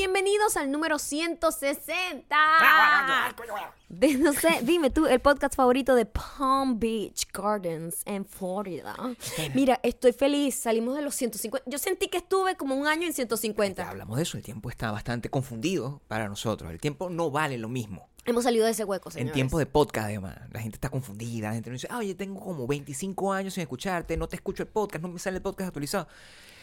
Bienvenidos 0.00 0.56
al 0.56 0.72
número 0.72 0.98
160. 0.98 2.34
De, 3.90 4.14
no 4.14 4.32
sé, 4.32 4.60
dime 4.62 4.88
tú, 4.88 5.04
el 5.06 5.20
podcast 5.20 5.54
favorito 5.54 5.94
de 5.94 6.06
Palm 6.06 6.80
Beach 6.80 7.28
Gardens 7.30 8.00
en 8.06 8.24
Florida. 8.24 8.96
Mira, 9.54 9.78
estoy 9.82 10.14
feliz, 10.14 10.54
salimos 10.54 10.96
de 10.96 11.02
los 11.02 11.14
150. 11.16 11.70
Yo 11.70 11.76
sentí 11.76 12.08
que 12.08 12.16
estuve 12.16 12.56
como 12.56 12.76
un 12.76 12.86
año 12.86 13.02
en 13.02 13.10
Ya 13.10 13.16
150. 13.16 13.90
hablamos 13.90 14.16
de 14.16 14.22
eso, 14.22 14.38
el 14.38 14.42
tiempo 14.42 14.70
está 14.70 14.90
bastante 14.90 15.28
confundido 15.28 16.00
para 16.08 16.30
nosotros. 16.30 16.70
El 16.70 16.80
tiempo 16.80 17.10
no 17.10 17.30
vale 17.30 17.58
lo 17.58 17.68
mismo. 17.68 18.08
Hemos 18.24 18.44
salido 18.44 18.64
de 18.64 18.70
ese 18.70 18.84
hueco, 18.84 19.10
señores. 19.10 19.32
En 19.32 19.34
tiempo 19.34 19.58
de 19.58 19.66
podcast, 19.66 20.06
además, 20.06 20.38
la 20.50 20.60
gente 20.60 20.76
está 20.76 20.88
confundida. 20.88 21.48
La 21.48 21.54
gente 21.54 21.68
no 21.68 21.74
dice, 21.74 21.88
ah, 21.90 21.98
oye, 21.98 22.14
tengo 22.14 22.40
como 22.40 22.66
25 22.66 23.34
años 23.34 23.52
sin 23.52 23.60
escucharte, 23.60 24.16
no 24.16 24.28
te 24.28 24.36
escucho 24.36 24.62
el 24.62 24.68
podcast, 24.70 25.02
no 25.02 25.08
me 25.08 25.18
sale 25.18 25.36
el 25.36 25.42
podcast 25.42 25.68
actualizado. 25.68 26.08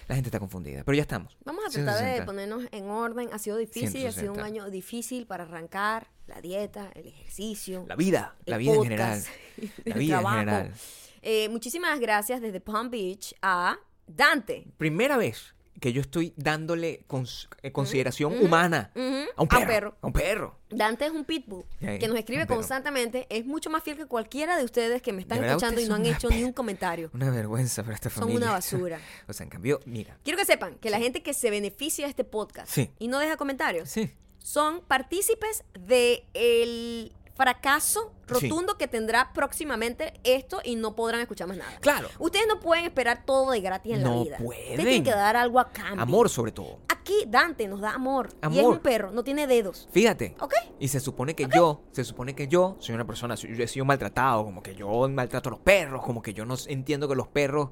La 0.07 0.15
gente 0.15 0.29
está 0.29 0.39
confundida, 0.39 0.83
pero 0.85 0.95
ya 0.95 1.01
estamos. 1.01 1.37
Vamos 1.43 1.65
a 1.65 1.69
tratar 1.69 1.95
de 1.95 1.99
160. 2.23 2.25
ponernos 2.25 2.63
en 2.71 2.89
orden. 2.89 3.29
Ha 3.33 3.39
sido 3.39 3.57
difícil, 3.57 4.07
ha 4.07 4.11
sido 4.11 4.31
un 4.31 4.39
160. 4.39 4.45
año 4.45 4.69
difícil 4.71 5.27
para 5.27 5.43
arrancar 5.43 6.07
la 6.27 6.39
dieta, 6.41 6.91
el 6.95 7.07
ejercicio. 7.07 7.85
La 7.87 7.95
vida, 7.95 8.35
la 8.45 8.57
vida 8.57 8.73
en 8.73 8.83
general. 8.83 9.23
el 9.57 9.71
La 9.85 9.95
vida 9.95 10.15
trabajo. 10.19 10.35
en 10.35 10.39
general. 10.47 10.73
Eh, 11.21 11.49
muchísimas 11.49 11.99
gracias 11.99 12.41
desde 12.41 12.61
Palm 12.61 12.89
Beach 12.89 13.35
a 13.41 13.77
Dante. 14.05 14.67
Primera 14.77 15.17
vez 15.17 15.53
que 15.79 15.93
yo 15.93 16.01
estoy 16.01 16.33
dándole 16.37 17.01
cons- 17.07 17.47
eh, 17.61 17.71
consideración 17.71 18.37
humana 18.43 18.91
a 18.95 18.99
un 18.99 19.27
a 19.35 19.41
un 19.41 19.47
perro. 19.47 19.95
A 20.01 20.07
un 20.07 20.13
perro. 20.13 20.55
Dante 20.69 21.05
es 21.05 21.11
un 21.11 21.23
pitbull 21.23 21.63
que 21.79 22.07
nos 22.07 22.17
escribe 22.17 22.45
constantemente. 22.47 23.27
Es 23.29 23.45
mucho 23.45 23.69
más 23.69 23.83
fiel 23.83 23.95
que 23.97 24.05
cualquiera 24.05 24.57
de 24.57 24.65
ustedes 24.65 25.01
que 25.01 25.13
me 25.13 25.21
están 25.21 25.43
escuchando 25.43 25.79
y 25.79 25.87
no 25.87 25.95
han 25.95 26.05
son 26.05 26.13
hecho 26.15 26.29
ni 26.29 26.43
un 26.43 26.51
comentario. 26.53 27.09
Una 27.13 27.29
vergüenza 27.29 27.83
para 27.83 27.95
esta 27.95 28.09
Son 28.09 28.21
familia. 28.23 28.45
una 28.47 28.51
basura. 28.57 28.99
o 29.27 29.33
sea, 29.33 29.43
en 29.43 29.49
cambio, 29.49 29.79
mira. 29.85 30.17
Quiero 30.23 30.37
que 30.39 30.45
sepan 30.45 30.75
que 30.75 30.89
la 30.89 30.99
gente 30.99 31.21
que 31.21 31.33
se 31.33 31.49
beneficia 31.51 32.05
de 32.05 32.09
este 32.09 32.23
podcast 32.23 32.71
Sí. 32.71 32.89
y 32.99 33.07
no 33.07 33.19
deja 33.19 33.37
comentarios 33.37 33.89
Sí. 33.89 34.11
son 34.39 34.81
partícipes 34.81 35.63
de 35.79 36.25
el 36.33 37.11
fracaso 37.37 38.11
rotundo 38.27 38.77
que 38.77 38.87
tendrá 38.89 39.31
próximamente 39.31 40.13
esto 40.25 40.59
y 40.63 40.75
no 40.75 40.95
podrán 40.95 41.21
escuchar 41.21 41.47
más 41.47 41.55
nada. 41.57 41.71
Claro. 41.79 42.09
Ustedes 42.19 42.45
no 42.47 42.59
pueden 42.59 42.83
esperar 42.83 43.23
todo 43.25 43.51
de 43.51 43.61
gratis 43.61 43.93
en 43.93 44.03
la 44.03 44.09
No 44.09 44.23
vida. 44.23 44.37
pueden. 44.37 44.63
Ustedes 44.71 44.83
tienen 44.85 45.03
que 45.03 45.11
dar 45.11 45.37
algo 45.37 45.59
a 45.59 45.69
cambio. 45.71 46.01
Amor, 46.01 46.29
sobre 46.29 46.51
todo. 46.51 46.79
Aquí 46.89 47.23
Dante 47.27 47.67
nos 47.69 47.79
da 47.79 47.91
amor. 47.93 48.29
Y 48.33 48.35
es 48.57 48.59
Amor. 48.59 48.73
un 48.73 48.79
perro, 48.79 49.11
no 49.11 49.23
tiene 49.23 49.47
dedos. 49.47 49.87
Fíjate. 49.93 50.35
¿Ok? 50.41 50.53
Y 50.79 50.89
se 50.89 50.99
supone 50.99 51.35
que 51.35 51.47
yo, 51.55 51.83
se 51.93 52.03
supone 52.03 52.35
que 52.35 52.49
yo 52.49 52.75
soy 52.79 52.95
una 52.95 53.07
persona, 53.07 53.35
yo 53.35 53.63
he 53.63 53.67
sido 53.67 53.85
maltratado, 53.85 54.43
como 54.43 54.61
que 54.61 54.75
yo 54.75 55.07
maltrato 55.07 55.47
a 55.47 55.51
los 55.51 55.59
perros, 55.61 56.03
como 56.03 56.21
que 56.21 56.33
yo 56.33 56.43
no 56.45 56.55
entiendo 56.67 57.07
que 57.07 57.15
los 57.15 57.29
perros 57.29 57.69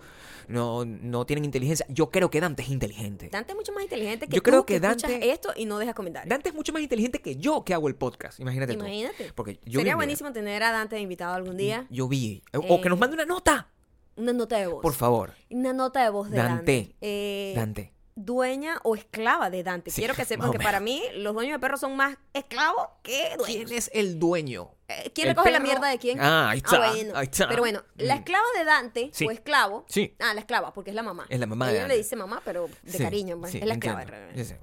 no, 0.48 0.86
no 0.86 1.26
tienen 1.26 1.46
inteligencia. 1.46 1.86
Yo 1.90 2.10
creo 2.10 2.30
que 2.30 2.40
Dante 2.42 2.64
es 2.64 2.70
inteligente. 2.70 3.30
Dante 3.32 3.52
es 3.52 3.56
mucho 3.58 3.72
más 3.74 3.84
inteligente 3.84 4.28
que 4.28 4.36
Yo 4.36 4.42
tú 4.42 4.50
creo 4.50 4.66
que, 4.66 4.80
Dante- 4.80 5.32
esto 5.32 5.52
y 5.56 5.66
no 5.66 5.78
deja 5.80 5.94
comentarios. 5.94 6.30
Dante 6.30 6.50
es 6.50 6.56
mucho 6.56 6.74
más 6.74 6.82
inteligente 6.82 7.20
que 7.20 7.36
yo 7.38 7.64
que 7.64 7.74
hago 7.74 7.88
el 7.88 7.96
podcast. 7.96 8.40
Imagínate, 8.40 8.74
tú. 8.74 8.80
Imagínate. 8.80 9.32
Porque 9.34 9.60
yo 9.66 9.80
Sería 9.80 9.96
buenísimo 9.96 10.32
tener 10.34 10.64
a 10.64 10.72
Dante 10.72 10.96
de 10.96 11.02
invitado 11.02 11.34
algún 11.34 11.58
día. 11.58 11.88
Yo 11.90 12.08
vi. 12.08 12.44
O 12.54 12.82
que 12.82 12.90
nos 12.90 12.98
Eh, 12.98 13.00
mande 13.00 13.16
una 13.16 13.26
nota. 13.26 13.70
Una 14.18 14.32
nota 14.34 14.58
de 14.58 14.68
voz. 14.68 14.82
Por 14.82 14.94
favor. 14.94 15.34
Una 15.50 15.74
nota 15.74 16.04
de 16.04 16.10
voz 16.10 16.30
de 16.30 16.38
Dante. 16.38 16.56
Dante. 16.78 16.96
Eh, 17.02 17.54
Dante. 17.56 17.92
Dueña 18.18 18.80
o 18.84 18.96
esclava 18.96 19.50
de 19.50 19.62
Dante. 19.64 19.92
Sí, 19.92 20.02
Quiero 20.02 20.14
que 20.16 20.24
sepan 20.26 20.52
que 20.52 20.60
para 20.60 20.80
mí 20.80 21.04
los 21.16 21.34
dueños 21.34 21.56
de 21.56 21.60
perros 21.60 21.82
son 21.82 21.96
más 21.98 22.18
esclavos 22.34 22.88
que 23.04 23.36
dueños. 23.38 23.46
¿Quién 23.46 23.72
es 23.78 23.92
el 23.94 24.18
dueño? 24.20 24.72
Eh, 24.88 25.12
¿Quién 25.14 25.28
¿El 25.28 25.34
recoge 25.36 25.52
la 25.52 25.60
mierda 25.60 25.90
de 25.90 25.98
quién? 26.00 26.20
Ah, 26.22 26.52
ahí 26.52 26.60
está, 26.60 26.78
bueno. 26.78 27.14
ahí 27.18 27.26
está. 27.26 27.48
Pero 27.50 27.62
bueno, 27.62 27.84
la 27.96 28.16
Mm. 28.16 28.20
esclava 28.20 28.46
de 28.58 28.64
Dante 28.64 29.10
Sí. 29.14 29.26
o 29.28 29.32
esclavo. 29.32 29.86
Sí. 29.90 30.16
Ah, 30.20 30.34
la 30.34 30.40
esclava, 30.40 30.74
porque 30.74 30.92
es 30.92 30.96
la 30.96 31.04
mamá. 31.04 31.26
Es 31.28 31.40
la 31.40 31.46
mamá 31.48 31.66
de 31.68 31.72
Ella 31.74 31.82
Dante. 31.82 31.94
le 31.96 31.98
dice 32.02 32.16
mamá, 32.16 32.42
pero 32.46 32.70
de 32.84 32.98
cariño. 32.98 33.38
pues, 33.40 33.56
es 33.56 33.66
la 33.66 33.74
esclava. 33.74 34.02
entiendo. 34.04 34.12
realmente. 34.34 34.40
Dice, 34.42 34.60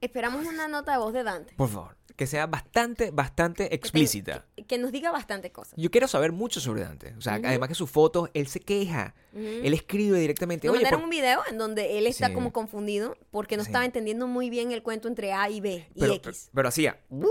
Esperamos 0.00 0.44
una 0.46 0.66
nota 0.66 0.92
de 0.92 0.98
voz 0.98 1.12
de 1.12 1.22
Dante. 1.22 1.54
Por 1.54 1.68
favor. 1.68 1.96
Que 2.16 2.26
sea 2.26 2.46
bastante, 2.46 3.10
bastante 3.10 3.74
explícita. 3.74 4.44
Que, 4.54 4.64
que 4.64 4.78
nos 4.78 4.92
diga 4.92 5.10
bastante 5.10 5.50
cosas. 5.50 5.74
Yo 5.76 5.90
quiero 5.90 6.06
saber 6.08 6.30
mucho 6.32 6.60
sobre 6.60 6.82
Dante. 6.82 7.14
O 7.16 7.20
sea, 7.20 7.34
además 7.42 7.68
que 7.68 7.74
sus 7.74 7.90
fotos, 7.90 8.28
él 8.34 8.46
se 8.48 8.60
queja. 8.60 9.14
Él 9.34 9.72
escribe 9.72 10.18
directamente. 10.18 10.66
Nos 10.66 10.74
Oye, 10.76 10.82
mandaron 10.84 11.00
por- 11.00 11.04
un 11.06 11.10
video 11.10 11.40
en 11.50 11.56
donde 11.58 11.98
él 11.98 12.06
está 12.06 12.28
Sí. 12.28 12.34
como 12.34 12.52
confundido 12.52 13.16
porque 13.30 13.56
no 13.56 13.64
Sí. 13.64 13.68
estaba 13.70 13.84
entendiendo 13.86 14.26
muy 14.26 14.50
bien 14.50 14.72
el 14.72 14.82
cuento 14.82 15.08
entre 15.08 15.32
A 15.32 15.48
y 15.48 15.60
B 15.60 15.86
y 15.94 16.00
pero, 16.00 16.14
X. 16.14 16.50
pero 16.54 16.68
hacía. 16.68 17.00
Mm, 17.08 17.24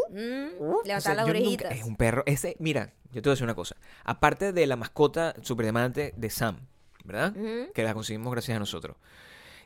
O 0.59 0.81
levantar 0.83 1.01
sea, 1.01 1.13
las 1.15 1.27
yo 1.27 1.33
nunca- 1.33 1.39
orejitas. 1.45 1.71
es 1.73 1.83
un 1.83 1.95
perro. 1.95 2.23
Ese, 2.25 2.55
mira, 2.59 2.93
yo 3.11 3.21
te 3.21 3.29
voy 3.29 3.31
a 3.31 3.33
decir 3.33 3.43
una 3.43 3.55
cosa. 3.55 3.75
Aparte 4.03 4.51
de 4.51 4.65
la 4.65 4.75
mascota 4.77 5.35
superdiamante 5.43 6.13
de 6.17 6.29
Sam, 6.31 6.57
¿verdad? 7.03 7.35
Ujú. 7.37 7.71
Que 7.73 7.83
la 7.83 7.93
conseguimos 7.93 8.31
gracias 8.31 8.55
a 8.55 8.59
nosotros. 8.59 8.97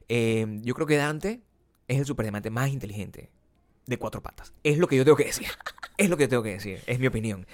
Eh, 0.09 0.45
yo 0.61 0.73
creo 0.75 0.87
que 0.87 0.97
Dante 0.97 1.41
es 1.87 1.99
el 1.99 2.05
superdiamante 2.05 2.49
más 2.49 2.69
inteligente 2.69 3.31
de 3.87 3.97
cuatro 3.97 4.21
patas. 4.21 4.53
Es 4.63 4.77
lo 4.77 4.87
que 4.87 4.95
yo 4.95 5.03
tengo 5.03 5.17
que 5.17 5.25
decir. 5.25 5.47
Es 5.97 6.09
lo 6.09 6.17
que 6.17 6.23
yo 6.23 6.29
tengo 6.29 6.43
que 6.43 6.51
decir. 6.51 6.81
Es 6.87 6.99
mi 6.99 7.07
opinión. 7.07 7.47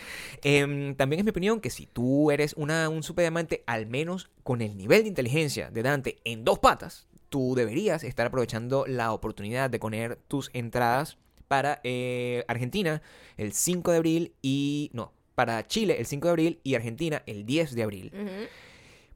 Em, 0.44 0.96
también 0.96 1.20
es 1.20 1.26
mi 1.26 1.30
opinión 1.30 1.62
que 1.62 1.70
si 1.70 1.86
tú 1.86 2.32
eres 2.32 2.54
una, 2.58 2.90
un 2.90 3.04
superdiamante, 3.04 3.64
al 3.68 3.86
menos 3.86 4.32
con 4.42 4.62
el 4.62 4.78
nivel 4.78 5.04
de 5.04 5.10
inteligencia 5.10 5.70
de 5.70 5.84
Dante 5.84 6.18
en 6.24 6.44
dos 6.44 6.58
patas, 6.58 7.08
tú 7.30 7.54
deberías 7.56 8.04
estar 8.04 8.26
aprovechando 8.26 8.86
la 8.88 9.14
oportunidad 9.14 9.70
de 9.70 9.78
poner 9.78 10.16
tus 10.28 10.50
entradas 10.54 11.20
para 11.48 11.82
eh, 11.84 12.44
Argentina 12.48 13.04
el 13.38 13.54
5 13.54 13.92
de 13.92 13.98
abril 13.98 14.34
y... 14.42 14.90
No, 14.94 15.14
para 15.36 15.66
Chile 15.68 15.98
el 16.00 16.06
5 16.06 16.28
de 16.28 16.30
abril 16.30 16.60
y 16.64 16.76
Argentina 16.76 17.24
el 17.26 17.46
10 17.46 17.76
de 17.76 17.84
abril. 17.84 18.12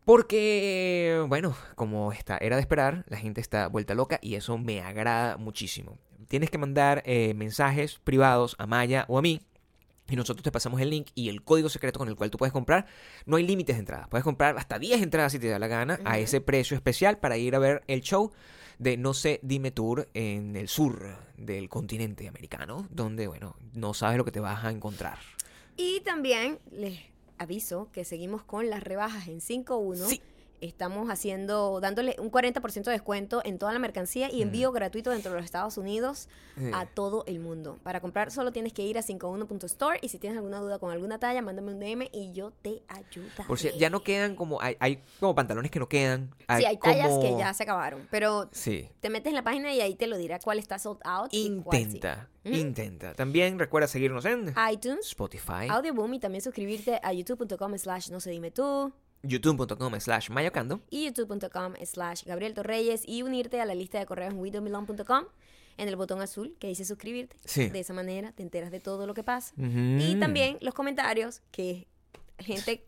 Porque, 0.06 1.25
bueno, 1.28 1.56
como 1.75 2.12
está, 2.12 2.38
era 2.38 2.58
de 2.58 2.62
esperar, 2.62 3.06
la 3.08 3.18
gente 3.18 3.42
está 3.42 3.68
vuelta 3.68 3.96
loca 3.96 4.20
y 4.22 4.36
eso 4.36 4.58
me 4.58 4.81
agrada 4.81 5.38
muchísimo. 5.38 5.98
Tienes 6.28 6.50
que 6.50 6.58
mandar 6.58 7.03
eh, 7.06 7.34
mensajes 7.34 8.00
privados 8.03 8.56
a 8.59 8.68
Maya 8.68 9.06
o 9.08 9.18
a 9.18 9.22
mí 9.22 9.42
y 10.08 10.16
nosotros 10.16 10.44
te 10.44 10.52
pasamos 10.52 10.80
el 10.81 10.90
link 10.90 11.08
y 11.16 11.30
el 11.30 11.44
código 11.44 11.70
secreto 11.70 12.00
con 12.00 12.08
el 12.08 12.16
cual 12.16 12.30
tú 12.30 12.38
puedes 12.38 12.53
comprar. 12.53 12.86
No 13.26 13.38
hay 13.38 13.48
límites 13.48 13.76
de 13.76 13.80
entradas. 13.80 14.08
Puedes 14.08 14.24
comprar 14.24 14.58
hasta 14.58 14.78
10 14.78 15.02
entradas 15.02 15.31
si 15.31 15.40
te 15.40 15.48
da 15.48 15.59
la 15.59 15.68
gana 15.68 16.00
a 16.06 16.20
ese 16.20 16.42
precio 16.42 16.75
especial 16.75 17.18
para 17.18 17.38
ir 17.38 17.56
a 17.56 17.59
ver 17.59 17.84
el 17.88 18.02
show 18.02 18.31
de 18.78 18.98
No 18.98 19.14
sé, 19.14 19.40
dime 19.42 19.72
tour 19.72 20.09
en 20.14 20.56
el 20.56 20.68
sur 20.68 21.18
del 21.38 21.70
continente 21.70 22.28
americano, 22.28 22.88
donde, 22.92 23.28
bueno, 23.28 23.56
no 23.74 23.94
sabes 23.94 24.18
lo 24.18 24.25
que 24.25 24.31
te 24.31 24.42
vas 24.42 24.66
a 24.66 24.72
encontrar. 24.72 25.18
Y 25.78 26.02
también 26.02 26.59
les 26.72 27.00
aviso 27.38 27.90
que 27.92 28.04
seguimos 28.04 28.44
con 28.44 28.70
las 28.70 28.84
rebajas 28.84 29.28
en 29.28 29.40
5.1. 29.40 29.96
Sí. 30.08 30.22
Estamos 30.66 31.09
haciendo, 31.09 31.80
dándole 31.80 32.16
un 32.20 32.31
40% 32.31 32.84
de 32.84 32.92
descuento 32.92 33.42
en 33.46 33.58
toda 33.59 33.72
la 33.74 33.80
mercancía 33.80 34.31
y 34.31 34.42
envío 34.42 34.72
gratuito 34.72 35.12
dentro 35.12 35.31
de 35.31 35.38
los 35.38 35.46
Estados 35.46 35.78
Unidos 35.78 36.28
a 36.74 36.86
todo 36.86 37.24
el 37.28 37.40
mundo. 37.40 37.78
Para 37.84 38.00
comprar 38.02 38.31
solo 38.31 38.52
tienes 38.52 38.74
que 38.74 38.81
ir 38.84 38.98
a 38.98 39.02
51.store 39.02 40.00
y 40.02 40.09
si 40.09 40.20
tienes 40.20 40.38
alguna 40.38 40.59
duda 40.59 40.80
con 40.80 40.92
alguna 40.92 41.20
talla, 41.20 41.42
mándame 41.42 41.74
un 41.74 41.80
DM 41.80 42.08
y 42.12 42.31
yo 42.31 42.52
te 42.52 42.81
ayudo. 42.88 43.28
Por 43.48 43.59
cierto, 43.59 43.78
ya 43.80 43.90
no 43.90 44.02
quedan 44.04 44.36
como, 44.36 44.62
hay, 44.62 44.75
hay 44.80 45.02
como 45.20 45.36
pantalones 45.36 45.72
que 45.72 45.80
no 45.80 45.88
quedan. 45.90 46.34
Sí, 46.58 46.66
hay 46.66 46.78
tallas 46.78 47.18
que 47.20 47.36
ya 47.38 47.54
se 47.54 47.64
acabaron, 47.64 48.08
pero 48.09 48.50
Sí. 48.52 48.90
te 49.02 49.09
metes 49.09 49.30
en 49.30 49.36
la 49.36 49.44
página 49.44 49.74
y 49.74 49.81
ahí 49.81 49.96
te 49.96 50.08
lo 50.08 50.18
dirá 50.18 50.40
cuál 50.40 50.59
está 50.59 50.80
sold 50.80 51.00
out. 51.04 51.34
Intenta, 51.34 52.30
intenta. 52.44 53.14
También 53.14 53.59
recuerda 53.59 53.88
seguirnos 53.88 54.25
en 54.25 54.54
iTunes, 54.72 55.08
Spotify, 55.08 55.68
Audioboom 55.70 56.14
y 56.16 56.20
también 56.20 56.42
suscribirte 56.42 57.00
a 57.04 57.14
youtube.com 57.14 57.78
slash 57.78 58.09
no 58.09 58.20
se 58.20 58.31
dime 58.31 58.52
tú 58.52 58.94
youtube.com 59.28 60.00
slash 60.00 60.30
mayocando. 60.30 60.81
y 60.90 61.06
youtube.com 61.06 61.74
slash 61.86 62.24
Gabriel 62.25 62.53
Torreyes 62.53 63.03
y 63.08 63.22
unirte 63.24 63.59
a 63.62 63.66
la 63.66 63.75
lista 63.75 64.00
de 64.00 64.06
correos 64.06 64.34
en 64.34 64.40
en 65.78 65.90
el 65.90 65.96
botón 65.97 66.22
azul 66.22 66.56
que 66.59 66.68
dice 66.68 66.86
suscribirte. 66.86 67.36
Sí. 67.46 67.68
De 67.69 67.80
esa 67.81 67.94
manera 67.94 68.31
te 68.31 68.44
enteras 68.44 68.72
de 68.72 68.80
todo 68.80 69.06
lo 69.08 69.13
que 69.13 69.24
pasa. 69.24 69.53
Ujú. 69.58 69.68
Y 70.00 70.16
también 70.19 70.58
los 70.62 70.74
comentarios 70.74 71.41
que 71.52 71.88
gente 72.40 72.86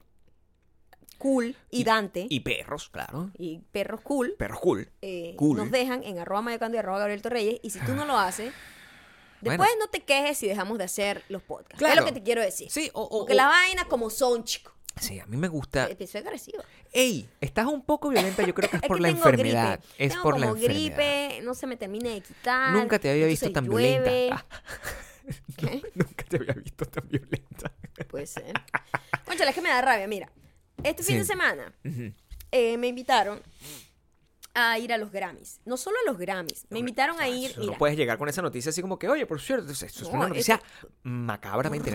cool 1.17 1.55
y, 1.71 1.83
Dante 1.83 2.27
y, 2.29 2.35
Y 2.35 2.39
perros, 2.41 2.89
claro. 2.89 3.31
perros 3.71 4.01
cool, 4.01 4.35
Perros 4.37 4.59
cool. 4.59 4.89
eh, 5.01 5.35
Cool. 5.37 5.57
nos 5.57 5.71
dejan 5.71 6.03
en 6.03 6.19
arroba 6.19 6.41
mayocando 6.43 6.75
y 6.75 6.79
arroba 6.79 6.99
Gabriel 6.99 7.21
Torreyes 7.21 7.59
y 7.63 7.71
si 7.71 7.79
tú 7.79 7.93
no 7.93 8.05
lo 8.05 8.17
haces 8.17 8.53
Bueno. 9.41 9.63
después 9.63 9.69
no 9.79 9.87
te 9.89 9.99
quejes 10.03 10.37
si 10.37 10.47
dejamos 10.47 10.77
de 10.77 10.83
hacer 10.85 11.23
los 11.29 11.41
podcasts. 11.43 11.83
Es 11.85 11.95
lo 11.95 12.05
que 12.05 12.11
te 12.11 12.23
quiero 12.23 12.41
decir. 12.41 12.71
Sí, 12.71 12.89
o, 12.93 13.01
o- 13.03 13.19
Porque 13.19 13.33
o- 13.33 13.35
las 13.35 13.47
vainas 13.47 13.85
como 13.85 14.09
son, 14.09 14.43
chicos. 14.43 14.73
Sí, 14.99 15.19
a 15.19 15.25
mí 15.25 15.37
me 15.37 15.47
gusta. 15.47 15.87
Soy 16.07 16.21
agresiva. 16.21 16.63
Ey, 16.91 17.29
estás 17.41 17.65
un 17.67 17.81
poco 17.83 18.09
violenta, 18.09 18.45
yo 18.45 18.53
creo 18.53 18.69
que 18.69 18.77
es, 18.77 18.83
Es 18.83 18.87
por 18.87 18.97
que 18.97 19.01
la 19.03 19.09
enfermedad. 19.09 19.79
gripe. 19.79 20.03
Es 20.05 20.09
Tengo 20.11 20.23
por 20.23 20.39
la 20.39 20.47
como 20.47 20.57
enfermedad. 20.57 20.97
gripe, 20.97 21.41
no 21.43 21.53
se 21.53 21.67
me 21.67 21.77
termina 21.77 22.09
de 22.09 22.21
quitar. 22.21 22.73
Nunca 22.73 22.99
te 22.99 23.09
había 23.11 23.25
visto 23.27 23.51
tan 23.51 23.65
llueve. 23.65 23.99
violenta. 24.01 24.45
Ah, 25.29 25.33
¿Qué? 25.57 25.81
Nunca 25.93 26.23
te 26.23 26.37
había 26.37 26.53
visto 26.53 26.85
tan 26.85 27.05
violenta. 27.09 27.69
Puede 28.07 28.25
ser. 28.27 28.53
Conchale, 29.25 29.49
es 29.49 29.55
que 29.55 29.61
me 29.61 29.67
da 29.67 29.81
rabia. 29.81 30.07
Mira, 30.07 30.31
este 30.83 31.03
fin 31.03 31.17
de 31.17 31.25
semana 31.25 31.73
eh, 32.51 32.77
me 32.77 32.87
invitaron 32.87 33.41
a 34.59 34.77
ir 34.79 34.91
a 34.91 34.97
los 34.97 35.11
Grammys. 35.11 35.59
No 35.65 35.77
solo 35.77 35.97
a 36.05 36.09
los 36.09 36.17
Grammys, 36.17 36.65
me 36.69 36.79
invitaron 36.79 37.19
a 37.19 37.27
ir. 37.29 37.53
Mira, 37.57 37.71
No 37.71 37.77
puedes 37.77 37.95
llegar 37.95 38.17
con 38.17 38.27
esa 38.27 38.41
noticia 38.41 38.69
así 38.69 38.81
como 38.81 38.97
que, 38.97 39.07
oye, 39.07 39.25
por 39.25 39.39
cierto, 39.39 39.71
esto 39.71 39.85
es 39.85 40.01
No, 40.01 40.09
una 40.09 40.27
noticia 40.29 40.55
eso- 40.55 40.89
macabramente. 41.03 41.91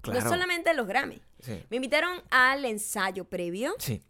Claro. 0.00 0.20
no 0.20 0.28
solamente 0.28 0.70
a 0.70 0.74
los 0.74 0.86
Grammys. 0.86 1.20
Sí. 1.40 1.62
Me 1.70 1.76
invitaron 1.76 2.22
al 2.30 2.64
ensayo 2.64 3.24
previo. 3.26 3.74
Sí. 3.78 4.02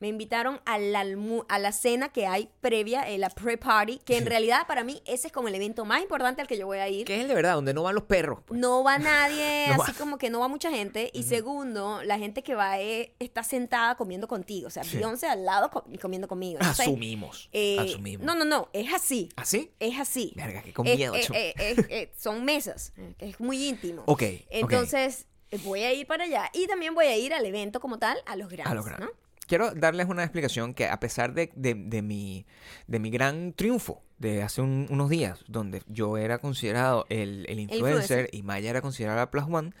Me 0.00 0.08
invitaron 0.08 0.60
a 0.64 0.78
la, 0.78 1.04
a 1.48 1.58
la 1.58 1.72
cena 1.72 2.08
que 2.08 2.26
hay 2.26 2.48
previa, 2.60 3.08
eh, 3.08 3.18
la 3.18 3.30
pre-party, 3.30 3.98
que 3.98 4.16
en 4.16 4.26
realidad 4.26 4.66
para 4.66 4.82
mí 4.82 5.02
ese 5.06 5.28
es 5.28 5.32
como 5.32 5.48
el 5.48 5.54
evento 5.54 5.84
más 5.84 6.02
importante 6.02 6.40
al 6.40 6.48
que 6.48 6.56
yo 6.58 6.66
voy 6.66 6.78
a 6.78 6.88
ir. 6.88 7.04
Que 7.06 7.16
es 7.16 7.20
el 7.22 7.28
de 7.28 7.34
verdad, 7.34 7.54
donde 7.54 7.74
no 7.74 7.82
van 7.82 7.94
los 7.94 8.04
perros. 8.04 8.40
pues. 8.46 8.58
No 8.58 8.82
va 8.82 8.98
nadie, 8.98 9.66
No 9.68 9.82
así 9.82 9.92
va. 9.92 9.98
como 9.98 10.18
que 10.18 10.30
no 10.30 10.40
va 10.40 10.48
mucha 10.48 10.70
gente. 10.70 11.10
Y 11.14 11.22
segundo, 11.24 12.02
la 12.02 12.18
gente 12.18 12.42
que 12.42 12.54
va 12.54 12.80
eh, 12.80 13.14
está 13.18 13.42
sentada 13.44 13.94
comiendo 13.96 14.26
contigo. 14.26 14.66
O 14.66 14.70
sea, 14.70 14.84
Sí. 14.84 14.96
Beyoncé 14.96 15.26
al 15.26 15.44
lado 15.44 15.70
co- 15.70 15.84
comiendo 16.00 16.26
conmigo. 16.28 16.58
Entonces, 16.60 16.86
Asumimos. 16.86 17.48
eh, 17.52 17.76
asumimos. 17.78 18.24
No, 18.26 18.34
no, 18.34 18.44
no, 18.44 18.68
es 18.72 18.92
así. 18.94 19.28
¿Así? 19.36 19.70
Es 19.78 19.98
así. 20.00 20.32
Verga, 20.34 20.62
que 20.62 20.72
con 20.72 20.86
Es- 20.86 20.96
miedo, 20.96 21.14
eh, 21.14 22.10
son 22.18 22.44
mesas. 22.44 22.92
Es 23.18 23.38
muy 23.38 23.68
íntimo. 23.68 24.02
Ok. 24.06 24.22
Entonces, 24.50 25.26
voy 25.64 25.82
a 25.82 25.92
ir 25.92 26.06
para 26.06 26.24
allá. 26.24 26.50
Y 26.54 26.66
también 26.66 26.94
voy 26.94 27.06
a 27.06 27.16
ir 27.16 27.34
al 27.34 27.44
evento 27.44 27.80
como 27.80 27.98
tal, 27.98 28.16
a 28.26 28.36
los 28.36 28.48
Grammys. 28.48 28.70
A 28.70 28.74
los 28.74 28.84
Grammys. 28.84 29.06
¿no? 29.06 29.29
Quiero 29.50 29.72
darles 29.72 30.06
una 30.08 30.22
explicación 30.22 30.74
que 30.74 30.86
a 30.86 31.00
pesar 31.00 31.34
de, 31.34 31.50
de- 31.56 31.74
de 31.74 32.02
mi, 32.02 32.46
de 32.86 33.00
mi 33.00 33.10
gran 33.10 33.52
triunfo 33.52 34.00
de 34.18 34.44
hace 34.44 34.60
un- 34.60 34.86
unos 34.90 35.10
días, 35.10 35.44
donde 35.48 35.82
yo 35.88 36.16
era 36.18 36.38
considerado 36.38 37.04
el, 37.08 37.46
el 37.48 37.58
influencer, 37.58 38.00
influencer. 38.00 38.28
y 38.32 38.42
Maya 38.44 38.70
era 38.70 38.80
considerada 38.80 39.18
la 39.22 39.30
Plus 39.32 39.44
One, 39.50 39.72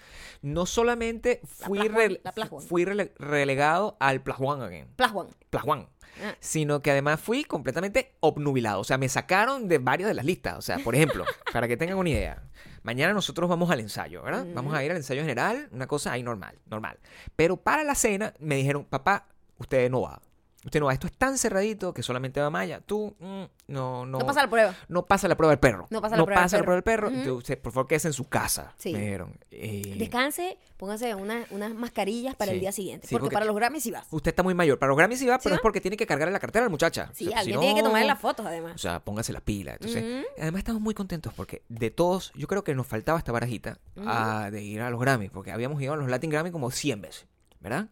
no 0.42 0.66
solamente 0.66 1.38
La 1.42 1.48
fui, 1.48 1.78
Plus 1.78 1.90
One, 1.90 1.98
rele- 2.08 2.20
la 2.24 2.32
Plus 2.32 2.48
One. 2.50 2.66
fui 2.66 2.84
rele- 2.84 3.12
relegado 3.18 3.96
al 4.00 4.20
Plus 4.22 4.36
One 4.40 4.64
again. 4.64 4.88
Plus 4.96 5.12
One. 5.14 5.30
Plus 5.50 5.62
One. 5.64 5.86
Ah. 6.24 6.34
Sino 6.40 6.82
que 6.82 6.90
además 6.90 7.20
fui 7.20 7.44
completamente 7.44 8.16
obnubilado. 8.18 8.80
O 8.80 8.84
sea, 8.84 8.98
me 8.98 9.08
sacaron 9.08 9.68
de 9.68 9.78
varias 9.78 10.08
de 10.08 10.14
las 10.14 10.24
listas. 10.24 10.58
O 10.58 10.62
sea, 10.62 10.78
por 10.80 10.96
ejemplo, 10.96 11.24
para 11.52 11.68
que 11.68 11.76
tengan 11.76 11.96
una 11.96 12.10
idea. 12.10 12.42
Mañana 12.82 13.12
nosotros 13.12 13.48
vamos 13.48 13.70
al 13.70 13.78
ensayo, 13.78 14.22
¿verdad? 14.22 14.44
Vamos 14.52 14.74
a 14.74 14.82
ir 14.82 14.90
al 14.90 14.96
ensayo 14.96 15.20
general, 15.20 15.68
una 15.70 15.86
cosa 15.86 16.10
ahí 16.12 16.24
normal, 16.24 16.58
normal. 16.66 16.98
Pero 17.36 17.58
para 17.58 17.84
la 17.84 17.94
cena 17.94 18.34
me 18.40 18.56
dijeron, 18.56 18.84
papá, 18.84 19.28
usted 19.60 19.88
no 19.90 20.00
va. 20.02 20.20
Usted 20.62 20.78
no 20.78 20.86
va. 20.86 20.92
Esto 20.92 21.06
es 21.06 21.14
tan 21.14 21.38
cerradito 21.38 21.94
que 21.94 22.02
solamente 22.02 22.38
va 22.38 22.50
Maya. 22.50 22.82
Tú, 22.84 23.16
mm, 23.18 23.44
no, 23.68 24.04
no. 24.04 24.18
No 24.18 24.26
pasa 24.26 24.42
la 24.42 24.50
prueba. 24.50 24.74
no 24.88 25.06
pasa 25.06 25.26
la 25.26 25.34
prueba 25.34 25.52
del 25.52 25.58
perro. 25.58 25.86
No 25.88 26.02
pasa 26.02 26.18
la 26.18 26.22
prueba 26.26 26.38
del 26.42 26.44
pasa 26.44 26.56
la 26.58 26.62
prueba 26.64 26.74
del 26.76 26.82
perro. 26.82 27.36
Usted, 27.36 27.58
por 27.58 27.72
favor, 27.72 27.88
quédese 27.88 28.08
en 28.08 28.12
su 28.12 28.28
casa. 28.28 28.74
Sí. 28.76 28.92
Me 28.92 28.98
dijeron. 28.98 29.38
Eh, 29.50 29.94
Descanse, 29.96 30.58
póngase 30.76 31.14
una- 31.14 31.46
unas 31.50 31.72
mascarillas 31.72 32.34
para 32.36 32.50
Sí. 32.50 32.56
el 32.56 32.60
día 32.60 32.72
siguiente. 32.72 33.06
Sí, 33.06 33.14
porque, 33.14 33.22
porque- 33.24 33.34
para 33.36 33.46
los 33.46 33.56
Grammys 33.56 33.82
sí 33.82 33.90
vas. 33.90 34.06
Usted 34.10 34.32
está 34.32 34.42
muy 34.42 34.52
mayor. 34.52 34.78
Para 34.78 34.88
los 34.90 34.98
Grammys 34.98 35.18
sí 35.18 35.26
va, 35.26 35.36
¿Sí 35.36 35.44
pero 35.44 35.54
va? 35.54 35.56
es 35.56 35.62
porque 35.62 35.80
tiene 35.80 35.96
que 35.96 36.06
cargarle 36.06 36.32
la 36.32 36.40
cartera 36.40 36.64
a 36.64 36.66
la 36.66 36.70
muchacha. 36.70 37.08
Sí, 37.14 37.28
O 37.28 37.30
sea, 37.30 37.38
alguien 37.38 37.56
si 37.56 37.60
tiene 37.60 37.74
que 37.76 37.80
no- 37.80 37.88
tomarle 37.88 38.08
las 38.08 38.20
fotos 38.20 38.44
además. 38.44 38.74
O 38.74 38.78
sea, 38.78 39.00
póngase 39.00 39.32
las 39.32 39.40
pilas. 39.40 39.76
Entonces, 39.80 40.26
además 40.38 40.58
estamos 40.58 40.82
muy 40.82 40.92
contentos 40.92 41.32
porque 41.32 41.62
de 41.70 41.90
todos, 41.90 42.32
yo 42.34 42.46
creo 42.48 42.64
que 42.64 42.74
nos 42.74 42.86
faltaba 42.86 43.16
esta 43.18 43.32
barajita 43.32 43.78
ah, 44.04 44.50
de 44.52 44.62
ir 44.62 44.82
a 44.82 44.90
los 44.90 45.00
Grammys, 45.00 45.30
porque 45.30 45.52
habíamos 45.52 45.80
ido 45.80 45.94
a 45.94 45.96
los 45.96 46.06
Latin 46.10 46.28
Grammy 46.28 46.50
como 46.50 46.70
100 46.70 47.00
veces, 47.00 47.26
¿verdad? 47.60 47.88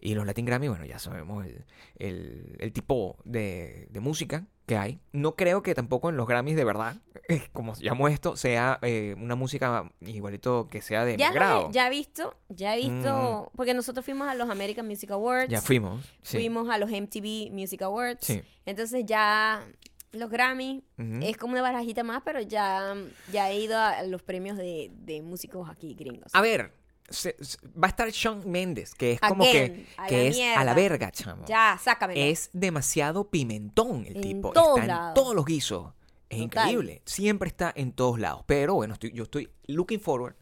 Y 0.00 0.14
los 0.14 0.24
Latin 0.26 0.44
Grammy, 0.46 0.68
bueno, 0.68 0.84
ya 0.84 0.98
sabemos 0.98 1.44
el, 1.46 1.64
el- 1.96 2.56
el 2.60 2.72
tipo 2.72 3.16
de, 3.24 3.88
de 3.90 4.00
música 4.00 4.46
que 4.66 4.76
hay. 4.76 4.98
No 5.12 5.34
creo 5.36 5.62
que 5.62 5.74
tampoco 5.74 6.08
en 6.10 6.16
los 6.16 6.26
Grammys 6.26 6.56
de 6.56 6.64
verdad, 6.64 6.96
como 7.52 7.74
llamo 7.80 8.08
esto, 8.08 8.36
sea 8.36 8.78
eh, 8.82 9.14
una 9.18 9.34
música 9.34 9.90
igualito 10.00 10.68
que 10.70 10.80
sea 10.80 11.04
de 11.04 11.16
Ya, 11.16 11.28
mi 11.28 11.34
lo 11.34 11.40
grado. 11.40 11.70
ya 11.70 11.86
he 11.86 11.90
visto, 11.90 12.36
ya 12.48 12.74
he 12.76 12.78
visto, 12.80 13.50
porque 13.56 13.74
nosotros 13.74 14.04
fuimos 14.04 14.28
a 14.28 14.34
los 14.34 14.48
American 14.48 14.86
Music 14.86 15.10
Awards. 15.10 15.50
Ya 15.50 15.60
fuimos. 15.60 16.04
Sí. 16.22 16.38
Fuimos 16.38 16.68
a 16.70 16.78
los 16.78 16.90
MTV 16.90 17.50
Music 17.52 17.82
Awards. 17.82 18.24
Sí. 18.24 18.42
Entonces 18.64 19.04
ya 19.06 19.66
los 20.12 20.30
Grammy 20.30 20.84
es 21.22 21.36
como 21.36 21.54
una 21.54 21.62
barajita 21.62 22.04
más, 22.04 22.22
pero 22.24 22.40
ya, 22.40 22.94
ya 23.32 23.50
he 23.50 23.58
ido 23.58 23.76
a 23.78 24.02
los 24.04 24.22
premios 24.22 24.56
de, 24.56 24.90
de 24.94 25.20
músicos 25.22 25.68
aquí 25.68 25.94
gringos. 25.94 26.32
A 26.32 26.40
ver, 26.40 26.72
se- 27.08 27.36
se- 27.44 27.58
va 27.68 27.86
a 27.86 27.88
estar 27.88 28.08
Shawn 28.10 28.50
Mendes, 28.50 28.94
que 28.94 29.12
es 29.12 29.20
como 29.20 29.44
que, 29.44 29.86
a 29.96 30.06
que 30.06 30.16
la 30.16 30.22
es 30.52 30.56
a 30.56 30.64
la 30.64 30.74
verga, 30.74 31.10
chamo. 31.10 31.44
ya, 31.46 31.78
sácamelo. 31.82 32.20
Es 32.20 32.50
demasiado 32.52 33.28
pimentón 33.30 34.04
el 34.06 34.16
En 34.16 34.22
tipo. 34.22 34.52
todos 34.52 34.80
está 34.80 35.08
en 35.08 35.14
todos 35.14 35.34
los 35.34 35.44
guisos. 35.44 35.92
Es 36.30 36.38
Total. 36.40 36.68
increíble. 36.70 37.02
Siempre 37.04 37.48
está 37.48 37.72
en 37.76 37.92
todos 37.92 38.18
lados. 38.18 38.42
Pero 38.46 38.74
bueno, 38.74 38.94
estoy, 38.94 39.12
yo 39.12 39.24
estoy 39.24 39.50
looking 39.66 40.00
forward 40.00 40.34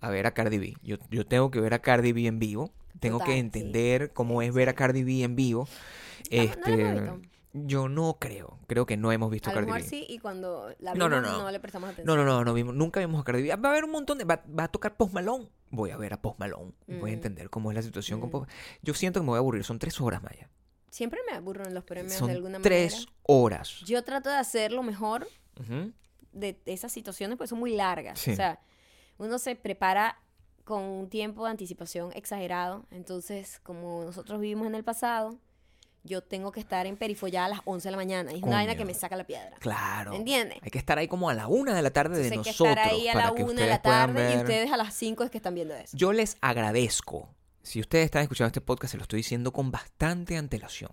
a 0.00 0.10
ver 0.10 0.26
a 0.26 0.32
Cardi 0.34 0.58
B. 0.58 0.74
Yo, 0.82 0.96
yo 1.10 1.24
tengo 1.26 1.50
que 1.50 1.60
ver 1.60 1.72
a 1.74 1.78
Cardi 1.80 2.12
B 2.12 2.26
en 2.26 2.38
vivo. 2.38 2.72
Tengo 2.98 3.18
Total, 3.18 3.26
que 3.28 3.32
sí. 3.34 3.38
entender 3.40 4.12
cómo 4.12 4.42
es 4.42 4.52
ver 4.52 4.68
a 4.68 4.74
Cardi 4.74 5.04
B 5.04 5.22
en 5.22 5.36
vivo. 5.36 5.68
No, 6.30 6.42
este. 6.42 7.10
Yo 7.52 7.88
no 7.88 8.16
creo. 8.20 8.58
Creo 8.66 8.86
que 8.86 8.96
no 8.96 9.10
hemos 9.12 9.30
visto 9.30 9.50
a 9.50 9.52
Cardi 9.54 9.70
B. 9.72 9.82
sí, 9.82 10.06
y 10.08 10.18
cuando 10.18 10.68
la 10.78 10.94
No, 10.94 11.06
vimos 11.08 11.22
no, 11.22 11.32
no, 11.38 11.42
no. 11.44 11.50
le 11.50 11.60
prestamos 11.60 11.90
atención. 11.90 12.16
No, 12.16 12.22
no, 12.24 12.28
no, 12.30 12.44
no 12.44 12.54
vimos, 12.54 12.74
nunca 12.74 13.00
vimos 13.00 13.20
a 13.20 13.24
Cardi 13.24 13.42
B. 13.42 13.56
Va 13.56 13.68
a 13.68 13.72
haber 13.72 13.84
un 13.84 13.90
montón 13.90 14.18
de. 14.18 14.24
Va, 14.24 14.42
va 14.58 14.64
a 14.64 14.68
tocar 14.68 14.96
Post 14.96 15.12
Malone. 15.14 15.48
Voy 15.70 15.90
a 15.90 15.96
ver 15.96 16.12
a 16.12 16.20
Post 16.22 16.38
Malone. 16.38 16.72
Voy 16.86 17.10
a 17.10 17.12
Mm. 17.12 17.16
entender 17.16 17.50
cómo 17.50 17.70
es 17.70 17.76
la 17.76 17.82
situación 17.82 18.20
con 18.20 18.28
Mm. 18.28 18.32
Post 18.32 18.50
Yo 18.82 18.94
siento 18.94 19.20
que 19.20 19.24
me 19.24 19.28
voy 19.30 19.36
a 19.36 19.40
aburrir. 19.40 19.64
Son 19.64 19.78
tres 19.78 20.00
horas, 20.00 20.22
Maya. 20.22 20.48
Siempre 20.90 21.20
me 21.30 21.36
aburro 21.36 21.64
en 21.64 21.74
los 21.74 21.84
premios 21.84 22.14
Son 22.14 22.26
de 22.28 22.34
alguna 22.34 22.58
tres 22.60 22.92
manera. 22.94 23.12
horas. 23.22 23.80
Yo 23.86 24.02
trato 24.02 24.28
de 24.28 24.36
hacer 24.36 24.72
lo 24.72 24.82
mejor 24.82 25.28
de 26.32 26.60
esas 26.66 26.92
situaciones, 26.92 27.36
pues 27.36 27.50
son 27.50 27.58
muy 27.58 27.74
largas. 27.74 28.18
Sí. 28.18 28.32
O 28.32 28.36
sea, 28.36 28.60
uno 29.18 29.38
se 29.38 29.56
prepara 29.56 30.20
con 30.64 30.82
un 30.82 31.08
tiempo 31.08 31.44
de 31.44 31.50
anticipación 31.50 32.10
exagerado. 32.14 32.86
Entonces, 32.90 33.60
como 33.62 34.04
nosotros 34.04 34.40
vivimos 34.40 34.66
en 34.66 34.74
el 34.74 34.84
pasado, 34.84 35.36
yo 36.02 36.22
tengo 36.22 36.50
que 36.52 36.60
estar 36.60 36.86
en 36.86 36.96
perifollada 36.96 37.46
a 37.46 37.48
las 37.50 37.60
11 37.64 37.88
de 37.88 37.90
la 37.90 37.96
mañana. 37.96 38.32
Es 38.32 38.42
una 38.42 38.56
vaina 38.56 38.74
que 38.76 38.84
me 38.84 38.94
saca 38.94 39.16
la 39.16 39.24
piedra. 39.24 39.56
Claro. 39.58 40.14
¿Entiendes? 40.14 40.58
Hay 40.62 40.70
que 40.70 40.78
estar 40.78 40.98
ahí 40.98 41.08
como 41.08 41.28
a 41.28 41.34
la 41.34 41.46
una 41.46 41.74
de 41.74 41.82
la 41.82 41.90
tarde 41.90 42.18
de 42.18 42.28
Entonces 42.28 42.38
hay 42.38 42.42
que 42.44 42.50
nosotros. 42.64 42.76
estar 42.76 42.92
ahí 42.94 43.08
a 43.08 43.14
la 43.14 43.32
una 43.32 43.62
de 43.62 43.68
la 43.68 43.82
tarde 43.82 44.34
y 44.34 44.36
ustedes 44.38 44.72
a 44.72 44.76
las 44.76 44.94
5 44.94 45.24
es 45.24 45.30
que 45.30 45.36
están 45.38 45.54
viendo 45.54 45.74
eso. 45.74 45.96
Yo 45.96 46.12
les 46.12 46.36
agradezco. 46.40 47.34
Si 47.62 47.80
ustedes 47.80 48.06
están 48.06 48.22
escuchando 48.22 48.46
este 48.48 48.60
podcast, 48.60 48.92
se 48.92 48.96
lo 48.96 49.02
estoy 49.02 49.18
diciendo 49.18 49.52
con 49.52 49.70
bastante 49.70 50.36
antelación. 50.36 50.90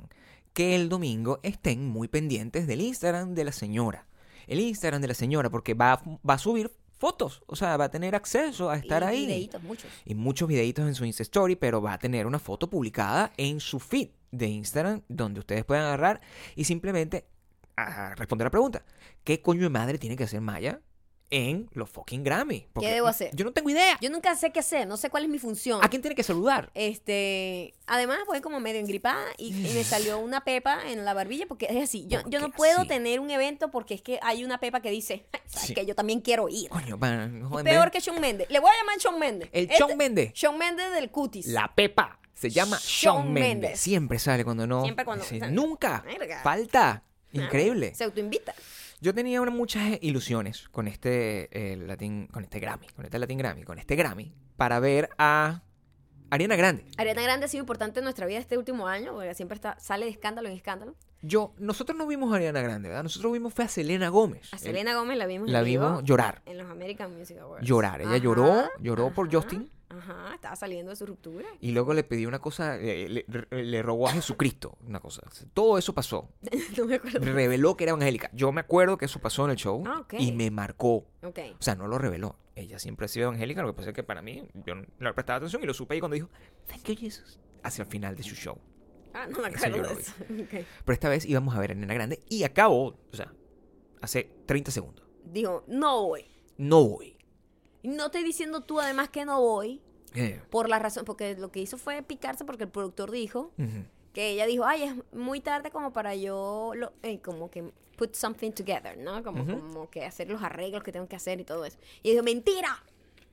Que 0.54 0.76
el 0.76 0.90
domingo 0.90 1.40
estén 1.44 1.86
muy 1.88 2.08
pendientes 2.08 2.68
del 2.68 2.82
Instagram 2.82 3.36
de 3.36 3.44
la 3.46 3.52
señora. 3.52 4.08
El 4.48 4.60
Instagram 4.60 5.02
de 5.02 5.08
la 5.10 5.14
señora, 5.14 5.50
porque 5.50 5.74
va, 5.74 5.94
a- 5.94 6.04
va 6.28 6.34
a 6.34 6.38
subir 6.38 6.72
fotos. 6.98 7.44
O 7.48 7.56
sea, 7.56 7.78
va 7.78 7.86
a 7.86 7.92
tener 7.92 8.16
acceso 8.16 8.70
a 8.70 8.78
estar 8.78 9.04
y 9.04 9.06
ahí. 9.06 9.26
videitos, 9.28 9.62
muchos. 9.62 9.92
y 10.04 10.16
muchos 10.16 10.48
videitos 10.48 10.88
en 10.88 10.96
su 10.96 11.06
Insta 11.06 11.22
Story, 11.24 11.56
pero 11.56 11.82
va 11.82 11.94
a 11.94 12.00
tener 12.00 12.26
una 12.26 12.40
foto 12.40 12.70
publicada 12.70 13.32
en 13.38 13.60
su 13.60 13.80
feed 13.80 14.10
de 14.32 14.48
Instagram 14.48 15.02
donde 15.08 15.40
ustedes 15.40 15.64
puedan 15.66 15.86
agarrar 15.86 16.22
y 16.56 16.66
simplemente 16.66 17.26
responder 18.16 18.46
la 18.46 18.52
pregunta. 18.52 18.84
¿Qué 19.24 19.42
coño 19.42 19.62
de 19.64 19.70
madre 19.70 19.98
tiene 19.98 20.16
que 20.16 20.24
hacer 20.24 20.42
Maya 20.42 20.82
en 21.30 21.70
los 21.74 21.90
fucking 21.90 22.24
Grammy? 22.24 22.68
Porque 22.74 22.90
debo 22.92 23.08
hacer? 23.08 23.32
Yo 23.36 23.44
no 23.46 23.52
tengo 23.52 23.70
idea. 23.70 23.98
Yo 24.02 24.10
nunca 24.10 24.34
sé 24.36 24.52
qué 24.52 24.60
hacer, 24.62 24.88
no 24.88 24.96
sé 24.98 25.10
cuál 25.10 25.24
es 25.26 25.30
mi 25.30 25.38
función. 25.40 25.80
¿A 25.84 25.90
quién 25.90 26.02
tiene 26.02 26.16
que 26.16 26.24
saludar? 26.24 26.72
Este, 26.74 27.74
además 27.86 28.20
voy 28.26 28.40
como 28.42 28.60
medio 28.60 28.80
engripada 28.80 29.24
y, 29.38 29.48
y 29.50 29.74
me 29.74 29.84
salió 29.84 30.18
una 30.20 30.44
pepa 30.44 30.90
en 30.90 31.04
la 31.06 31.14
barbilla 31.14 31.46
porque 31.46 31.68
es 31.70 31.84
así. 31.84 32.08
Yo, 32.08 32.22
¿Por 32.22 32.32
yo 32.32 32.40
qué 32.40 32.46
no 32.48 32.52
puedo 32.52 32.80
así? 32.80 32.88
tener 32.88 33.20
un 33.20 33.30
evento 33.30 33.70
porque 33.70 33.94
es 33.94 34.02
que 34.02 34.20
hay 34.24 34.44
una 34.44 34.60
pepa 34.60 34.82
que 34.82 34.90
dice, 34.90 35.26
¿sabes 35.46 35.68
Sí. 35.68 35.74
que 35.74 35.86
Yo 35.86 35.96
también 35.96 36.22
quiero 36.22 36.48
ir. 36.50 36.70
Coño, 36.70 36.98
Peor 37.00 37.92
que 37.92 38.00
Shawn 38.00 38.20
Mendes. 38.22 38.50
Le 38.50 38.60
voy 38.60 38.72
a 38.72 38.78
llamar 38.80 38.98
Shawn 38.98 39.20
Mendes. 39.20 39.50
El 39.52 39.64
Este- 39.66 39.78
Shawn 39.78 39.98
Mendes. 39.98 40.34
Shawn 40.34 40.58
Mendes 40.58 40.92
del 40.94 41.12
cutis. 41.12 41.48
La 41.48 41.74
Pepa. 41.76 42.20
Se 42.38 42.50
llama 42.52 42.78
Shawn 42.80 43.34
Mendes. 43.34 43.80
Siempre 43.80 44.20
sale 44.20 44.44
cuando 44.44 44.68
no. 44.68 44.84
Siempre 44.84 45.06
cuando- 45.06 45.26
sea, 45.26 45.50
nunca. 45.50 46.04
Falta. 46.44 47.04
Increíble. 47.32 47.94
Se 47.96 48.04
autoinvita. 48.04 48.54
Yo 49.02 49.14
tenía 49.14 49.42
una- 49.42 49.52
muchas 49.52 49.98
ilusiones 50.02 50.70
con 50.70 50.88
este 50.88 51.50
eh, 51.52 51.76
Latin, 51.78 52.28
con 52.28 52.44
este 52.44 52.60
Grammy, 52.60 52.88
con 52.96 53.06
este 53.06 53.20
Latin 53.20 53.38
Grammy, 53.38 53.64
con 53.64 53.78
este 53.80 53.96
Grammy, 53.96 54.34
para 54.56 54.80
ver 54.80 55.10
a 55.18 55.62
Ariana 56.30 56.56
Grande. 56.56 56.86
Ariana 56.98 57.22
Grande 57.22 57.46
ha 57.46 57.50
sido 57.50 57.62
importante 57.62 58.00
en 58.00 58.04
nuestra 58.06 58.26
vida 58.26 58.40
este 58.40 58.58
último 58.58 58.88
año, 58.88 59.14
porque 59.14 59.34
siempre 59.36 59.56
está, 59.56 59.80
sale 59.80 60.06
de 60.06 60.12
escándalo 60.12 60.48
en 60.50 60.56
escándalo. 60.56 60.96
Yo, 61.22 61.54
nosotros 61.58 61.98
no 61.98 62.06
vimos 62.08 62.32
a 62.34 62.38
Ariana 62.38 62.62
Grande, 62.62 62.90
¿verdad? 62.90 63.04
Nosotros 63.04 63.32
vimos 63.34 63.54
fue 63.54 63.66
a 63.66 63.68
Selena 63.68 64.10
Gómez. 64.10 64.52
A 64.54 64.58
Selena 64.58 64.96
Gómez 64.96 65.18
la 65.18 65.26
vimos 65.26 65.50
la 65.50 65.62
vimos 65.62 66.04
llorar. 66.04 66.42
en 66.46 66.58
los 66.58 66.70
American 66.70 67.16
Music 67.18 67.38
Awards. 67.40 67.68
Llorar. 67.68 68.02
Ella 68.02 68.10
Ajá, 68.12 68.18
lloró, 68.18 68.70
lloró 68.80 69.14
por 69.14 69.32
Justin. 69.34 69.70
Ajá, 69.90 70.34
estaba 70.36 70.56
saliendo 70.56 70.90
de 70.90 70.96
su 70.98 71.06
ruptura. 71.06 71.48
Y 71.62 71.72
luego 71.72 71.94
le 71.94 72.04
pidió 72.04 72.28
una 72.28 72.40
cosa, 72.40 72.76
le, 72.78 73.08
le- 73.08 73.26
le 73.64 73.82
robó 73.82 74.08
a 74.10 74.12
Jesucristo, 74.12 74.78
una 74.86 75.00
cosa. 75.00 75.22
Todo 75.54 75.78
eso 75.78 75.94
pasó. 75.94 76.30
no 76.78 76.86
me 76.86 76.96
acuerdo. 76.96 77.20
Reveló 77.22 77.78
que 77.78 77.86
era 77.86 77.92
evangélica. 77.92 78.30
Yo 78.34 78.52
me 78.52 78.62
acuerdo 78.62 78.98
que 78.98 79.06
eso 79.06 79.20
pasó 79.20 79.46
en 79.46 79.52
el 79.52 79.58
show 79.58 79.84
Ah, 79.88 80.00
ok. 80.02 80.16
y 80.20 80.32
me 80.34 80.52
marcó. 80.52 81.06
Ok. 81.24 81.40
O 81.60 81.62
sea, 81.64 81.76
no 81.76 81.88
lo 81.88 81.98
reveló. 81.98 82.38
Ella 82.56 82.80
siempre 82.80 83.06
ha 83.06 83.08
sido 83.08 83.28
evangélica, 83.28 83.62
lo 83.62 83.70
que 83.70 83.78
pasa 83.78 83.90
es 83.92 83.96
que 83.96 84.04
para 84.04 84.22
mí, 84.22 84.48
yo 84.66 84.76
no 84.76 84.84
le 85.00 85.14
prestaba 85.14 85.38
atención 85.38 85.64
y 85.64 85.66
lo 85.68 85.74
supe 85.74 85.94
ahí 85.94 86.00
cuando 86.00 86.16
dijo, 86.16 86.30
Thank 86.68 86.84
you, 86.86 86.96
Jesus, 86.98 87.40
hacia 87.64 87.84
el 87.84 87.88
final 87.90 88.16
de 88.16 88.24
su 88.24 88.36
show. 88.36 88.58
Ah, 89.14 89.28
no 89.28 89.40
me 89.40 89.48
acuerdo 89.48 89.84
de 89.96 90.02
eso. 90.02 90.14
Pero 90.86 90.94
esta 90.94 91.08
vez 91.10 91.26
íbamos 91.26 91.56
a 91.56 91.60
ver 91.60 91.72
a 91.72 91.76
Nena 91.76 91.94
Grande 91.94 92.20
y 92.30 92.44
acabó, 92.44 92.88
o 93.12 93.16
sea, 93.16 93.34
hace 94.02 94.32
30 94.46 94.72
segundos. 94.72 95.06
Dijo, 95.24 95.64
no 95.68 96.08
voy. 96.08 96.26
No 96.58 96.84
voy. 96.88 97.17
No 97.88 98.08
estoy 98.08 98.24
diciendo 98.24 98.62
tú 98.62 98.80
además 98.80 99.10
que 99.10 99.24
no 99.26 99.40
voy 99.42 99.82
Eh, 100.14 100.42
por 100.50 100.68
la 100.70 100.80
razón, 100.80 101.06
porque 101.06 101.36
lo 101.36 101.52
que 101.52 101.60
hizo 101.60 101.78
fue 101.78 102.02
picarse 102.02 102.44
porque 102.46 102.64
el 102.64 102.70
productor 102.70 103.12
dijo 103.12 103.52
que 104.14 104.30
ella 104.30 104.46
dijo, 104.46 104.66
ay, 104.66 104.84
es 104.84 104.94
muy 105.14 105.42
tarde 105.42 105.70
como 105.70 105.94
para 105.94 106.16
yo, 106.16 106.72
lo, 106.76 106.94
eh, 107.04 107.20
como 107.20 107.52
que 107.52 107.72
put 107.98 108.16
something 108.16 108.52
together, 108.52 108.98
¿no? 108.98 109.24
Como, 109.24 109.46
como 109.46 109.90
que 109.90 110.06
hacer 110.06 110.30
los 110.30 110.42
arreglos 110.42 110.84
que 110.84 110.92
tengo 110.92 111.08
que 111.08 111.16
hacer 111.16 111.40
y 111.40 111.44
todo 111.44 111.66
eso. 111.66 111.78
Y 112.04 112.12
dijo, 112.12 112.24
mentira, 112.24 112.84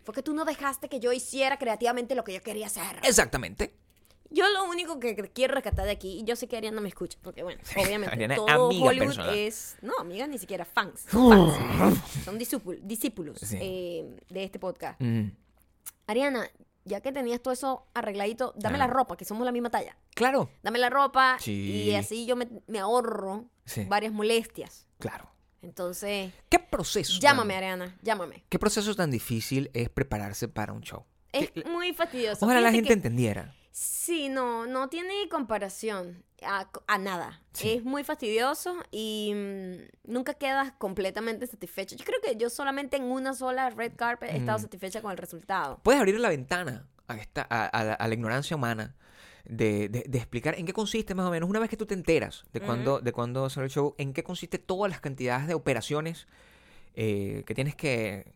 fue 0.05 0.15
que 0.15 0.23
tú 0.23 0.35
no 0.35 0.45
dejaste 0.45 0.89
que 0.89 1.01
yo 1.01 1.13
hiciera 1.13 1.59
creativamente 1.59 2.15
lo 2.15 2.23
que 2.23 2.35
yo 2.35 2.43
quería 2.43 2.67
hacer. 2.67 3.01
Exactamente. 3.03 3.75
Yo 4.35 4.49
lo 4.51 4.65
único 4.65 4.99
que 4.99 5.15
quiero 5.33 5.55
rescatar 5.55 5.85
de 5.87 5.93
aquí, 5.93 6.19
y 6.21 6.25
yo 6.25 6.35
sé 6.37 6.49
que 6.49 6.57
Ariana 6.57 6.81
me 6.81 6.89
escucha, 6.89 7.19
porque 7.23 7.43
bueno, 7.43 7.61
obviamente 7.77 8.15
Ariana 8.15 8.35
todo 8.37 8.67
amiga 8.67 8.87
Hollywood 8.87 9.07
personal. 9.07 9.35
es, 9.39 9.77
no, 9.81 9.93
amigas 10.01 10.29
ni 10.29 10.39
siquiera 10.39 10.65
fans, 10.65 11.07
son 11.11 11.53
fans, 11.79 11.99
son 12.25 12.39
discípul- 12.39 12.81
discípulos 12.83 13.39
Sí. 13.41 13.59
eh, 13.61 14.17
de 14.29 14.45
este 14.45 14.59
podcast. 14.59 15.01
Mm. 15.01 15.29
Ariana, 16.07 16.49
ya 16.85 17.01
que 17.01 17.13
tenías 17.13 17.41
todo 17.41 17.55
eso 17.55 17.87
arregladito, 17.95 18.53
dame 18.57 18.77
Ajá. 18.77 18.87
la 18.89 18.93
ropa, 18.93 19.17
que 19.17 19.25
somos 19.25 19.45
la 19.45 19.53
misma 19.53 19.71
talla. 19.71 19.97
Claro, 20.15 20.51
Dame 20.63 20.79
la 20.79 20.91
ropa 20.91 21.39
Sí. 21.41 21.85
y 21.89 21.95
así 21.95 22.27
yo 22.27 22.37
me, 22.37 22.49
me 22.67 22.79
ahorro 22.79 23.47
Sí. 23.65 23.85
varias 23.85 24.13
molestias. 24.13 24.87
claro. 24.99 25.31
Entonces, 25.63 26.31
¿Qué 26.51 26.59
proceso? 26.59 27.19
llámame, 27.21 27.55
tan- 27.55 27.59
Ariana, 27.63 27.97
llámame. 28.03 28.45
¿Qué 28.51 28.59
proceso 28.59 28.95
tan 28.95 29.11
difícil 29.11 29.71
es 29.73 29.89
prepararse 29.89 30.47
para 30.47 30.75
un 30.75 30.83
show? 30.83 31.05
Es 31.33 31.51
Que- 31.53 31.65
muy 31.65 31.95
fastidioso. 31.95 32.45
Ojalá 32.45 32.61
la 32.61 32.71
gente 32.71 32.89
que- 32.89 32.93
entendiera. 32.93 33.55
Sí, 33.77 34.29
no, 34.29 34.67
no 34.67 34.89
tiene 34.89 35.29
comparación 35.29 36.23
a, 36.47 36.69
a 36.87 36.97
nada. 36.99 37.41
Sí. 37.55 37.73
Es 37.73 37.83
muy 37.83 38.05
fastidioso 38.05 38.77
y 38.93 39.33
mm, 39.35 40.13
nunca 40.13 40.35
quedas 40.35 40.71
completamente 40.79 41.45
satisfecho. 41.49 41.97
Yo 41.97 42.05
creo 42.05 42.21
que 42.23 42.37
yo 42.37 42.51
solamente 42.51 42.97
en 42.99 43.03
una 43.03 43.35
sola 43.35 43.71
red 43.71 43.95
carpet 43.97 44.31
he 44.33 44.37
estado 44.37 44.59
Mm. 44.59 44.63
satisfecha 44.63 45.03
con 45.03 45.11
el 45.11 45.17
resultado. 45.19 45.81
Puedes 45.83 45.99
abrir 46.01 46.21
la 46.21 46.29
ventana 46.29 46.87
a, 47.09 47.17
esta, 47.17 47.45
a, 47.51 47.67
a 47.67 47.83
la, 47.83 47.95
a 47.95 48.07
la 48.07 48.15
ignorancia 48.15 48.55
humana 48.55 48.95
de, 49.45 49.89
de- 49.89 50.05
de 50.07 50.19
explicar 50.19 50.55
en 50.57 50.67
qué 50.67 50.73
consiste 50.73 51.17
más 51.17 51.27
o 51.27 51.31
menos, 51.33 51.51
una 51.51 51.59
vez 51.59 51.69
que 51.69 51.77
tú 51.77 51.85
te 51.85 51.95
enteras 51.95 52.45
de 52.53 52.61
cuándo 52.61 53.01
de 53.01 53.13
cuándo 53.13 53.51
sale 53.51 53.65
el 53.67 53.73
show, 53.73 53.97
en 53.99 54.13
qué 54.13 54.23
consiste 54.23 54.59
todas 54.59 54.89
las 54.89 55.01
cantidades 55.01 55.49
de 55.49 55.55
operaciones 55.55 56.29
eh, 56.95 57.43
que 57.45 57.55
tienes 57.57 57.75
que 57.75 58.33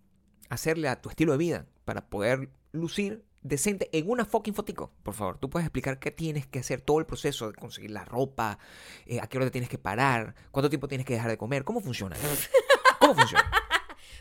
hacerle 0.48 0.88
a 0.88 1.00
tu 1.00 1.08
estilo 1.10 1.30
de 1.30 1.38
vida 1.38 1.66
para 1.84 2.08
poder 2.08 2.48
lucir 2.72 3.22
decente 3.42 3.88
en 3.92 4.08
una 4.10 4.24
fucking 4.24 4.54
fotico. 4.54 4.92
Por 5.02 5.14
favor, 5.14 5.38
tú 5.38 5.50
puedes 5.50 5.66
explicar 5.66 5.98
qué 5.98 6.10
tienes 6.10 6.46
que 6.46 6.60
hacer, 6.60 6.80
todo 6.80 6.98
el 6.98 7.06
proceso 7.06 7.50
de 7.50 7.54
conseguir 7.54 7.90
la 7.90 8.04
ropa, 8.04 8.58
eh, 9.06 9.20
a 9.20 9.26
qué 9.26 9.38
hora 9.38 9.46
te 9.46 9.52
tienes 9.52 9.70
que 9.70 9.78
parar, 9.78 10.34
cuánto 10.50 10.68
tiempo 10.68 10.88
tienes 10.88 11.06
que 11.06 11.14
dejar 11.14 11.30
de 11.30 11.38
comer, 11.38 11.64
cómo 11.64 11.80
funciona. 11.80 12.16
¿Cómo 12.98 13.14
funciona? 13.14 13.50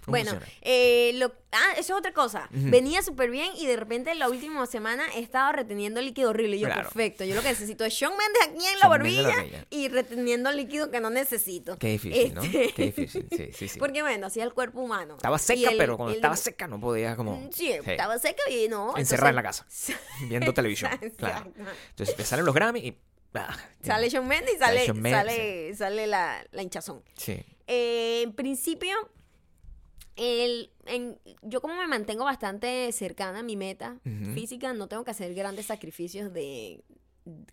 ¿Cómo 0.08 0.18
Bueno, 0.18 0.40
eh, 0.62 1.12
lo, 1.16 1.34
ah, 1.52 1.72
eso 1.74 1.94
es 1.94 2.00
otra 2.00 2.14
cosa. 2.14 2.48
Venía 2.52 3.02
súper 3.04 3.30
bien 3.30 3.52
y 3.58 3.66
de 3.68 3.76
repente 3.76 4.16
la 4.16 4.30
última 4.30 4.66
semana 4.66 5.04
he 5.14 5.20
estado 5.20 5.52
reteniendo 5.52 6.00
líquido 6.02 6.30
horrible. 6.30 6.56
Y 6.56 6.62
yo, 6.62 6.68
Claro. 6.68 6.84
perfecto. 6.84 7.26
Yo 7.26 7.36
lo 7.36 7.42
que 7.42 7.50
necesito 7.50 7.84
es 7.84 7.94
Shawn 7.94 8.14
Mendes 8.18 8.42
aquí 8.48 8.66
en 8.74 8.80
la 8.80 8.88
barbilla 8.88 9.36
y 9.70 9.90
reteniendo 9.90 10.50
líquido 10.54 10.90
que 10.92 11.02
no 11.02 11.10
necesito. 11.10 11.78
Qué 11.78 11.90
difícil, 11.90 12.34
¿no? 12.34 12.42
Este, 12.42 12.72
Qué 12.74 12.84
difícil, 12.86 13.28
sí, 13.30 13.50
sí, 13.54 13.68
sí. 13.68 13.80
Porque 13.80 14.02
bueno, 14.02 14.28
así 14.28 14.40
es 14.40 14.46
el 14.46 14.54
cuerpo 14.54 14.80
humano. 14.80 15.16
Estaba 15.18 15.38
seca, 15.38 15.72
el- 15.72 15.78
pero 15.78 15.98
cuando 15.98 16.12
el- 16.12 16.16
estaba 16.20 16.38
seca 16.38 16.68
no 16.68 16.80
podía 16.80 17.18
como... 17.18 17.36
Mm, 17.42 17.50
Sí, 17.52 17.70
estaba 17.72 18.18
seca 18.18 18.50
y 18.50 18.70
no. 18.70 18.96
Encerrada 18.98 19.32
en 19.32 19.36
la 19.36 19.44
casa, 19.44 19.66
viendo 20.30 20.54
televisión. 20.54 20.92
Claro. 21.18 21.52
Entonces 21.90 22.16
te 22.16 22.24
salen 22.24 22.46
los 22.46 22.56
Grammy 22.56 22.80
y... 22.80 22.98
ah, 23.34 23.58
Sale 23.84 24.10
Shawn 24.10 24.26
Mendes 24.26 24.56
y 24.56 24.58
Sale 24.58 24.74
sale, 24.78 24.86
Shawn 24.88 25.02
Mendes, 25.02 25.20
sale, 25.22 25.76
sale 25.76 26.08
la, 26.08 26.46
la 26.52 26.64
hinchazón. 26.64 27.04
Sí. 27.18 27.44
Eh, 27.70 28.22
en 28.24 28.32
principio, 28.34 28.96
el, 30.18 30.72
en- 30.86 31.18
yo 31.44 31.62
como 31.62 31.76
me 31.76 31.88
mantengo 31.88 32.26
bastante 32.26 32.92
cercana 32.92 33.40
a 33.40 33.44
mi 33.44 33.56
meta 33.56 34.00
Ujú. 34.06 34.34
física, 34.34 34.74
no 34.74 34.88
tengo 34.88 35.04
que 35.04 35.12
hacer 35.12 35.34
grandes 35.34 35.68
sacrificios 35.68 36.34
de 36.34 36.84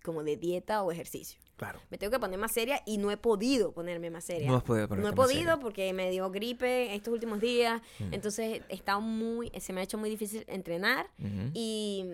como 0.03 0.23
de 0.23 0.37
dieta 0.37 0.83
o 0.83 0.91
ejercicio. 0.91 1.37
Claro. 1.57 1.79
Me 1.89 1.97
tengo 1.97 2.09
que 2.11 2.19
poner 2.19 2.39
más 2.39 2.53
seria 2.53 2.81
y 2.85 2.97
no 2.97 3.11
he 3.11 3.17
podido 3.17 3.73
ponerme 3.73 4.09
más 4.09 4.23
seria. 4.23 4.47
No 4.47 4.55
has 4.55 4.63
podido 4.63 4.87
No 4.87 5.09
he 5.09 5.13
podido 5.13 5.39
seria. 5.41 5.57
porque 5.57 5.91
me 5.91 6.09
dio 6.11 6.29
gripe 6.31 6.95
estos 6.95 7.13
últimos 7.13 7.41
días. 7.41 7.81
Entonces 8.11 8.61
he 8.69 8.73
estado 8.75 9.01
muy, 9.01 9.51
se 9.59 9.73
me 9.73 9.81
ha 9.81 9.83
hecho 9.83 9.97
muy 9.97 10.09
difícil 10.09 10.45
entrenar 10.47 11.09
y, 11.53 12.05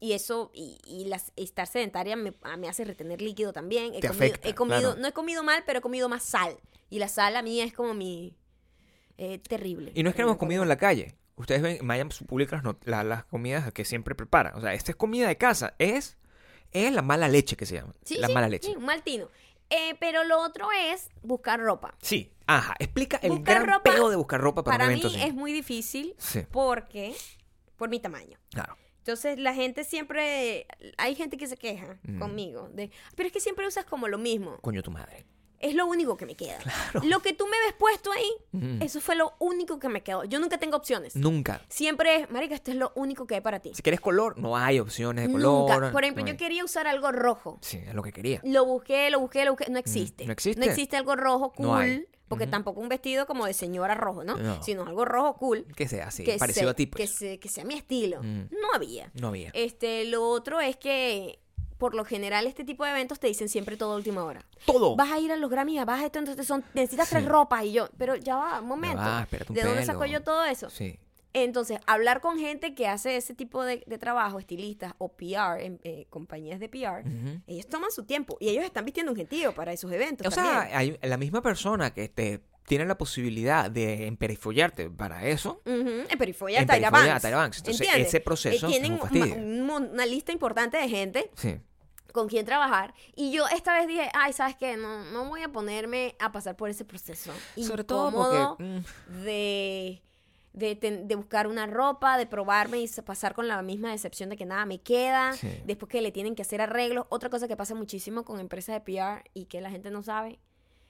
y 0.00 0.12
eso, 0.12 0.50
y, 0.54 0.78
y 0.86 1.04
las, 1.06 1.32
estar 1.36 1.66
sedentaria 1.66 2.16
me, 2.16 2.32
ah, 2.42 2.56
me 2.56 2.68
hace 2.68 2.84
retener 2.84 3.20
líquido 3.20 3.52
también. 3.52 3.94
He 3.94 4.00
Te 4.00 4.08
comido, 4.08 4.24
afecta, 4.24 4.48
he 4.48 4.54
comido 4.54 4.80
claro. 4.80 4.96
no 5.00 5.08
he 5.08 5.12
comido 5.12 5.42
mal, 5.42 5.62
pero 5.66 5.80
he 5.80 5.82
comido 5.82 6.08
más 6.08 6.22
sal. 6.22 6.56
Y 6.88 6.98
la 7.00 7.08
sal 7.08 7.36
a 7.36 7.42
mí 7.42 7.60
es 7.60 7.74
como 7.74 7.92
mi... 7.92 8.34
eh, 9.18 9.38
terrible. 9.38 9.92
Y 9.94 10.02
no 10.02 10.10
es 10.10 10.16
que 10.16 10.22
no 10.22 10.28
hemos 10.28 10.38
comido 10.38 10.62
en 10.62 10.68
la 10.68 10.76
calle. 10.78 11.16
Ustedes 11.36 11.60
ven, 11.62 11.78
Maya 11.84 12.04
publica 12.26 12.56
las, 12.56 12.64
not- 12.64 12.82
la- 12.84 13.04
las 13.04 13.24
comidas 13.24 13.70
que 13.72 13.84
siempre 13.84 14.14
prepara. 14.14 14.52
O 14.56 14.60
sea, 14.60 14.72
esta 14.74 14.90
es 14.92 14.96
comida 14.96 15.28
de 15.28 15.36
casa. 15.36 15.74
Es, 15.78 16.16
es 16.72 16.92
la 16.92 17.02
mala 17.02 17.28
leche 17.28 17.56
que 17.56 17.66
se 17.66 17.74
llama. 17.76 17.94
Sí, 18.04 18.16
la 18.18 18.26
sí, 18.28 18.32
mala 18.34 18.48
leche. 18.48 18.68
sí, 18.70 18.76
un 18.76 18.84
mal 18.84 19.02
tino. 19.02 19.28
Eh, 19.70 19.94
pero 20.00 20.24
lo 20.24 20.40
otro 20.40 20.68
es 20.72 21.10
buscar 21.22 21.60
ropa. 21.60 21.94
Sí. 22.00 22.32
Ajá. 22.46 22.74
Explica 22.78 23.18
el 23.22 23.32
Buscar 23.32 23.62
gran 23.62 23.74
ropa, 23.84 24.08
de 24.10 24.16
buscar 24.16 24.40
ropa 24.40 24.64
para, 24.64 24.78
Para 24.78 24.88
un 24.88 24.94
mí 24.94 25.00
evento 25.00 25.16
así. 25.18 25.28
es 25.28 25.34
muy 25.34 25.52
difícil 25.52 26.14
Sí. 26.18 26.40
porque... 26.50 27.14
Por 27.76 27.88
mi 27.90 28.00
tamaño. 28.00 28.38
Claro. 28.50 28.76
Entonces 28.98 29.38
la 29.38 29.54
gente 29.54 29.84
siempre, 29.84 30.66
hay 30.96 31.14
gente 31.14 31.36
que 31.36 31.46
se 31.46 31.56
queja 31.56 31.98
Mm. 32.02 32.18
conmigo 32.18 32.68
de, 32.74 32.90
pero 33.14 33.28
es 33.28 33.32
que 33.32 33.40
siempre 33.40 33.66
usas 33.66 33.84
como 33.84 34.08
lo 34.08 34.18
mismo. 34.18 34.58
Coño 34.60 34.82
tu 34.82 34.90
madre. 34.90 35.24
Es 35.60 35.74
lo 35.74 35.86
único 35.86 36.16
que 36.16 36.24
me 36.24 36.36
queda. 36.36 36.58
Lo 37.02 37.18
que 37.20 37.32
tú 37.32 37.46
me 37.46 37.58
ves 37.66 37.74
puesto 37.78 38.10
ahí, 38.12 38.30
eso 38.80 39.00
fue 39.00 39.16
lo 39.16 39.34
único 39.40 39.78
que 39.78 39.88
me 39.88 40.02
quedó. 40.02 40.24
Yo 40.24 40.38
nunca 40.38 40.58
tengo 40.58 40.76
opciones. 40.76 41.16
Nunca. 41.16 41.62
Siempre 41.68 42.16
es, 42.16 42.30
marica, 42.30 42.54
esto 42.54 42.70
es 42.70 42.76
lo 42.76 42.92
único 42.94 43.26
que 43.26 43.34
hay 43.36 43.40
para 43.40 43.58
ti. 43.60 43.72
Si 43.74 43.82
quieres 43.82 44.00
color, 44.00 44.38
no 44.38 44.56
hay 44.56 44.78
opciones 44.78 45.26
de 45.26 45.32
Nunca. 45.32 45.74
color. 45.74 45.92
Por 45.92 46.04
ejemplo, 46.04 46.24
no 46.24 46.30
yo 46.30 46.36
quería 46.36 46.64
usar 46.64 46.86
algo 46.86 47.10
rojo. 47.10 47.58
Sí, 47.62 47.78
es 47.84 47.94
lo 47.94 48.02
que 48.02 48.12
quería. 48.12 48.40
Lo 48.44 48.64
busqué, 48.64 49.10
lo 49.10 49.18
busqué, 49.20 49.44
lo 49.44 49.52
busqué. 49.52 49.68
No 49.70 49.78
existe. 49.78 50.26
¿no 50.26 50.32
existe? 50.32 50.60
No 50.64 50.66
existe 50.70 50.96
algo 50.96 51.16
rojo 51.16 51.52
cool. 51.52 51.66
No 51.66 51.76
hay. 51.76 52.06
Porque 52.28 52.46
tampoco 52.46 52.80
un 52.80 52.90
vestido 52.90 53.26
como 53.26 53.46
de 53.46 53.54
señora 53.54 53.94
rojo, 53.94 54.22
¿no? 54.22 54.36
No. 54.36 54.62
Sino 54.62 54.84
algo 54.86 55.06
rojo 55.06 55.36
cool. 55.38 55.64
Que 55.74 55.88
sea 55.88 56.08
así, 56.08 56.24
que 56.24 56.36
parecido 56.36 56.68
a 56.70 56.74
ti. 56.74 56.84
pues. 56.86 57.00
Que, 57.10 57.16
se- 57.16 57.38
que 57.40 57.48
sea 57.48 57.64
mi 57.64 57.72
estilo. 57.74 58.22
Mm. 58.22 58.48
No 58.50 58.68
había. 58.74 59.10
No 59.14 59.28
había. 59.28 59.50
Este, 59.54 60.04
lo 60.04 60.28
otro 60.28 60.60
es 60.60 60.76
que 60.76 61.40
por 61.78 61.94
lo 61.94 62.04
general 62.04 62.46
este 62.46 62.64
tipo 62.64 62.84
de 62.84 62.90
eventos 62.90 63.18
te 63.20 63.26
dicen 63.28 63.48
siempre 63.48 63.76
todo 63.76 63.92
a 63.92 63.96
última 63.96 64.24
hora. 64.24 64.44
Todo. 64.66 64.96
Vas 64.96 65.10
a 65.12 65.18
ir 65.18 65.32
a 65.32 65.36
los 65.36 65.48
Grammy, 65.50 65.78
vas 65.84 66.00
a 66.02 66.06
esto, 66.06 66.18
entonces 66.18 66.46
son, 66.46 66.64
necesitas 66.74 67.08
tres 67.08 67.22
Sí. 67.22 67.28
ropas 67.28 67.64
y 67.64 67.72
yo, 67.72 67.88
pero 67.96 68.16
ya 68.16 68.36
va, 68.36 68.60
un 68.60 68.68
momento. 68.68 68.98
va, 68.98 69.22
espérate 69.22 69.52
un 69.52 69.56
¿De 69.56 69.62
dónde 69.64 69.84
saco 69.84 70.04
yo 70.04 70.22
todo 70.22 70.44
eso? 70.44 70.68
Sí. 70.70 70.98
Entonces, 71.34 71.78
hablar 71.86 72.20
con 72.20 72.38
gente 72.38 72.74
que 72.74 72.88
hace 72.88 73.16
ese 73.16 73.34
tipo 73.34 73.62
de, 73.62 73.84
de 73.86 73.98
trabajo, 73.98 74.38
estilistas 74.38 74.94
o 74.98 75.10
PR, 75.12 75.60
en, 75.62 75.78
eh, 75.84 76.06
compañías 76.10 76.58
de 76.58 76.68
PR, 76.68 77.02
Ujú. 77.06 77.40
ellos 77.46 77.66
toman 77.68 77.90
su 77.92 78.04
tiempo 78.04 78.36
y 78.40 78.48
ellos 78.48 78.64
están 78.64 78.84
vistiendo 78.84 79.12
un 79.12 79.16
gentío 79.16 79.52
para 79.54 79.72
esos 79.72 79.92
eventos. 79.92 80.26
O 80.26 80.30
sea, 80.30 80.62
hay 80.76 80.98
la 81.02 81.16
misma 81.18 81.42
persona 81.42 81.92
que 81.92 82.08
te 82.08 82.40
tiene 82.66 82.84
la 82.86 82.98
posibilidad 82.98 83.70
de 83.70 84.06
emperifollarte 84.06 84.90
para 84.90 85.26
eso. 85.26 85.62
Ujú, 85.64 86.04
En 86.10 86.18
Perifolla, 86.18 86.60
En 86.60 86.66
Tyra 86.66 86.90
Banks. 86.90 87.24
Entonces, 87.58 87.80
¿Entiendes? 87.80 88.08
ese 88.08 88.20
proceso 88.20 88.66
Eh, 88.66 88.70
tienen 88.70 88.92
un 88.92 89.70
una 89.70 90.06
lista 90.06 90.32
importante 90.32 90.76
de 90.76 90.88
gente 90.88 91.30
Sí. 91.34 91.56
Con 92.18 92.28
quien 92.28 92.44
trabajar. 92.44 92.94
Y 93.14 93.30
yo 93.32 93.46
esta 93.48 93.74
vez 93.78 93.86
dije, 93.86 94.10
ay, 94.14 94.32
¿sabes 94.32 94.56
qué? 94.56 94.76
No, 94.76 95.04
no 95.12 95.24
voy 95.28 95.42
a 95.42 95.48
ponerme 95.50 96.16
a 96.18 96.32
pasar 96.32 96.56
por 96.56 96.68
ese 96.68 96.84
proceso. 96.84 97.32
Sobre 97.56 97.84
todo 97.84 98.10
porque. 98.12 98.62
mm, 98.64 99.22
de, 99.24 100.02
de, 100.52 100.74
ten- 100.76 101.06
de 101.06 101.14
buscar 101.14 101.46
una 101.46 101.66
ropa, 101.66 102.18
de 102.18 102.26
probarme 102.26 102.80
y 102.80 102.88
pasar 103.04 103.34
con 103.34 103.46
la 103.48 103.62
misma 103.62 103.90
decepción 103.92 104.28
de 104.30 104.36
que 104.36 104.44
nada 104.46 104.66
me 104.66 104.80
queda. 104.80 105.32
Sí. 105.34 105.48
Después 105.64 105.88
que 105.90 106.00
le 106.02 106.10
tienen 106.12 106.34
que 106.34 106.42
hacer 106.42 106.60
arreglos. 106.60 107.06
Otra 107.10 107.30
cosa 107.30 107.46
que 107.48 107.56
pasa 107.56 107.74
muchísimo 107.74 108.24
con 108.24 108.40
empresas 108.40 108.74
de 108.74 108.80
PR 108.80 109.22
y 109.34 109.44
que 109.46 109.60
la 109.60 109.70
gente 109.70 109.90
no 109.90 110.02
sabe. 110.02 110.40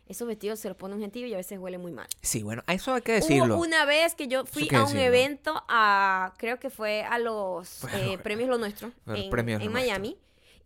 Esos 0.06 0.26
vestidos 0.26 0.58
se 0.58 0.68
los 0.68 0.76
pone 0.78 0.94
un 0.94 1.02
gentío 1.02 1.26
y 1.26 1.34
a 1.34 1.36
veces 1.36 1.58
huele 1.58 1.76
muy 1.76 1.92
mal. 1.92 2.06
sí, 2.22 2.42
bueno, 2.42 2.62
eso 2.66 2.94
hay 2.94 3.02
que 3.02 3.12
decirlo. 3.12 3.56
Hubo 3.56 3.62
una 3.64 3.84
vez 3.84 4.14
que 4.14 4.26
yo 4.26 4.46
fui 4.46 4.66
a 4.72 4.78
un 4.78 4.84
decirlo. 4.86 5.02
evento 5.02 5.62
a, 5.68 6.32
creo 6.38 6.58
que 6.58 6.70
fue 6.70 7.02
a 7.02 7.18
los 7.18 7.80
Bueno, 7.82 7.98
eh, 7.98 8.16
premios 8.16 8.48
Lo 8.48 8.56
Nuestro 8.56 8.90
en, 9.06 9.16
en 9.16 9.28
Nuestro. 9.30 9.70
Miami 9.70 10.16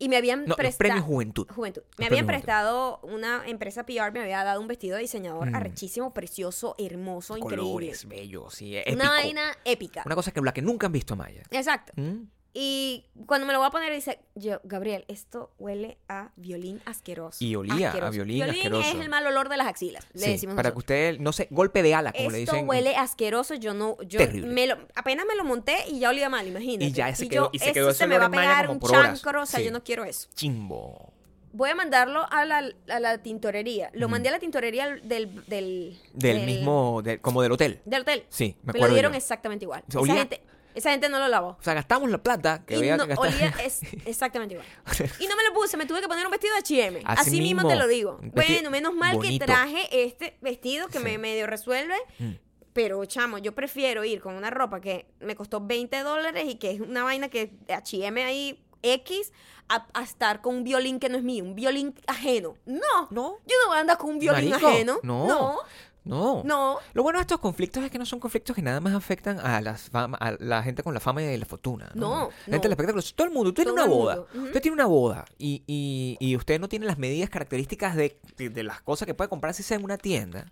y 0.03 0.09
me 0.09 0.17
habían 0.17 0.45
No, 0.45 0.55
prestado 0.55 0.77
premios 0.79 1.05
Juventud. 1.05 1.47
Juventud. 1.49 1.81
Los 1.91 1.99
Me 1.99 2.05
habían 2.07 2.25
prestado 2.27 2.99
una 3.03 3.43
empresa 3.47 3.85
PR, 3.85 4.11
me 4.11 4.19
había 4.21 4.43
dado 4.43 4.59
un 4.59 4.67
vestido 4.67 4.95
de 4.97 5.03
diseñador 5.03 5.49
Mm. 5.49 5.55
arrechísimo, 5.55 6.13
precioso, 6.13 6.75
hermoso, 6.77 7.37
increíble. 7.37 7.63
Colores, 7.65 8.05
bellos, 8.07 8.53
sí, 8.53 8.75
épico. 8.75 8.95
Una 8.95 9.09
vaina 9.09 9.57
épica. 9.63 10.03
Una 10.05 10.15
cosa 10.15 10.31
que 10.31 10.41
la 10.41 10.53
que 10.53 10.61
nunca 10.61 10.87
han 10.87 10.91
visto 10.93 11.15
Maya. 11.15 11.43
Exacto. 11.51 11.93
¿Mm? 11.95 12.23
Y 12.55 13.05
cuando 13.25 13.47
me 13.47 13.53
lo 13.53 13.57
voy 13.59 13.67
a 13.67 13.71
poner, 13.71 13.91
dice, 13.91 14.19
yo, 14.35 14.59
Gabriel, 14.63 15.05
esto 15.07 15.49
huele 15.57 15.97
a 16.07 16.29
violín 16.35 16.81
asqueroso. 16.85 17.43
Y 17.43 17.55
olía 17.55 17.87
a 17.87 17.89
Asqueroso. 17.89 18.11
violín 18.11 18.43
es 18.43 18.49
asqueroso. 18.51 19.01
el 19.01 19.09
mal 19.09 19.25
olor 19.25 19.49
de 19.49 19.57
las 19.57 19.65
axilas, 19.67 20.05
le 20.13 20.21
Sí, 20.25 20.31
decimos 20.33 20.55
para 20.55 20.71
que 20.71 20.77
usted, 20.77 21.19
no 21.19 21.33
sé, 21.33 21.47
golpe 21.49 21.81
de 21.81 21.95
ala, 21.95 22.11
como 22.13 22.29
le 22.29 22.43
Esto 22.43 22.51
dicen. 22.51 22.69
huele 22.69 22.95
asqueroso, 22.95 23.55
yo 23.55 23.73
no, 23.73 23.97
yo 24.03 24.19
Terrible. 24.19 24.53
me 24.53 24.67
lo, 24.67 24.77
apenas 24.93 25.25
me 25.25 25.35
lo 25.35 25.43
monté 25.45 25.77
y 25.89 25.97
ya 25.99 26.09
olía 26.09 26.29
mal, 26.29 26.47
imagínate. 26.47 26.85
Y 26.85 26.91
ya 26.91 27.15
se 27.15 27.23
yo, 27.25 27.29
quedó- 27.29 27.49
y 27.53 27.57
se 27.59 27.73
quedó 27.73 27.85
eso 27.85 27.91
ese 27.91 27.97
se 28.03 28.07
me 28.07 28.19
va 28.19 28.25
a 28.25 28.29
pegar 28.29 28.69
un 28.69 28.79
chancro, 28.79 29.41
o 29.41 29.45
sea, 29.47 29.59
Sí. 29.59 29.65
yo 29.65 29.71
no 29.71 29.83
quiero 29.83 30.03
eso. 30.03 30.29
Chimbo. 30.35 31.11
Voy 31.53 31.69
a 31.71 31.75
mandarlo 31.75 32.25
a 32.31 32.45
la, 32.45 32.67
a 32.89 32.99
la 32.99 33.17
tintorería. 33.19 33.89
Lo 33.93 34.09
mandé 34.09 34.29
a 34.29 34.31
la 34.31 34.39
tintorería 34.39 34.87
del... 35.03 35.43
Del, 35.47 35.99
Del, 36.13 36.45
mismo, 36.45 37.01
del- 37.03 37.19
como 37.21 37.41
del 37.43 37.51
hotel. 37.51 37.79
Del 37.85 38.01
hotel. 38.01 38.25
Sí, 38.29 38.55
me 38.63 38.73
Me, 38.73 38.77
acuerdo 38.77 38.87
lo 38.89 38.93
dieron 38.93 39.11
yo. 39.13 39.17
exactamente 39.17 39.65
igual. 39.65 39.83
Se 39.87 39.99
Esa 39.99 40.13
gente, 40.15 40.41
esa 40.75 40.91
gente 40.91 41.09
no 41.09 41.19
lo 41.19 41.27
lavó. 41.27 41.57
O 41.59 41.63
sea, 41.63 41.73
gastamos 41.73 42.09
la 42.09 42.17
plata 42.17 42.63
que 42.65 42.75
y 42.75 42.77
había 42.77 42.97
no, 42.97 43.03
que 43.07 43.15
gastar. 43.15 43.33
olía 43.33 43.53
es- 43.63 43.81
exactamente 44.05 44.55
igual. 44.55 44.67
Y 45.19 45.27
no 45.27 45.35
me 45.35 45.43
lo 45.43 45.53
puse, 45.53 45.77
me 45.77 45.85
tuve 45.85 46.01
que 46.01 46.07
poner 46.07 46.25
un 46.25 46.31
vestido 46.31 46.53
de 46.53 46.59
H&M. 46.59 47.01
Así 47.05 47.21
Así, 47.29 47.41
mismo 47.41 47.61
mismo. 47.61 47.69
te 47.69 47.75
lo 47.75 47.87
digo. 47.87 48.19
Bueno, 48.21 48.69
menos 48.69 48.93
mal 48.93 49.15
bonito. 49.15 49.45
que 49.45 49.51
traje 49.51 50.03
este 50.05 50.37
vestido 50.41 50.87
que 50.87 50.97
Sí. 50.99 51.03
me 51.03 51.17
medio 51.17 51.47
resuelve. 51.47 51.95
Mm. 52.19 52.31
Pero, 52.73 53.05
chamo, 53.05 53.37
yo 53.37 53.53
prefiero 53.53 54.03
ir 54.03 54.19
con 54.19 54.33
una 54.33 54.49
ropa 54.49 54.81
que 54.81 55.05
me 55.19 55.35
costó 55.35 55.61
20 55.61 55.99
dólares 56.01 56.45
y 56.47 56.55
que 56.55 56.71
es 56.71 56.79
una 56.81 57.03
vaina 57.03 57.29
que 57.29 57.51
H&M 57.69 58.23
ahí 58.23 58.59
X 58.81 59.31
a, 59.69 59.87
a 59.93 60.01
estar 60.03 60.41
con 60.41 60.55
un 60.55 60.63
violín 60.63 60.99
que 60.99 61.07
no 61.07 61.17
es 61.17 61.23
mío, 61.23 61.43
un 61.43 61.53
violín 61.55 61.93
ajeno. 62.07 62.55
No. 62.65 62.81
No. 63.11 63.37
Yo 63.45 63.55
no 63.61 63.67
voy 63.67 63.77
a 63.77 63.81
andar 63.81 63.97
con 63.99 64.09
un 64.09 64.19
violín 64.19 64.49
Marico, 64.49 64.67
ajeno. 64.69 64.99
no. 65.03 65.27
No. 65.27 65.57
No. 66.05 66.41
No. 66.43 66.79
Lo 66.93 67.03
bueno 67.03 67.19
de 67.19 67.21
estos 67.21 67.39
conflictos 67.39 67.83
es 67.83 67.89
que 67.91 67.97
no 67.97 68.05
son 68.05 68.19
conflictos 68.19 68.55
que 68.55 68.61
nada 68.61 68.79
más 68.81 68.93
afectan 68.93 69.39
a, 69.39 69.61
las 69.61 69.89
fama- 69.89 70.17
a 70.19 70.33
la 70.39 70.61
gente 70.63 70.83
con 70.83 70.93
la 70.93 70.99
fama 70.99 71.23
y 71.23 71.37
la 71.37 71.45
fortuna. 71.45 71.89
No, 71.93 72.09
No, 72.09 72.29
La 72.47 72.53
gente 72.57 72.67
del 72.67 72.69
no. 72.69 72.71
espectáculo. 72.73 73.03
Todo 73.15 73.27
el 73.27 73.33
mundo. 73.33 73.49
Usted 73.49 73.63
tiene 73.63 73.71
una 73.71 73.85
boda. 73.85 74.25
Usted 74.33 74.61
tiene 74.61 74.73
una 74.75 74.85
boda 74.85 75.25
y, 75.37 75.63
y, 75.65 76.17
y 76.19 76.35
usted 76.35 76.59
no 76.59 76.67
tiene 76.67 76.85
las 76.85 76.97
medidas 76.97 77.29
características 77.29 77.95
de, 77.95 78.19
de, 78.37 78.49
de 78.49 78.63
las 78.63 78.81
cosas 78.81 79.05
que 79.05 79.13
puede 79.13 79.29
comprar 79.29 79.53
si 79.53 79.63
sea 79.63 79.77
en 79.77 79.83
una 79.85 79.97
tienda. 79.97 80.51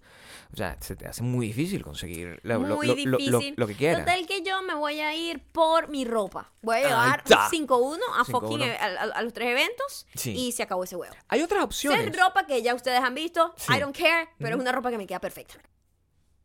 O 0.53 0.58
sea, 0.58 0.75
se 0.81 0.96
te 0.98 1.08
hace 1.08 1.24
muy 1.24 1.48
difícil 1.48 1.81
conseguir 1.84 2.39
lo, 2.43 2.60
Muy 2.60 2.67
lo- 2.70 2.75
lo- 2.75 2.96
lo- 3.12 3.17
difícil. 3.17 3.53
lo 3.55 3.67
que 3.67 3.75
quiera. 3.75 4.00
Total 4.00 4.25
que 4.27 4.41
yo 4.43 4.62
me 4.63 4.75
voy 4.75 5.00
a 5.00 5.15
ir 5.15 5.41
por 5.51 5.88
mi 5.88 6.03
ropa. 6.03 6.51
Voy 6.62 6.77
a 6.77 6.79
llevar 6.81 7.22
está. 7.24 7.46
un 7.46 7.67
5-1 7.67 8.00
a 8.17 8.24
5-1. 8.25 8.31
fucking 8.41 8.62
e- 8.62 8.75
a, 8.75 8.86
a- 8.86 9.03
a 9.17 9.22
los 9.22 9.31
tres 9.34 9.50
eventos 9.50 10.05
Sí. 10.15 10.31
y 10.36 10.51
se 10.51 10.63
acabó 10.63 10.84
ese 10.84 10.96
huevo. 10.98 11.15
Hay 11.29 11.41
otras 11.41 11.63
opciones. 11.63 12.05
es 12.05 12.17
ropa 12.20 12.46
que 12.46 12.62
ya 12.62 12.75
ustedes 12.75 13.00
han 13.01 13.15
visto, 13.15 13.53
Sí. 13.55 13.72
I 13.74 13.79
don't 13.79 13.98
care, 13.98 14.27
pero 14.39 14.50
Ujú. 14.55 14.58
es 14.58 14.62
una 14.62 14.72
ropa 14.74 14.91
que 14.91 14.98
me 14.98 15.08
queda 15.08 15.20
perfecta. 15.22 15.55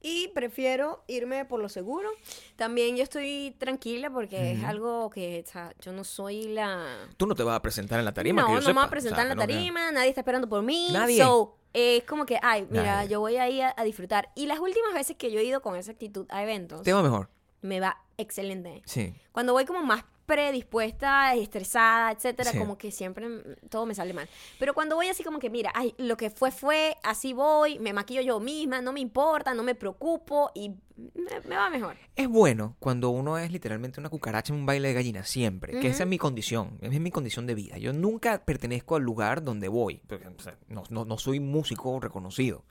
Y 0.02 0.28
prefiero 0.28 1.02
irme 1.08 1.44
por 1.46 1.58
lo 1.60 1.68
seguro. 1.68 2.08
También 2.54 2.96
yo 2.96 3.02
estoy 3.02 3.56
tranquila 3.58 4.08
porque 4.10 4.52
es 4.52 4.62
algo 4.62 5.10
que, 5.10 5.42
o 5.44 5.50
sea, 5.50 5.74
yo 5.80 5.90
no 5.90 6.04
soy 6.04 6.44
la... 6.44 7.08
Tú 7.16 7.26
no 7.26 7.34
te 7.34 7.42
vas 7.42 7.56
a 7.56 7.62
presentar 7.62 7.98
en 7.98 8.04
la 8.04 8.12
tarima. 8.14 8.42
no, 8.42 8.48
que 8.48 8.52
yo 8.52 8.60
no 8.60 8.60
me 8.60 8.66
sepa. 8.70 8.80
voy 8.82 8.86
a 8.86 8.90
presentar 8.90 9.18
O 9.18 9.22
sea, 9.22 9.32
en 9.32 9.38
la 9.38 9.46
no 9.46 9.52
tarima, 9.52 9.90
nadie 9.90 10.10
está 10.10 10.20
esperando 10.20 10.48
por 10.48 10.62
mí. 10.62 10.90
Nadie. 10.92 11.18
So, 11.20 11.58
es 11.78 12.04
como 12.04 12.24
que, 12.26 12.38
ay, 12.42 12.66
mira, 12.70 12.84
Nadie. 12.96 13.08
yo 13.10 13.20
voy 13.20 13.36
ahí 13.36 13.60
a, 13.60 13.74
a 13.76 13.84
disfrutar. 13.84 14.30
Y 14.34 14.46
las 14.46 14.58
últimas 14.58 14.94
veces 14.94 15.16
que 15.16 15.30
yo 15.30 15.38
he 15.40 15.44
ido 15.44 15.60
con 15.60 15.76
esa 15.76 15.92
actitud 15.92 16.26
a 16.30 16.42
eventos, 16.42 16.82
Te 16.82 16.92
va 16.92 17.02
mejor. 17.02 17.28
me 17.60 17.80
va 17.80 17.98
excelente. 18.16 18.82
Sí. 18.86 19.14
Cuando 19.32 19.52
voy 19.52 19.64
como 19.66 19.82
más 19.82 20.04
predispuesta, 20.24 21.34
estresada, 21.34 22.10
etcétera, 22.12 22.50
Sí. 22.52 22.58
como 22.58 22.78
que 22.78 22.90
siempre 22.90 23.28
mm, 23.28 23.68
todo 23.68 23.86
me 23.86 23.94
sale 23.94 24.12
mal. 24.12 24.28
Pero 24.58 24.74
cuando 24.74 24.96
voy 24.96 25.08
así 25.08 25.22
como 25.22 25.38
que, 25.38 25.50
mira, 25.50 25.70
ay, 25.74 25.94
lo 25.98 26.16
que 26.16 26.30
fue 26.30 26.50
fue, 26.50 26.96
así 27.02 27.32
voy, 27.32 27.78
me 27.78 27.92
maquillo 27.92 28.22
yo 28.22 28.40
misma, 28.40 28.80
no 28.80 28.92
me 28.92 29.00
importa, 29.00 29.54
no 29.54 29.62
me 29.62 29.74
preocupo 29.74 30.50
y 30.54 30.72
me, 30.96 31.40
me 31.48 31.56
va 31.56 31.68
mejor. 31.70 31.96
Es 32.16 32.28
bueno 32.28 32.76
cuando 32.78 33.10
uno 33.10 33.38
es 33.38 33.52
literalmente 33.52 34.00
una 34.00 34.08
cucaracha 34.08 34.52
en 34.52 34.60
un 34.60 34.66
baile 34.66 34.88
de 34.88 34.94
gallina, 34.94 35.24
siempre. 35.24 35.78
Que 35.80 35.88
esa 35.88 36.04
es 36.04 36.08
mi 36.08 36.18
condición, 36.18 36.78
esa 36.80 36.94
es 36.94 37.00
mi 37.00 37.10
condición 37.10 37.46
de 37.46 37.54
vida. 37.54 37.78
Yo 37.78 37.92
nunca 37.92 38.44
pertenezco 38.44 38.96
al 38.96 39.02
lugar 39.02 39.42
donde 39.42 39.68
voy. 39.68 40.00
porque, 40.06 40.26
o 40.28 40.40
sea, 40.42 40.58
no, 40.68 40.84
no- 40.90 41.04
no 41.04 41.18
soy 41.18 41.40
músico 41.40 42.00
reconocido, 42.00 42.64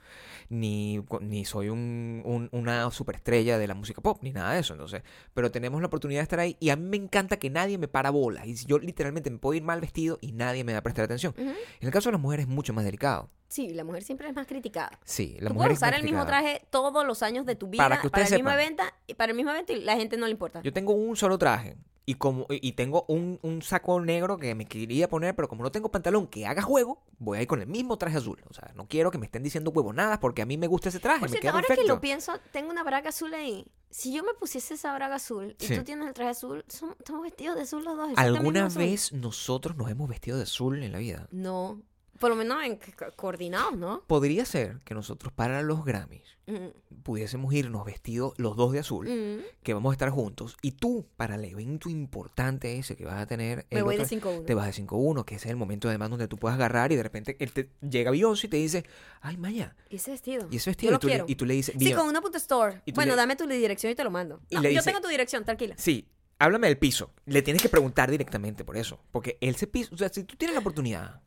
ni, 0.49 1.03
ni 1.21 1.45
soy 1.45 1.69
un- 1.69 2.21
un- 2.25 2.49
una 2.51 2.89
superestrella 2.91 3.57
de 3.57 3.67
la 3.67 3.73
música 3.75 4.01
pop, 4.01 4.19
ni 4.21 4.31
nada 4.31 4.53
de 4.53 4.59
eso. 4.61 4.73
Entonces, 4.73 5.03
pero 5.33 5.51
tenemos 5.51 5.81
la 5.81 5.87
oportunidad 5.87 6.19
de 6.19 6.23
estar 6.23 6.39
ahí 6.39 6.57
y 6.59 6.69
a 6.69 6.75
mí 6.75 6.87
me 6.87 6.97
encanta 6.97 7.37
que 7.37 7.49
nadie 7.49 7.77
me 7.77 7.87
para 7.87 8.09
bolas. 8.09 8.47
Y 8.47 8.55
yo 8.65 8.79
literalmente 8.79 9.29
me 9.29 9.37
puedo 9.37 9.55
ir 9.55 9.63
mal 9.63 9.81
vestido 9.81 10.17
y 10.21 10.31
nadie 10.31 10.63
me 10.63 10.73
va 10.73 10.79
a 10.79 10.83
prestar 10.83 11.05
atención. 11.05 11.33
En 11.37 11.55
el 11.81 11.91
caso 11.91 12.09
de 12.09 12.13
las 12.13 12.21
mujeres 12.21 12.45
es 12.45 12.51
mucho 12.51 12.73
más 12.73 12.85
delicado. 12.85 13.29
Sí, 13.47 13.69
la 13.69 13.83
mujer 13.83 14.03
siempre 14.03 14.27
es 14.27 14.35
más 14.35 14.47
criticada. 14.47 14.99
Sí, 15.05 15.37
la 15.39 15.49
Tú 15.49 15.53
mujer 15.53 15.67
puedes 15.69 15.77
es 15.77 15.81
más 15.81 15.89
usar 15.89 15.93
el 15.99 16.03
mismo 16.03 16.19
criticada. 16.25 16.41
traje 16.41 16.65
todos 16.71 17.05
los 17.05 17.23
años 17.23 17.45
de 17.45 17.55
tu 17.55 17.67
vida 17.67 17.83
Para 17.83 18.01
que 18.01 18.07
ustedes 18.07 18.31
el 18.31 18.39
mismo 18.39 18.49
sepan. 18.49 18.63
evento, 18.65 18.83
y 19.07 19.13
para 19.13 19.31
el 19.31 19.35
mismo 19.37 19.51
evento 19.51 19.73
y 19.73 19.81
la 19.81 19.95
gente 19.95 20.17
no 20.17 20.25
le 20.25 20.31
importa. 20.31 20.61
Yo 20.63 20.73
tengo 20.73 20.93
un 20.93 21.15
solo 21.15 21.37
traje 21.37 21.77
y 22.07 22.15
como 22.15 22.45
y 22.49 22.73
tengo 22.73 23.05
un, 23.07 23.39
un 23.41 23.61
saco 23.63 23.99
negro 24.01 24.37
que 24.37 24.53
me 24.55 24.65
quería 24.65 25.07
poner, 25.09 25.35
pero 25.35 25.47
como 25.47 25.63
no 25.63 25.71
tengo 25.71 25.89
pantalón 25.89 26.27
que 26.27 26.45
haga 26.45 26.61
juego, 26.61 27.03
voy 27.17 27.37
a 27.37 27.41
ir 27.43 27.47
con 27.47 27.61
el 27.61 27.67
mismo 27.67 27.97
traje 27.97 28.17
azul. 28.17 28.39
O 28.49 28.53
sea, 28.53 28.71
no 28.75 28.87
quiero 28.87 29.09
que 29.09 29.17
me 29.17 29.25
estén 29.25 29.41
diciendo 29.43 29.71
huevonadas 29.71 30.19
porque 30.19 30.41
a 30.41 30.45
mí 30.45 30.57
me 30.57 30.67
gusta 30.67 30.89
ese 30.89 30.99
traje, 30.99 31.21
Por 31.21 31.29
me 31.29 31.31
cierto, 31.31 31.41
queda 31.43 31.51
ahora 31.53 31.67
perfecto. 31.67 31.83
que 31.83 31.87
lo 31.95 32.01
pienso, 32.01 32.33
tengo 32.51 32.69
una 32.71 32.83
braga 32.83 33.09
azul 33.09 33.33
ahí. 33.33 33.65
Si 33.89 34.13
yo 34.13 34.23
me 34.23 34.33
pusiese 34.33 34.73
esa 34.73 34.93
braga 34.93 35.15
azul 35.15 35.55
y 35.59 35.65
Sí. 35.65 35.75
tú 35.77 35.83
tienes 35.83 36.07
el 36.07 36.13
traje 36.13 36.31
azul, 36.31 36.65
son- 36.67 36.95
estamos 36.99 37.23
vestidos 37.23 37.55
de 37.55 37.61
azul 37.61 37.83
los 37.83 37.95
dos. 37.95 38.09
exactamente 38.09 38.37
¿Alguna 38.39 38.65
azul. 38.65 38.81
vez 38.83 39.13
nosotros 39.13 39.75
nos 39.77 39.89
hemos 39.89 40.09
vestido 40.09 40.37
de 40.37 40.43
azul 40.43 40.83
en 40.83 40.91
la 40.91 40.97
vida? 40.99 41.27
No. 41.31 41.81
Por 42.19 42.29
lo 42.29 42.35
menos 42.35 42.63
en, 42.63 42.77
co- 42.77 43.11
coordinados, 43.15 43.77
¿no? 43.77 44.03
Podría 44.07 44.45
ser 44.45 44.79
que 44.85 44.93
nosotros 44.93 45.33
para 45.33 45.61
los 45.61 45.83
Grammys 45.85 46.35
Mm, 46.47 47.01
pudiésemos 47.01 47.51
irnos 47.55 47.83
vestidos 47.85 48.33
los 48.37 48.55
dos 48.55 48.71
de 48.71 48.77
azul, 48.77 49.43
que 49.63 49.73
vamos 49.73 49.89
a 49.89 49.93
estar 49.93 50.11
juntos, 50.11 50.55
y 50.61 50.73
tú 50.73 51.07
para 51.17 51.35
el 51.35 51.43
evento 51.45 51.89
importante 51.89 52.77
ese 52.77 52.95
que 52.95 53.03
vas 53.03 53.19
a 53.19 53.25
tener, 53.25 53.65
Me 53.71 53.79
el 53.79 53.83
voy 53.83 53.95
de 53.97 54.03
otro- 54.03 54.17
5-1. 54.19 54.45
te 54.45 54.53
vas 54.53 54.67
de 54.67 54.73
5-1, 54.73 55.25
que 55.25 55.35
ese 55.35 55.47
es 55.47 55.49
el 55.51 55.57
momento 55.57 55.87
además 55.89 56.11
donde 56.11 56.27
tú 56.27 56.37
puedas 56.37 56.55
agarrar 56.55 56.91
y 56.91 56.95
de 56.97 57.01
repente 57.03 57.35
él 57.39 57.51
te, 57.51 57.71
llega 57.81 58.11
Beyoncé 58.11 58.45
y 58.45 58.49
te 58.51 58.57
dice, 58.57 58.85
ay 59.21 59.37
Maya, 59.37 59.75
¿Y 59.89 59.95
ese 59.95 60.11
vestido? 60.11 60.47
y 60.51 60.57
ese 60.57 60.69
vestido, 60.69 60.93
y 60.95 60.99
tú, 60.99 61.07
le, 61.07 61.13
quiero. 61.13 61.25
y 61.27 61.35
tú 61.35 61.45
le 61.45 61.53
dices, 61.55 61.73
Sí, 61.73 61.79
"Beyoncé, 61.85 61.97
con 61.99 62.09
una 62.09 62.21
puta 62.21 62.37
store. 62.37 62.83
Bueno, 62.93 63.13
le- 63.13 63.17
dame 63.17 63.35
tu 63.35 63.47
dirección 63.47 63.91
y 63.91 63.95
te 63.95 64.03
lo 64.03 64.11
mando. 64.11 64.39
No, 64.51 64.61
yo 64.61 64.69
dice- 64.69 64.83
tengo 64.83 65.01
tu 65.01 65.07
dirección, 65.07 65.45
tranquila. 65.45 65.73
Sí, 65.79 66.07
háblame 66.37 66.67
del 66.67 66.77
piso. 66.77 67.11
Le 67.25 67.41
tienes 67.41 67.63
que 67.63 67.69
preguntar 67.69 68.11
directamente 68.11 68.63
por 68.63 68.77
eso. 68.77 68.99
Porque 69.11 69.39
él 69.41 69.55
se 69.55 69.65
piso. 69.65 69.95
O 69.95 69.97
sea, 69.97 70.09
si 70.09 70.23
tú 70.25 70.35
tienes 70.35 70.53
la 70.53 70.59
oportunidad 70.59 71.21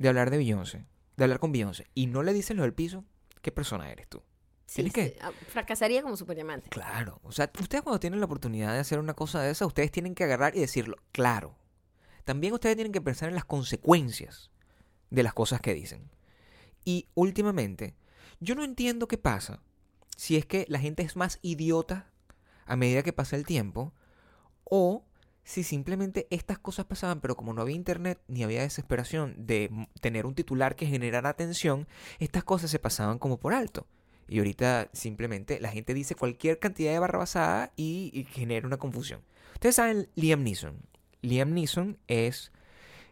de 0.00 0.08
hablar 0.08 0.30
de 0.30 0.38
Beyoncé, 0.38 0.86
de 1.16 1.24
hablar 1.24 1.38
con 1.38 1.52
Beyoncé, 1.52 1.86
y 1.94 2.06
no 2.06 2.22
le 2.22 2.32
dices 2.32 2.56
lo 2.56 2.62
del 2.62 2.72
piso, 2.74 3.04
¿qué 3.42 3.52
persona 3.52 3.90
eres 3.92 4.08
tú? 4.08 4.22
Sí, 4.66 4.76
tienes 4.76 4.92
que- 4.92 5.18
ah, 5.20 5.30
Fracasaría 5.48 6.02
como 6.02 6.16
super 6.16 6.34
diamante. 6.36 6.70
Claro. 6.70 7.20
O 7.22 7.32
sea, 7.32 7.50
ustedes 7.60 7.82
cuando 7.82 8.00
tienen 8.00 8.18
la 8.20 8.26
oportunidad 8.26 8.72
de 8.72 8.78
hacer 8.78 8.98
una 8.98 9.14
cosa 9.14 9.42
de 9.42 9.50
esa, 9.50 9.66
ustedes 9.66 9.90
tienen 9.90 10.14
que 10.14 10.24
agarrar 10.24 10.56
y 10.56 10.60
decirlo. 10.60 10.96
Claro. 11.12 11.54
También 12.24 12.54
ustedes 12.54 12.76
tienen 12.76 12.92
que 12.92 13.00
pensar 13.00 13.28
en 13.28 13.34
las 13.34 13.44
consecuencias 13.44 14.50
de 15.10 15.22
las 15.22 15.34
cosas 15.34 15.60
que 15.60 15.74
dicen. 15.74 16.10
Y 16.84 17.08
últimamente, 17.14 17.94
yo 18.38 18.54
no 18.54 18.64
entiendo 18.64 19.06
qué 19.06 19.18
pasa 19.18 19.60
si 20.16 20.36
es 20.36 20.46
que 20.46 20.64
la 20.68 20.78
gente 20.78 21.02
es 21.02 21.14
más 21.16 21.38
idiota 21.42 22.10
a 22.64 22.76
medida 22.76 23.02
que 23.02 23.12
pasa 23.12 23.36
el 23.36 23.44
tiempo 23.44 23.92
o 24.64 25.04
si 25.50 25.64
simplemente 25.64 26.28
estas 26.30 26.60
cosas 26.60 26.84
pasaban, 26.86 27.20
pero 27.20 27.34
como 27.34 27.52
no 27.52 27.62
había 27.62 27.74
internet 27.74 28.20
ni 28.28 28.44
había 28.44 28.62
desesperación 28.62 29.34
de 29.36 29.88
tener 30.00 30.24
un 30.24 30.36
titular 30.36 30.76
que 30.76 30.86
generara 30.86 31.28
atención, 31.28 31.88
estas 32.20 32.44
cosas 32.44 32.70
se 32.70 32.78
pasaban 32.78 33.18
como 33.18 33.40
por 33.40 33.52
alto. 33.52 33.84
Y 34.28 34.38
ahorita 34.38 34.90
simplemente 34.92 35.58
la 35.58 35.70
gente 35.70 35.92
dice 35.92 36.14
cualquier 36.14 36.60
cantidad 36.60 36.92
de 36.92 37.00
barrabasada 37.00 37.72
y, 37.74 38.12
y 38.14 38.24
genera 38.26 38.64
una 38.64 38.76
confusión. 38.76 39.22
Ustedes 39.54 39.74
saben 39.74 40.08
Liam 40.14 40.44
Neeson. 40.44 40.82
Liam 41.20 41.52
Neeson 41.52 41.98
es 42.06 42.52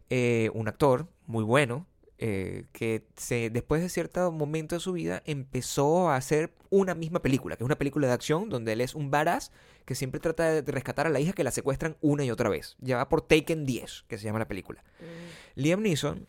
eh, 0.08 0.50
un 0.54 0.68
actor 0.68 1.08
muy 1.26 1.42
bueno 1.42 1.86
eh, 2.18 2.64
que 2.72 3.06
se, 3.16 3.48
después 3.50 3.80
de 3.80 3.88
cierto 3.88 4.32
momento 4.32 4.74
de 4.74 4.80
su 4.80 4.92
vida 4.92 5.22
empezó 5.24 6.08
a 6.10 6.16
hacer 6.16 6.52
una 6.70 6.94
misma 6.94 7.22
película, 7.22 7.56
que 7.56 7.62
es 7.62 7.66
una 7.66 7.78
película 7.78 8.06
de 8.08 8.12
acción 8.12 8.48
donde 8.48 8.72
él 8.72 8.80
es 8.80 8.94
un 8.94 9.10
badass 9.10 9.52
que 9.84 9.94
siempre 9.94 10.20
trata 10.20 10.60
de 10.62 10.72
rescatar 10.72 11.06
a 11.06 11.10
la 11.10 11.20
hija 11.20 11.32
que 11.32 11.44
la 11.44 11.50
secuestran 11.50 11.96
una 12.00 12.24
y 12.24 12.30
otra 12.30 12.48
vez. 12.48 12.76
Ya 12.80 12.96
va 12.96 13.08
por 13.08 13.22
Taken 13.22 13.64
10, 13.64 14.04
que 14.08 14.18
se 14.18 14.24
llama 14.24 14.38
la 14.40 14.48
película. 14.48 14.82
Mm. 15.00 15.60
Liam 15.60 15.80
Neeson 15.82 16.26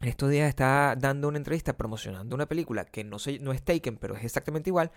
en 0.00 0.08
estos 0.08 0.30
días 0.30 0.48
está 0.48 0.96
dando 0.98 1.28
una 1.28 1.36
entrevista 1.36 1.76
promocionando 1.76 2.34
una 2.34 2.46
película 2.46 2.86
que 2.86 3.04
no, 3.04 3.18
se, 3.18 3.38
no 3.38 3.52
es 3.52 3.62
Taken, 3.62 3.96
pero 3.98 4.16
es 4.16 4.24
exactamente 4.24 4.70
igual. 4.70 4.90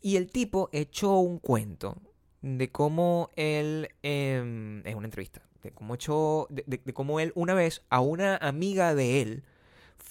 Y 0.00 0.16
el 0.16 0.30
tipo 0.30 0.70
echó 0.72 1.18
un 1.18 1.38
cuento 1.40 2.00
de 2.40 2.70
cómo 2.70 3.30
él, 3.36 3.88
em, 4.02 4.86
es 4.86 4.94
una 4.94 5.06
entrevista, 5.08 5.42
de 5.62 5.72
cómo 5.72 5.94
echó, 5.96 6.46
de, 6.50 6.62
de- 6.66 6.80
de 6.84 6.92
cómo 6.94 7.18
él 7.18 7.32
una 7.34 7.54
vez 7.54 7.82
a 7.90 8.00
una 8.00 8.36
amiga 8.36 8.94
de 8.94 9.20
él 9.22 9.44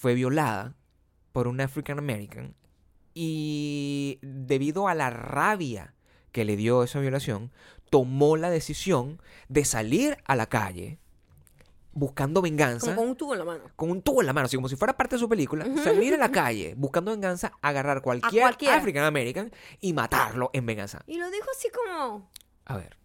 fue 0.04 0.12
violada 0.12 0.74
por 1.32 1.48
un 1.48 1.62
African 1.62 1.98
American 1.98 2.54
y 3.14 4.18
debido 4.20 4.86
a 4.86 4.94
la 4.94 5.08
rabia 5.08 5.94
que 6.30 6.44
le 6.44 6.56
dio 6.56 6.82
esa 6.82 7.00
violación, 7.00 7.50
tomó 7.88 8.36
la 8.36 8.50
decisión 8.50 9.22
de 9.48 9.64
salir 9.64 10.18
a 10.26 10.36
la 10.36 10.46
calle 10.46 10.98
buscando 11.92 12.42
venganza 12.42 12.88
Como 12.88 13.00
con 13.00 13.08
un 13.08 13.16
tubo 13.16 13.32
en 13.32 13.38
la 13.38 13.44
mano. 13.46 13.64
con 13.76 13.90
un 13.90 14.02
tubo 14.02 14.20
en 14.20 14.26
la 14.26 14.34
mano, 14.34 14.44
así 14.44 14.56
como 14.56 14.68
si 14.68 14.76
fuera 14.76 14.94
parte 14.94 15.14
de 15.16 15.20
su 15.20 15.28
película, 15.30 15.64
salir 15.82 16.12
a 16.12 16.18
la 16.18 16.30
calle 16.30 16.74
buscando 16.76 17.10
venganza, 17.12 17.52
agarrar 17.62 18.02
cualquier 18.02 18.42
cualquiera. 18.42 18.76
African 18.76 19.04
American 19.04 19.52
y 19.80 19.94
matarlo 19.94 20.50
en 20.52 20.66
venganza. 20.66 21.00
Y 21.06 21.16
lo 21.16 21.30
dijo 21.30 21.46
así 21.50 21.68
como, 21.70 22.30
A 22.66 22.76
ver, 22.76 22.98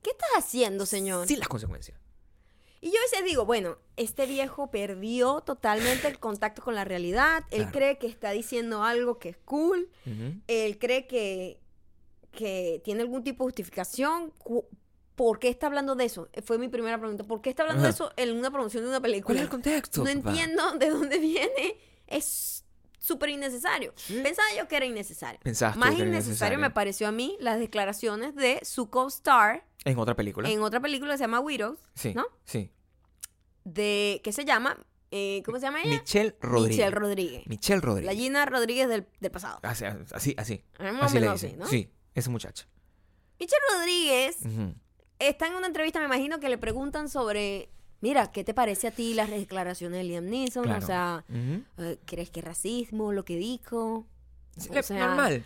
¿qué 0.00 0.08
estás 0.12 0.30
haciendo, 0.38 0.86
señor? 0.86 1.26
sin 1.28 1.40
las 1.40 1.48
consecuencias. 1.48 1.98
Y 2.84 2.90
yo 2.90 2.98
a 2.98 3.02
veces 3.10 3.24
digo, 3.24 3.46
bueno, 3.46 3.78
este 3.96 4.26
viejo 4.26 4.70
perdió 4.70 5.40
totalmente 5.40 6.06
el 6.06 6.18
contacto 6.18 6.60
con 6.62 6.74
la 6.74 6.84
realidad. 6.84 7.42
Él 7.50 7.62
Claro. 7.62 7.72
cree 7.72 7.98
que 7.98 8.06
está 8.08 8.30
diciendo 8.32 8.84
algo 8.84 9.18
que 9.18 9.30
es 9.30 9.38
cool. 9.46 9.88
Él 10.48 10.78
cree 10.78 11.06
que, 11.06 11.60
que 12.30 12.82
tiene 12.84 13.00
algún 13.00 13.24
tipo 13.24 13.44
de 13.44 13.48
justificación. 13.48 14.34
¿Por 15.14 15.38
qué 15.38 15.48
está 15.48 15.68
hablando 15.68 15.94
de 15.94 16.04
eso? 16.04 16.28
Fue 16.44 16.58
mi 16.58 16.68
primera 16.68 16.98
pregunta. 16.98 17.24
¿Por 17.24 17.40
qué 17.40 17.48
está 17.50 17.62
hablando 17.62 17.84
de 17.84 17.88
eso 17.90 18.12
en 18.16 18.36
una 18.36 18.50
promoción 18.50 18.82
de 18.82 18.90
una 18.90 19.00
película? 19.00 19.24
¿Cuál 19.28 19.36
es 19.38 19.42
el 19.44 19.48
contexto? 19.48 20.04
No 20.04 20.12
papá? 20.20 20.30
entiendo 20.30 20.72
de 20.72 20.90
dónde 20.90 21.18
viene. 21.18 21.78
Es 22.06 22.64
súper 22.98 23.30
innecesario. 23.30 23.92
Sí. 23.96 24.20
Pensaba 24.22 24.48
yo 24.58 24.68
que 24.68 24.76
era 24.76 24.84
innecesario. 24.84 25.40
Pensaste 25.42 25.78
Más 25.78 25.90
que 25.90 26.02
innecesario 26.02 26.18
innecesario. 26.26 26.58
me 26.58 26.70
pareció 26.70 27.08
a 27.08 27.12
mí 27.12 27.36
las 27.40 27.58
declaraciones 27.58 28.34
de 28.34 28.60
su 28.62 28.90
co-star 28.90 29.64
En 29.84 29.98
otra 29.98 30.14
película. 30.16 30.48
en 30.50 30.62
otra 30.62 30.80
película 30.80 31.12
que 31.12 31.18
se 31.18 31.24
llama 31.24 31.40
Widows, 31.40 31.78
Sí, 31.94 32.14
¿no? 32.14 32.24
sí. 32.44 32.70
de 33.64 34.20
que 34.24 34.32
se 34.32 34.44
llama 34.44 34.78
eh, 35.10 35.42
¿cómo 35.44 35.58
se 35.58 35.66
llama 35.66 35.80
ella? 35.82 36.00
Michelle 36.00 36.34
Rodríguez. 36.40 36.76
Michelle 36.76 36.90
Rodríguez. 36.90 37.46
Michelle 37.46 37.80
La 37.80 37.86
Rodríguez. 37.86 38.16
Gina 38.16 38.46
Rodríguez 38.46 38.88
del, 38.88 39.06
del 39.20 39.30
pasado. 39.30 39.60
Así, 39.62 39.84
así, 40.12 40.34
así. 40.36 40.64
Más 40.80 41.02
o 41.02 41.04
Así 41.04 41.20
le 41.20 41.30
dicen. 41.30 41.50
así, 41.50 41.56
¿no? 41.56 41.66
Sí, 41.66 41.88
esa 42.14 42.30
muchacha. 42.30 42.66
Michelle 43.38 43.62
Rodríguez 43.76 44.38
está 45.20 45.46
en 45.46 45.54
una 45.54 45.68
entrevista, 45.68 46.00
me 46.00 46.06
imagino 46.06 46.40
que 46.40 46.48
le 46.48 46.58
preguntan 46.58 47.08
sobre, 47.08 47.70
mira, 48.00 48.32
¿qué 48.32 48.42
te 48.42 48.54
parece 48.54 48.88
a 48.88 48.90
ti 48.90 49.14
las 49.14 49.30
declaraciones 49.30 49.98
de 49.98 50.04
Liam 50.04 50.24
Neeson? 50.26 50.64
Claro. 50.64 50.82
O 50.82 50.86
sea, 50.86 51.24
eh, 51.78 51.98
¿crees 52.06 52.30
que 52.30 52.40
es 52.40 52.44
racismo 52.46 53.12
lo 53.12 53.24
que 53.24 53.36
dijo? 53.36 54.08
Le- 54.72 54.80
O 54.80 54.82
sea, 54.82 55.06
normal. 55.06 55.44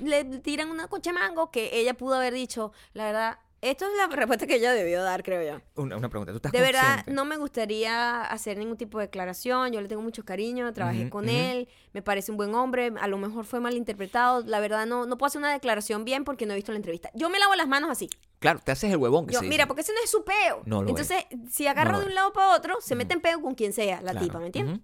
Le 0.00 0.24
tiran 0.40 0.70
una 0.70 0.86
coche 0.88 1.12
mango 1.12 1.50
que 1.50 1.70
ella 1.80 1.94
pudo 1.94 2.14
haber 2.14 2.34
dicho, 2.34 2.72
la 2.92 3.04
verdad, 3.06 3.38
esto 3.62 3.86
es 3.86 3.92
la 3.96 4.06
respuesta 4.14 4.46
que 4.46 4.56
ella 4.56 4.72
debió 4.72 5.02
dar, 5.02 5.22
creo 5.22 5.42
yo. 5.42 5.62
Una, 5.82 5.96
una 5.96 6.08
pregunta. 6.10 6.32
¿Tú 6.32 6.36
estás 6.36 6.52
De 6.52 6.60
verdad, 6.60 7.04
no 7.06 7.24
me 7.24 7.36
gustaría 7.38 8.22
hacer 8.22 8.58
ningún 8.58 8.76
tipo 8.76 8.98
de 8.98 9.06
declaración. 9.06 9.72
Yo 9.72 9.80
le 9.80 9.88
tengo 9.88 10.02
mucho 10.02 10.24
cariño, 10.24 10.70
trabajé 10.74 11.08
con 11.08 11.28
él, 11.30 11.68
me 11.94 12.02
parece 12.02 12.30
un 12.30 12.36
buen 12.36 12.54
hombre. 12.54 12.92
A 13.00 13.06
lo 13.08 13.16
mejor 13.16 13.44
fue 13.46 13.60
mal 13.60 13.74
interpretado. 13.74 14.42
La 14.44 14.60
verdad, 14.60 14.84
no, 14.86 15.06
no 15.06 15.16
puedo 15.16 15.28
hacer 15.28 15.38
una 15.38 15.52
declaración 15.52 16.04
bien 16.04 16.24
porque 16.24 16.44
no 16.44 16.52
he 16.52 16.56
visto 16.56 16.72
la 16.72 16.76
entrevista. 16.76 17.10
Yo 17.14 17.30
me 17.30 17.38
lavo 17.38 17.54
las 17.54 17.68
manos 17.68 17.88
así. 17.90 18.10
Claro, 18.40 18.58
te 18.62 18.72
haces 18.72 18.90
el 18.90 18.96
huevón 18.98 19.26
que 19.26 19.34
Yo, 19.34 19.38
se 19.40 19.46
mira, 19.46 19.58
dice. 19.64 19.66
porque 19.68 19.82
ese 19.82 19.92
no 19.92 20.00
es 20.04 20.10
su 20.10 20.24
peo. 20.24 20.62
No 20.66 20.82
lo 20.82 20.88
Entonces, 20.90 21.24
si 21.48 21.66
agarro 21.68 21.92
No 21.92 22.00
de 22.00 22.06
un 22.06 22.14
lado 22.16 22.32
para 22.32 22.56
otro, 22.56 22.80
se 22.80 22.96
mete 22.96 23.14
en 23.14 23.20
peo 23.20 23.40
con 23.40 23.54
quien 23.54 23.72
sea, 23.72 24.02
la 24.02 24.10
Claro. 24.10 24.26
tipa, 24.26 24.38
¿me 24.40 24.46
entiendes? 24.46 24.80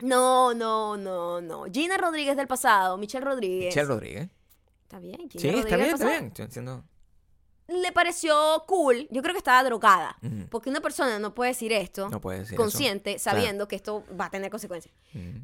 No, 0.00 0.54
no, 0.54 0.96
no, 0.96 1.40
no. 1.40 1.64
Gina 1.72 1.96
Rodríguez 1.98 2.36
del 2.36 2.46
pasado, 2.48 2.96
Michelle 2.96 3.24
Rodríguez. 3.24 3.66
Michelle 3.74 3.86
Rodríguez. 3.86 4.28
Está 4.84 4.98
bien, 4.98 5.28
Gina 5.28 5.40
Sí, 5.40 5.50
Rodríguez 5.50 5.64
está 5.64 5.76
bien, 5.76 5.88
está 5.94 6.06
bien. 6.08 6.24
Estoy 6.26 6.44
haciendo- 6.46 6.84
Le 7.66 7.92
pareció 7.92 8.62
cool. 8.66 9.08
Yo 9.10 9.22
creo 9.22 9.32
que 9.32 9.38
estaba 9.38 9.62
drogada. 9.64 10.18
Porque 10.50 10.68
una 10.68 10.80
persona 10.80 11.18
no 11.18 11.34
puede 11.34 11.52
decir 11.52 11.72
esto 11.72 12.10
No 12.10 12.20
puede 12.20 12.40
decir 12.40 12.56
consciente, 12.56 13.14
eso. 13.14 13.22
Claro. 13.24 13.38
sabiendo 13.38 13.68
que 13.68 13.76
esto 13.76 14.04
va 14.20 14.26
a 14.26 14.30
tener 14.30 14.50
consecuencias. 14.50 14.94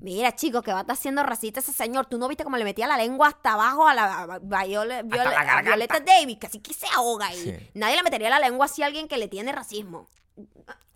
Mira, 0.01 0.35
chico, 0.35 0.61
que 0.63 0.71
va 0.73 0.79
a 0.79 0.81
estar 0.83 0.97
siendo 0.97 1.23
racista 1.23 1.61
ese 1.61 1.73
señor. 1.73 2.07
Tú 2.07 2.19
no 2.19 2.29
viste 2.29 2.45
cómo 2.45 2.57
le 2.59 2.65
metía 2.65 2.87
la 2.87 2.99
lengua 2.99 3.29
hasta 3.29 3.55
abajo 3.55 3.89
a 3.89 3.95
la 3.95 4.23
a 4.23 4.39
Viola- 4.39 5.03
Viola- 5.03 5.31
la 5.31 5.59
a. 5.59 5.63
Violeta 5.63 6.01
Davis, 6.01 6.39
que 6.39 6.47
así 6.47 6.59
que 6.61 6.75
se 6.75 6.87
ahoga 6.95 7.29
ahí. 7.29 7.43
Sí. 7.43 7.71
Nadie 7.75 7.97
le 7.97 8.03
metería 8.03 8.29
la 8.29 8.39
lengua 8.39 8.67
así 8.67 8.83
a 8.83 8.87
alguien 8.87 9.09
que 9.09 9.17
le 9.17 9.29
tiene 9.29 9.53
racismo. 9.53 10.07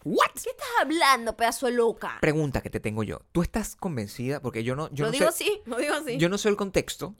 What? 0.04 0.30
¿Qué 0.34 0.50
estás 0.50 0.66
hablando, 0.80 1.34
pedazo 1.36 1.66
de 1.66 1.72
loca? 1.72 2.18
Pregunta 2.20 2.60
que 2.60 2.68
te 2.70 2.78
tengo 2.80 3.02
yo. 3.02 3.20
¿Tú 3.32 3.40
estás 3.42 3.74
convencida? 3.76 4.40
Porque 4.42 4.62
yo 4.62 4.76
no, 4.76 4.88
yo 4.92 5.06
lo 5.06 5.10
no 5.10 5.12
digo 5.12 5.30
sé, 5.32 5.44
así, 5.44 5.62
lo 5.64 5.76
digo 5.78 5.94
así. 5.94 6.18
yo 6.18 6.28
no 6.28 6.36
sé 6.38 6.48
el 6.50 6.56
contexto 6.56 7.14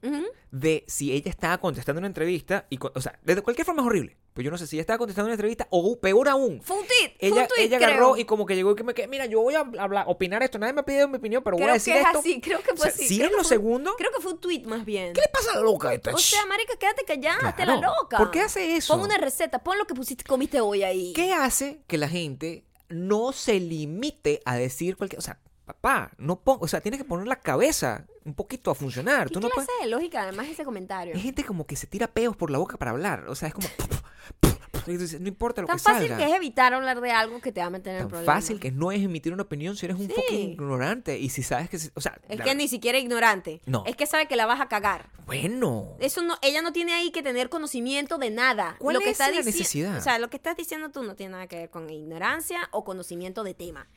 de 0.51 0.85
si 0.87 1.13
ella 1.13 1.31
estaba 1.31 1.59
contestando 1.59 1.99
una 1.99 2.07
entrevista 2.09 2.67
y, 2.71 2.79
o 2.83 3.01
sea, 3.01 3.19
de 3.23 3.41
cualquier 3.43 3.65
forma 3.65 3.83
es 3.83 3.87
horrible. 3.87 4.17
Pero 4.35 4.47
yo 4.47 4.51
no 4.51 4.59
sé 4.59 4.67
si 4.67 4.77
ella 4.77 4.81
estaba 4.83 4.99
contestando 4.99 5.27
una 5.27 5.35
entrevista 5.35 5.67
o 5.71 5.99
peor 6.01 6.29
aún. 6.29 6.61
Fue 6.61 6.77
un 6.77 6.87
tweet, 6.87 7.17
fue 7.21 7.29
Ella, 7.29 7.43
un 7.43 7.49
tweet, 7.49 7.65
ella 7.65 7.79
creo. 7.79 7.89
agarró 7.89 8.17
y 8.17 8.25
como 8.25 8.45
que 8.47 8.57
llegó 8.57 8.73
y 8.73 8.75
que 8.75 8.83
me 8.85 8.93
que 8.93 9.07
mira, 9.09 9.27
yo 9.27 9.41
voy 9.41 9.55
a 9.55 9.61
hablar, 9.61 10.05
opinar 10.09 10.43
esto. 10.43 10.59
Nadie 10.59 10.73
me 10.73 10.81
ha 10.81 10.85
pedido 10.85 11.07
mi 11.09 11.17
opinión, 11.19 11.43
pero 11.45 11.57
voy 11.57 11.63
Creo 11.63 11.71
a 11.71 11.75
decir 11.75 11.95
que 11.95 12.01
es 12.01 12.07
esto. 12.07 12.19
así, 12.19 12.41
creo 12.41 12.61
que 12.61 12.73
O 12.73 12.77
fue 12.77 12.91
sea, 12.91 12.95
así. 12.95 13.07
si 13.09 13.17
creo 13.19 13.27
es 13.29 13.33
lo 13.33 13.39
fue- 13.39 13.49
segundo, 13.49 13.95
Creo 13.97 14.11
que 14.13 14.21
fue 14.21 14.33
un 14.33 14.41
tweet 14.41 14.63
más 14.67 14.85
bien. 14.85 15.13
¿qué 15.13 15.21
le 15.21 15.29
pasa 15.33 15.53
a 15.53 15.57
la 15.57 15.61
loca 15.63 15.95
esta? 15.95 16.13
O 16.13 16.19
sea, 16.19 16.45
marica, 16.47 16.77
quédate 16.77 17.05
callada, 17.05 17.49
hazte 17.49 17.65
la 17.65 17.79
Claro. 17.79 17.95
loca. 18.03 18.19
¿Por 18.19 18.31
qué 18.33 18.41
hace 18.41 18.77
eso? 18.77 18.95
Pon 18.95 19.05
una 19.05 19.17
receta, 19.19 19.61
pon 19.63 19.79
lo 19.79 19.87
que 19.87 19.95
pusiste, 19.95 20.25
comiste 20.25 20.61
hoy 20.61 20.83
ahí. 20.83 21.13
¿Qué 21.15 21.33
hace 21.33 21.83
que 21.87 21.97
la 21.97 22.09
gente 22.09 22.65
no 22.89 23.33
se 23.33 23.61
limite 23.61 24.41
a 24.45 24.57
decir 24.57 24.97
cualquier... 24.97 25.19
O 25.19 25.23
sea, 25.23 25.39
papá, 25.65 26.13
no 26.19 26.41
pon... 26.41 26.59
O 26.61 26.69
sea, 26.69 26.81
tienes 26.81 27.01
que 27.01 27.05
poner 27.05 27.27
la 27.27 27.41
cabeza 27.41 28.07
un 28.25 28.35
poquito 28.35 28.71
a 28.71 28.75
funcionar. 28.75 29.29
¿Qué 29.29 29.35
Tú 29.35 29.41
no 29.41 29.49
clase 29.49 29.67
puedes... 29.67 29.85
de 29.85 29.91
lógica 29.91 30.23
además 30.23 30.49
ese 30.49 30.65
comentario? 30.65 31.15
Hay 31.15 31.21
gente 31.21 31.45
como 31.45 31.67
que 31.67 31.77
se 31.77 31.87
tira 31.87 32.07
peos 32.09 32.37
por 32.37 32.51
la 32.51 32.59
boca 32.59 32.77
para 32.77 32.91
hablar. 32.91 33.29
O 33.29 33.35
sea, 33.35 33.49
es 33.49 33.55
como... 33.55 33.69
no 34.87 35.29
importa 35.29 35.61
lo 35.63 35.67
Tan 35.67 35.77
que 35.77 35.83
fácil 35.83 36.09
salga. 36.09 36.17
que 36.25 36.31
es 36.31 36.37
evitar 36.37 36.75
hablar 36.75 37.01
de 37.01 37.11
algo 37.11 37.41
que 37.41 37.53
te 37.53 37.61
va 37.61 37.67
a 37.67 37.71
meter 37.71 37.95
en 37.95 37.99
Tan 38.01 38.09
problemas. 38.09 38.35
fácil 38.35 38.61
que 38.61 38.71
no 38.71 38.93
es 38.93 39.03
emitir 39.03 39.33
una 39.33 39.43
opinión 39.43 39.77
si 39.77 39.87
eres 39.87 39.99
un 39.99 40.07
Sí. 40.09 40.13
fucking 40.15 40.51
ignorante. 40.53 41.19
Y 41.19 41.31
si 41.31 41.43
sabes 41.43 41.69
que... 41.71 41.79
O 41.95 42.01
sea, 42.01 42.19
Es 42.29 42.39
la- 42.39 42.45
que 42.45 42.55
ni 42.55 42.69
siquiera 42.69 42.99
ignorante. 42.99 43.61
No. 43.67 43.85
Es 43.87 43.97
que 43.97 44.07
sabe 44.07 44.27
que 44.29 44.37
la 44.37 44.47
vas 44.47 44.61
a 44.61 44.69
cagar. 44.69 45.09
Bueno. 45.27 45.97
Eso 46.01 46.23
no, 46.23 46.37
ella 46.43 46.63
no 46.63 46.73
tiene 46.73 46.93
ahí 46.93 47.11
que 47.11 47.23
tener 47.23 47.49
conocimiento 47.49 48.19
de 48.19 48.31
nada. 48.31 48.77
¿Cuál 48.79 48.95
lo 48.95 49.01
que 49.01 49.07
es 49.07 49.13
está 49.13 49.31
la 49.31 49.39
dici- 49.41 49.45
necesidad? 49.47 49.97
O 49.97 50.01
sea, 50.01 50.19
lo 50.19 50.29
que 50.31 50.37
estás 50.37 50.57
diciendo 50.57 50.91
tú 50.91 51.03
no 51.03 51.15
tiene 51.17 51.33
nada 51.33 51.47
que 51.47 51.57
ver 51.57 51.71
con 51.71 51.89
ignorancia 51.91 52.69
o 52.73 52.85
conocimiento 52.85 53.43
de 53.45 53.55
tema. 53.55 53.89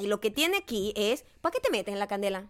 Y 0.00 0.06
lo 0.08 0.20
que 0.20 0.30
tiene 0.30 0.56
aquí 0.58 0.92
es, 0.96 1.24
¿para 1.40 1.52
qué 1.52 1.60
te 1.60 1.70
metes 1.70 1.92
en 1.92 1.98
la 1.98 2.06
candela? 2.06 2.46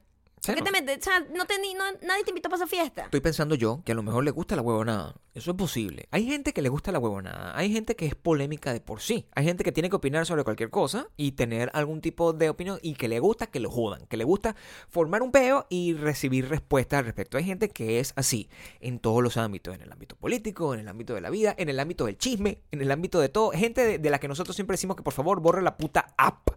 ¿Para 0.47 0.57
qué 0.57 0.63
te 0.63 0.73
metes? 0.73 0.99
O 0.99 1.03
sea, 1.03 1.21
no 1.35 1.47
te, 1.47 1.59
ni- 1.59 1.75
no- 1.75 1.85
nadie 2.03 2.23
te 2.25 2.31
invitó 2.31 2.49
para 2.51 2.65
esa 2.65 2.67
fiesta. 2.67 3.05
Estoy 3.05 3.21
pensando 3.21 3.55
yo 3.55 3.83
que 3.85 3.93
a 3.93 3.95
lo 3.95 4.03
mejor 4.03 4.25
le 4.25 4.31
gusta 4.31 4.57
la 4.57 4.63
huevonada. 4.63 5.15
Eso 5.35 5.51
es 5.51 5.57
posible. 5.57 6.07
Hay 6.13 6.27
gente 6.27 6.53
que 6.53 6.63
le 6.63 6.69
gusta 6.69 6.93
la 6.93 7.01
huevonada. 7.01 7.59
Hay 7.59 7.73
gente 7.73 7.97
que 7.97 8.07
es 8.07 8.15
polémica 8.15 8.73
de 8.73 8.81
por 8.81 9.01
sí. 9.01 9.27
Hay 9.35 9.45
gente 9.45 9.65
que 9.65 9.73
tiene 9.73 9.91
que 9.91 9.97
opinar 9.97 10.27
sobre 10.27 10.45
cualquier 10.45 10.71
cosa 10.71 11.09
y 11.17 11.33
tener 11.33 11.73
algún 11.75 12.01
tipo 12.01 12.33
de 12.33 12.51
opinión 12.51 12.79
y 12.83 12.95
que 12.95 13.09
le 13.09 13.19
gusta 13.19 13.49
que 13.49 13.59
lo 13.59 13.69
jodan. 13.69 14.07
Que 14.07 14.17
le 14.17 14.23
gusta 14.23 14.55
formar 14.89 15.23
un 15.23 15.33
peo 15.33 15.67
y 15.69 15.95
recibir 15.95 16.49
respuestas 16.49 17.01
al 17.01 17.07
respecto. 17.07 17.37
Hay 17.37 17.43
gente 17.43 17.69
que 17.69 17.99
es 17.99 18.13
así 18.15 18.49
en 18.79 19.01
todos 19.01 19.25
los 19.25 19.37
ámbitos. 19.37 19.75
En 19.75 19.83
el 19.83 19.91
ámbito 19.91 20.15
político, 20.15 20.73
en 20.73 20.79
el 20.79 20.87
ámbito 20.87 21.15
de 21.15 21.21
la 21.21 21.31
vida, 21.31 21.53
en 21.59 21.69
el 21.69 21.81
ámbito 21.81 22.07
del 22.07 22.17
chisme, 22.17 22.61
en 22.71 22.81
el 22.81 22.93
ámbito 22.93 23.19
de 23.19 23.29
todo. 23.29 23.51
Gente 23.51 23.99
de, 23.99 24.11
la 24.11 24.21
que 24.21 24.29
nosotros 24.29 24.55
siempre 24.55 24.75
decimos 24.75 24.97
que 24.97 25.03
por 25.03 25.15
favor 25.15 25.41
borre 25.41 25.63
la 25.63 25.77
puta 25.77 26.15
app. 26.17 26.49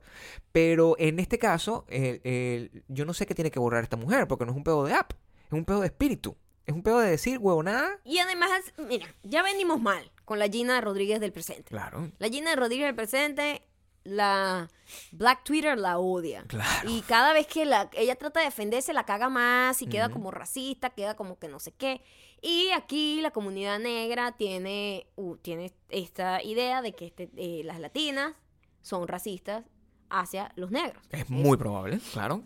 Pero 0.51 0.95
en 0.99 1.17
este 1.17 1.39
caso, 1.39 1.87
yo 1.89 3.05
no 3.05 3.15
sé 3.15 3.25
qué 3.25 3.33
tiene 3.33 3.49
que 3.49 3.59
borrar 3.59 3.81
esta 3.81 3.97
mujer 3.97 4.27
porque 4.27 4.45
no 4.45 4.51
es 4.51 4.57
un 4.57 4.63
pedo 4.63 4.85
de 4.85 4.93
app. 4.93 5.13
Es 5.47 5.53
un 5.53 5.65
pedo 5.65 5.79
de 5.79 5.87
espíritu. 5.87 6.37
Es 6.67 6.73
un 6.73 6.83
pedo 6.83 6.99
de 6.99 7.09
decir 7.09 7.39
huevonada. 7.39 7.97
Y 8.03 8.19
además, 8.19 8.51
mira, 8.77 9.07
ya 9.23 9.41
venimos 9.41 9.81
mal 9.81 10.11
con 10.25 10.37
la 10.37 10.49
Gina 10.49 10.81
Rodríguez 10.81 11.21
del 11.21 11.31
presente. 11.31 11.69
Claro. 11.69 12.11
La 12.19 12.27
Gina 12.27 12.53
Rodríguez 12.57 12.87
del 12.87 12.95
presente, 12.95 13.61
la 14.03 14.69
Black 15.13 15.45
Twitter 15.45 15.77
la 15.77 15.97
odia. 15.97 16.43
Claro. 16.47 16.89
Y 16.89 17.01
cada 17.03 17.31
vez 17.31 17.47
que 17.47 17.63
la, 17.63 17.89
ella 17.93 18.17
trata 18.17 18.41
de 18.41 18.47
defenderse, 18.47 18.91
la 18.91 19.05
caga 19.05 19.29
más 19.29 19.81
y 19.81 19.87
queda 19.87 20.09
como 20.09 20.29
racista, 20.29 20.89
queda 20.89 21.15
como 21.15 21.39
que 21.39 21.47
no 21.47 21.61
sé 21.61 21.71
qué. 21.71 22.01
Y 22.41 22.69
aquí 22.71 23.21
la 23.21 23.31
comunidad 23.31 23.79
negra 23.79 24.33
tiene, 24.33 25.07
uh, 25.15 25.37
tiene 25.37 25.73
esta 25.87 26.43
idea 26.43 26.81
de 26.81 26.93
que 26.93 27.05
este, 27.05 27.29
eh, 27.37 27.61
las 27.63 27.79
latinas 27.79 28.33
son 28.81 29.07
racistas 29.07 29.63
hacia 30.09 30.51
los 30.57 30.69
negros. 30.69 31.01
Es 31.11 31.29
muy 31.29 31.55
probable, 31.55 32.01
claro. 32.11 32.43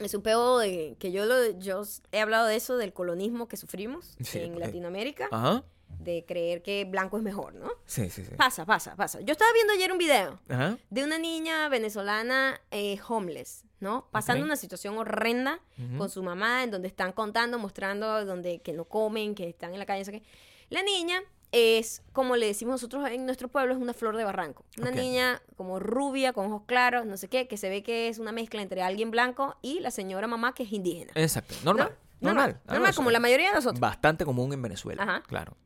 Es 0.00 0.14
un 0.14 0.22
pedo 0.22 0.58
de 0.58 0.96
que 0.98 1.12
yo, 1.12 1.24
lo, 1.26 1.50
yo 1.58 1.82
he 2.12 2.20
hablado 2.20 2.46
de 2.46 2.56
eso, 2.56 2.76
del 2.76 2.92
colonismo 2.92 3.48
que 3.48 3.56
sufrimos 3.56 4.16
Sí, 4.20 4.38
en 4.40 4.58
Latinoamérica, 4.58 5.28
Ajá. 5.30 5.64
de 6.00 6.24
creer 6.26 6.62
que 6.62 6.84
blanco 6.84 7.16
es 7.18 7.22
mejor, 7.22 7.54
¿no? 7.54 7.70
Sí, 7.86 8.08
sí, 8.10 8.24
sí. 8.24 8.34
Pasa, 8.36 8.64
pasa, 8.64 8.96
pasa. 8.96 9.20
Yo 9.20 9.32
estaba 9.32 9.52
viendo 9.52 9.72
ayer 9.74 9.92
un 9.92 9.98
video 9.98 10.40
Ajá. 10.48 10.78
de 10.90 11.04
una 11.04 11.18
niña 11.18 11.68
venezolana 11.68 12.60
eh, 12.70 12.98
homeless, 13.06 13.64
¿no? 13.80 14.08
Pasando 14.10 14.42
Ok. 14.42 14.46
una 14.46 14.56
situación 14.56 14.96
horrenda 14.98 15.60
Ujú. 15.78 15.98
con 15.98 16.10
su 16.10 16.22
mamá, 16.22 16.62
en 16.64 16.70
donde 16.70 16.88
están 16.88 17.12
contando, 17.12 17.58
mostrando 17.58 18.24
donde 18.24 18.60
que 18.60 18.72
no 18.72 18.84
comen, 18.86 19.34
que 19.34 19.48
están 19.48 19.72
en 19.74 19.78
la 19.78 19.86
calle, 19.86 20.00
no 20.00 20.04
sé 20.06 20.12
qué. 20.12 20.22
La 20.70 20.82
niña 20.82 21.20
es, 21.52 22.02
como 22.12 22.36
le 22.36 22.46
decimos 22.46 22.72
nosotros 22.72 23.08
en 23.10 23.26
nuestro 23.26 23.48
pueblo, 23.48 23.74
es 23.74 23.80
una 23.80 23.92
flor 23.92 24.16
de 24.16 24.24
barranco. 24.24 24.64
Una 24.78 24.90
niña 24.90 25.42
como 25.56 25.78
rubia, 25.78 26.32
con 26.32 26.46
ojos 26.46 26.62
claros, 26.66 27.06
no 27.06 27.16
sé 27.18 27.28
qué, 27.28 27.46
que 27.46 27.58
se 27.58 27.68
ve 27.68 27.82
que 27.82 28.08
es 28.08 28.18
una 28.18 28.32
mezcla 28.32 28.62
entre 28.62 28.82
alguien 28.82 29.10
blanco 29.10 29.56
y 29.60 29.80
la 29.80 29.90
señora 29.90 30.26
mamá 30.26 30.54
que 30.54 30.62
es 30.62 30.72
indígena. 30.72 31.12
Exacto. 31.14 31.54
Normal. 31.62 31.94
¿No? 32.20 32.28
Normal. 32.28 32.60
Normal, 32.66 32.94
como 32.94 33.10
la 33.10 33.20
mayoría 33.20 33.48
de 33.48 33.54
nosotros. 33.54 33.80
Bastante 33.80 34.24
común 34.24 34.52
en 34.52 34.62
Venezuela. 34.62 35.02
Ajá. 35.02 35.22
Claro. 35.26 35.56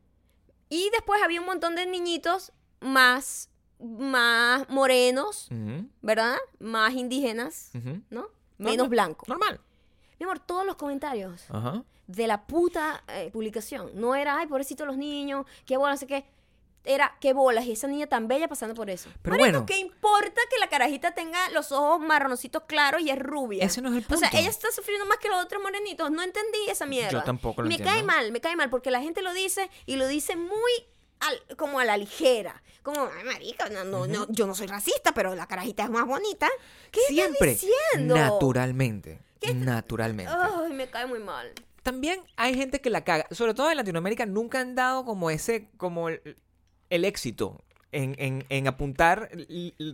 Y 0.69 0.89
después 0.91 1.21
había 1.23 1.39
un 1.39 1.45
montón 1.45 1.75
de 1.75 1.85
niñitos 1.85 2.51
más, 2.81 3.49
más 3.79 4.67
morenos, 4.67 5.49
¿verdad? 6.01 6.35
Más 6.59 6.93
indígenas. 6.93 7.71
¿no? 8.09 8.27
Menos 8.57 8.89
blancos. 8.89 9.29
Normal. 9.29 9.61
Mi 10.19 10.23
amor, 10.25 10.39
todos 10.39 10.65
los 10.65 10.75
comentarios 10.75 11.45
Ajá. 11.49 11.83
de 12.07 12.27
la 12.27 12.45
puta 12.47 13.03
eh, 13.07 13.29
publicación 13.31 13.91
no 13.93 14.15
era, 14.15 14.37
ay, 14.39 14.47
pobrecito 14.47 14.85
los 14.85 14.97
niños, 14.97 15.45
qué 15.65 15.77
bolas, 15.77 15.95
no 15.95 15.99
sé 15.99 16.07
qué. 16.07 16.25
Era, 16.83 17.17
qué 17.19 17.33
bolas, 17.33 17.65
y 17.65 17.73
esa 17.73 17.87
niña 17.87 18.07
tan 18.07 18.29
bella 18.29 18.47
pasando 18.47 18.73
por 18.73 18.89
eso. 18.89 19.09
Pero 19.21 19.31
Marico, 19.35 19.49
bueno. 19.59 19.65
¿qué 19.65 19.77
importa 19.77 20.39
que 20.49 20.57
la 20.57 20.69
carajita 20.69 21.11
tenga 21.13 21.49
los 21.49 21.73
ojos 21.73 21.99
marroncitos 21.99 22.63
claros 22.65 23.01
y 23.01 23.09
es 23.09 23.19
rubia? 23.19 23.65
Ese 23.65 23.81
no 23.81 23.89
es 23.89 23.95
el 23.97 24.05
O 24.05 24.17
sea, 24.17 24.29
punto. 24.29 24.37
ella 24.41 24.49
está 24.49 24.71
sufriendo 24.71 25.05
más 25.05 25.17
que 25.17 25.27
los 25.27 25.43
otros 25.43 25.61
morenitos. 25.61 26.09
No 26.11 26.23
entendí 26.23 26.59
esa 26.69 26.85
mierda. 26.85 27.09
Yo 27.11 27.23
tampoco 27.23 27.61
lo 27.61 27.67
Me 27.67 27.75
entiendo. 27.75 27.93
cae 27.93 28.03
mal, 28.03 28.31
me 28.31 28.39
cae 28.39 28.55
mal, 28.55 28.69
porque 28.69 28.89
la 28.89 29.01
gente 29.01 29.21
lo 29.21 29.33
dice 29.33 29.69
y 29.85 29.97
lo 29.97 30.07
dice 30.07 30.37
muy 30.37 30.71
al- 31.19 31.57
como 31.57 31.79
a 31.79 31.83
la 31.83 31.97
ligera. 31.97 32.63
Como, 32.83 33.01
ay, 33.17 33.25
marica, 33.25 33.67
no, 33.67 33.83
no, 33.83 34.07
no, 34.07 34.25
yo 34.29 34.47
no 34.47 34.55
soy 34.55 34.67
racista, 34.67 35.13
pero 35.13 35.35
la 35.35 35.45
carajita 35.45 35.83
es 35.83 35.89
más 35.89 36.05
bonita. 36.07 36.47
¿Qué 36.89 37.01
Siempre. 37.09 37.51
estás 37.51 37.69
diciendo? 37.91 38.15
Naturalmente. 38.15 39.19
¿Qué 39.39 39.51
está- 39.51 39.65
Naturalmente. 39.65 40.31
Ay, 40.35 40.73
me 40.73 40.87
cae 40.89 41.05
muy 41.07 41.19
mal. 41.19 41.51
También 41.83 42.19
hay 42.35 42.53
gente 42.55 42.81
que 42.81 42.89
la 42.89 43.03
caga. 43.03 43.27
Sobre 43.31 43.53
todo 43.53 43.69
en 43.71 43.77
Latinoamérica 43.77 44.25
nunca 44.25 44.59
han 44.59 44.75
dado 44.75 45.05
como 45.05 45.29
ese, 45.29 45.69
como 45.77 46.09
el, 46.09 46.37
el 46.89 47.05
éxito 47.05 47.61
en, 47.93 48.15
en- 48.19 48.45
en 48.49 48.67
apuntar 48.67 49.29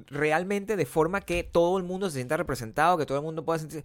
realmente 0.08 0.76
de 0.76 0.86
forma 0.86 1.22
que 1.22 1.44
todo 1.44 1.78
el 1.78 1.84
mundo 1.84 2.10
se 2.10 2.16
sienta 2.16 2.38
representado, 2.38 2.98
que 2.98 3.06
todo 3.06 3.18
el 3.20 3.24
mundo 3.24 3.46
pueda 3.46 3.60
sentir... 3.60 3.84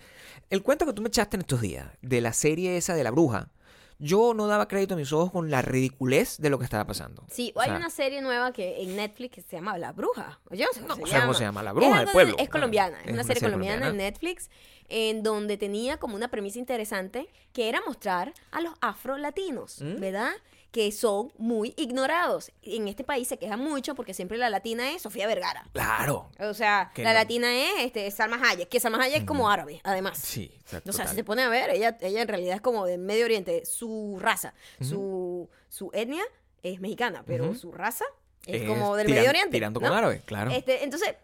El 0.50 0.62
cuento 0.62 0.86
que 0.86 0.92
tú 0.94 1.02
me 1.02 1.08
echaste 1.08 1.36
en 1.36 1.42
estos 1.42 1.60
días 1.60 1.86
de 2.00 2.20
la 2.20 2.32
serie 2.32 2.76
esa 2.76 2.94
de 2.94 3.04
la 3.04 3.10
bruja, 3.10 3.50
yo 3.98 4.32
no 4.34 4.46
daba 4.46 4.68
crédito 4.68 4.94
a 4.94 4.96
mis 4.96 5.12
ojos 5.12 5.32
con 5.32 5.50
la 5.50 5.60
ridiculez 5.62 6.38
de 6.38 6.50
lo 6.50 6.58
que 6.58 6.64
estaba 6.64 6.86
pasando. 6.86 7.24
Sí, 7.30 7.52
O 7.56 7.60
hay 7.60 7.70
una 7.70 7.90
serie 7.90 8.22
nueva 8.22 8.52
que 8.52 8.82
en 8.82 8.96
Netflix 8.96 9.34
que 9.34 9.42
se 9.42 9.56
llama 9.56 9.76
La 9.78 9.92
Bruja. 9.92 10.40
Yo 10.50 10.66
no 10.66 10.72
sé 10.72 10.80
cómo 10.80 10.88
No, 10.88 10.94
se 10.94 11.00
cómo 11.02 11.06
llama. 11.20 11.34
se 11.34 11.44
llama, 11.44 11.62
La 11.62 11.72
Bruja 11.72 11.90
Es 11.98 12.04
del 12.04 12.12
Pueblo. 12.12 12.36
Es 12.38 12.48
colombiana, 12.48 12.98
es, 13.00 13.06
Es 13.08 13.12
una 13.12 13.24
serie 13.24 13.42
colombiana, 13.42 13.88
en. 13.88 13.96
Netflix 13.96 14.50
en 14.88 15.22
donde 15.22 15.56
tenía 15.58 15.98
como 15.98 16.16
una 16.16 16.28
premisa 16.28 16.58
interesante 16.58 17.28
que 17.52 17.68
era 17.68 17.80
mostrar 17.86 18.32
a 18.52 18.60
los 18.60 18.72
afrolatinos, 18.80 19.80
¿Mm? 19.82 20.00
¿verdad? 20.00 20.30
Que 20.70 20.92
son 20.92 21.32
muy 21.38 21.72
ignorados. 21.78 22.52
En 22.62 22.88
este 22.88 23.02
país 23.04 23.26
se 23.26 23.38
quejan 23.38 23.58
mucho 23.60 23.94
porque 23.94 24.12
siempre 24.12 24.36
la 24.36 24.50
latina 24.50 24.92
es 24.92 25.02
Sofía 25.02 25.26
Vergara. 25.26 25.64
Claro. 25.72 26.28
O 26.40 26.52
sea, 26.54 26.92
la 26.96 27.04
no. 27.04 27.12
latina 27.14 27.48
es 27.54 27.86
este, 27.86 28.10
Salma 28.10 28.38
Hayek, 28.42 28.68
que 28.68 28.78
Salma 28.78 29.02
Hayek 29.02 29.20
es 29.20 29.24
como 29.26 29.48
árabe, 29.50 29.80
además. 29.84 30.18
Sí, 30.18 30.52
o 30.64 30.68
sea, 30.68 30.78
O 30.80 30.82
sea, 30.82 30.92
total. 30.92 31.08
si 31.08 31.14
se 31.14 31.24
pone 31.24 31.42
a 31.42 31.48
ver, 31.48 31.70
ella, 31.70 31.96
ella 32.02 32.20
en 32.22 32.28
realidad 32.28 32.54
es 32.56 32.60
como 32.60 32.84
de 32.84 32.98
Medio 32.98 33.24
Oriente. 33.24 33.64
Su 33.64 34.18
raza, 34.20 34.52
su, 34.80 35.48
su 35.68 35.90
etnia 35.94 36.24
es 36.62 36.80
mexicana, 36.80 37.22
pero 37.26 37.54
su 37.54 37.72
raza 37.72 38.04
es, 38.46 38.62
Es 38.62 38.68
como 38.68 38.94
del 38.96 39.06
tiran- 39.06 39.14
Medio 39.16 39.30
Oriente. 39.30 39.50
Tirando 39.52 39.80
¿no? 39.80 39.88
con 39.88 39.96
árabe, 39.96 40.22
claro. 40.26 40.50
Este, 40.50 40.84
entonces, 40.84 41.14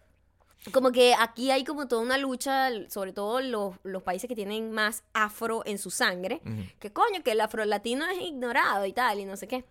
como 0.73 0.93
que 0.93 1.15
aquí 1.19 1.51
hay 1.51 1.65
como 1.65 1.89
toda 1.89 2.03
una 2.03 2.19
lucha, 2.19 2.71
sobre 2.89 3.13
todo 3.13 3.41
los, 3.41 3.75
los 3.83 4.03
países 4.03 4.29
que 4.29 4.35
tienen 4.35 4.73
más 4.73 5.05
afro 5.13 5.63
en 5.67 5.79
su 5.79 5.91
sangre, 5.91 6.41
que 6.79 6.93
coño, 6.93 7.23
que 7.23 7.33
el 7.33 7.41
afro-latino 7.41 8.07
es 8.07 8.21
ignorado 8.21 8.87
y 8.87 8.93
tal, 8.93 9.21
y 9.21 9.25
no 9.25 9.37
sé 9.37 9.47
qué. 9.47 9.65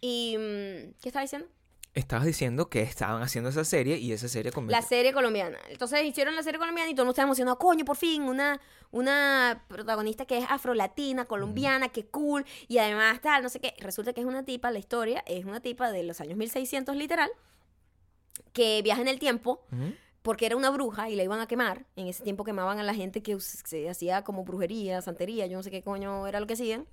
Y, 0.00 0.36
mm, 0.36 1.00
¿qué 1.00 1.08
estaba 1.08 1.22
diciendo? 1.22 1.48
Estabas 1.94 2.26
diciendo 2.26 2.68
que 2.68 2.82
estaban 2.82 3.22
haciendo 3.22 3.48
esa 3.48 3.64
serie 3.64 3.96
y 3.96 4.12
esa 4.12 4.28
serie 4.28 4.52
con 4.52 4.70
La 4.70 4.82
serie 4.82 5.14
colombiana. 5.14 5.58
Entonces 5.70 6.04
hicieron 6.04 6.36
la 6.36 6.42
serie 6.42 6.58
colombiana 6.58 6.90
y 6.90 6.94
todo 6.94 7.04
el 7.04 7.06
mundo 7.06 7.12
estaba 7.12 7.28
emocionado. 7.28 7.58
Coño, 7.58 7.86
por 7.86 7.96
fin, 7.96 8.24
una, 8.24 8.60
una 8.90 9.64
protagonista 9.66 10.26
que 10.26 10.36
es 10.36 10.44
afrolatina, 10.46 11.24
colombiana, 11.24 11.88
que 11.88 12.04
cool. 12.04 12.44
Y 12.68 12.76
además 12.76 13.22
tal, 13.22 13.42
no 13.42 13.48
sé 13.48 13.60
qué. 13.60 13.72
Resulta 13.78 14.12
que 14.12 14.20
es 14.20 14.26
una 14.26 14.44
tipa, 14.44 14.70
la 14.70 14.78
historia 14.78 15.24
es 15.26 15.46
una 15.46 15.60
tipa 15.60 15.90
de 15.90 16.02
los 16.02 16.20
años 16.20 16.36
1600 16.36 16.94
literal, 16.96 17.30
que 18.52 18.82
viaja 18.82 19.00
en 19.00 19.08
el 19.08 19.18
tiempo. 19.18 19.64
Porque 20.26 20.44
era 20.44 20.56
una 20.56 20.70
bruja 20.70 21.08
y 21.08 21.14
la 21.14 21.22
iban 21.22 21.38
a 21.38 21.46
quemar. 21.46 21.86
En 21.94 22.08
ese 22.08 22.24
tiempo 22.24 22.42
quemaban 22.42 22.80
a 22.80 22.82
la 22.82 22.94
gente 22.94 23.22
que 23.22 23.38
se 23.38 23.88
hacía 23.88 24.24
como 24.24 24.42
brujería, 24.42 25.00
santería, 25.00 25.46
yo 25.46 25.56
no 25.56 25.62
sé 25.62 25.70
qué 25.70 25.82
coño 25.82 26.26
era 26.26 26.40
lo 26.40 26.48
que 26.48 26.54
hacían. 26.54 26.84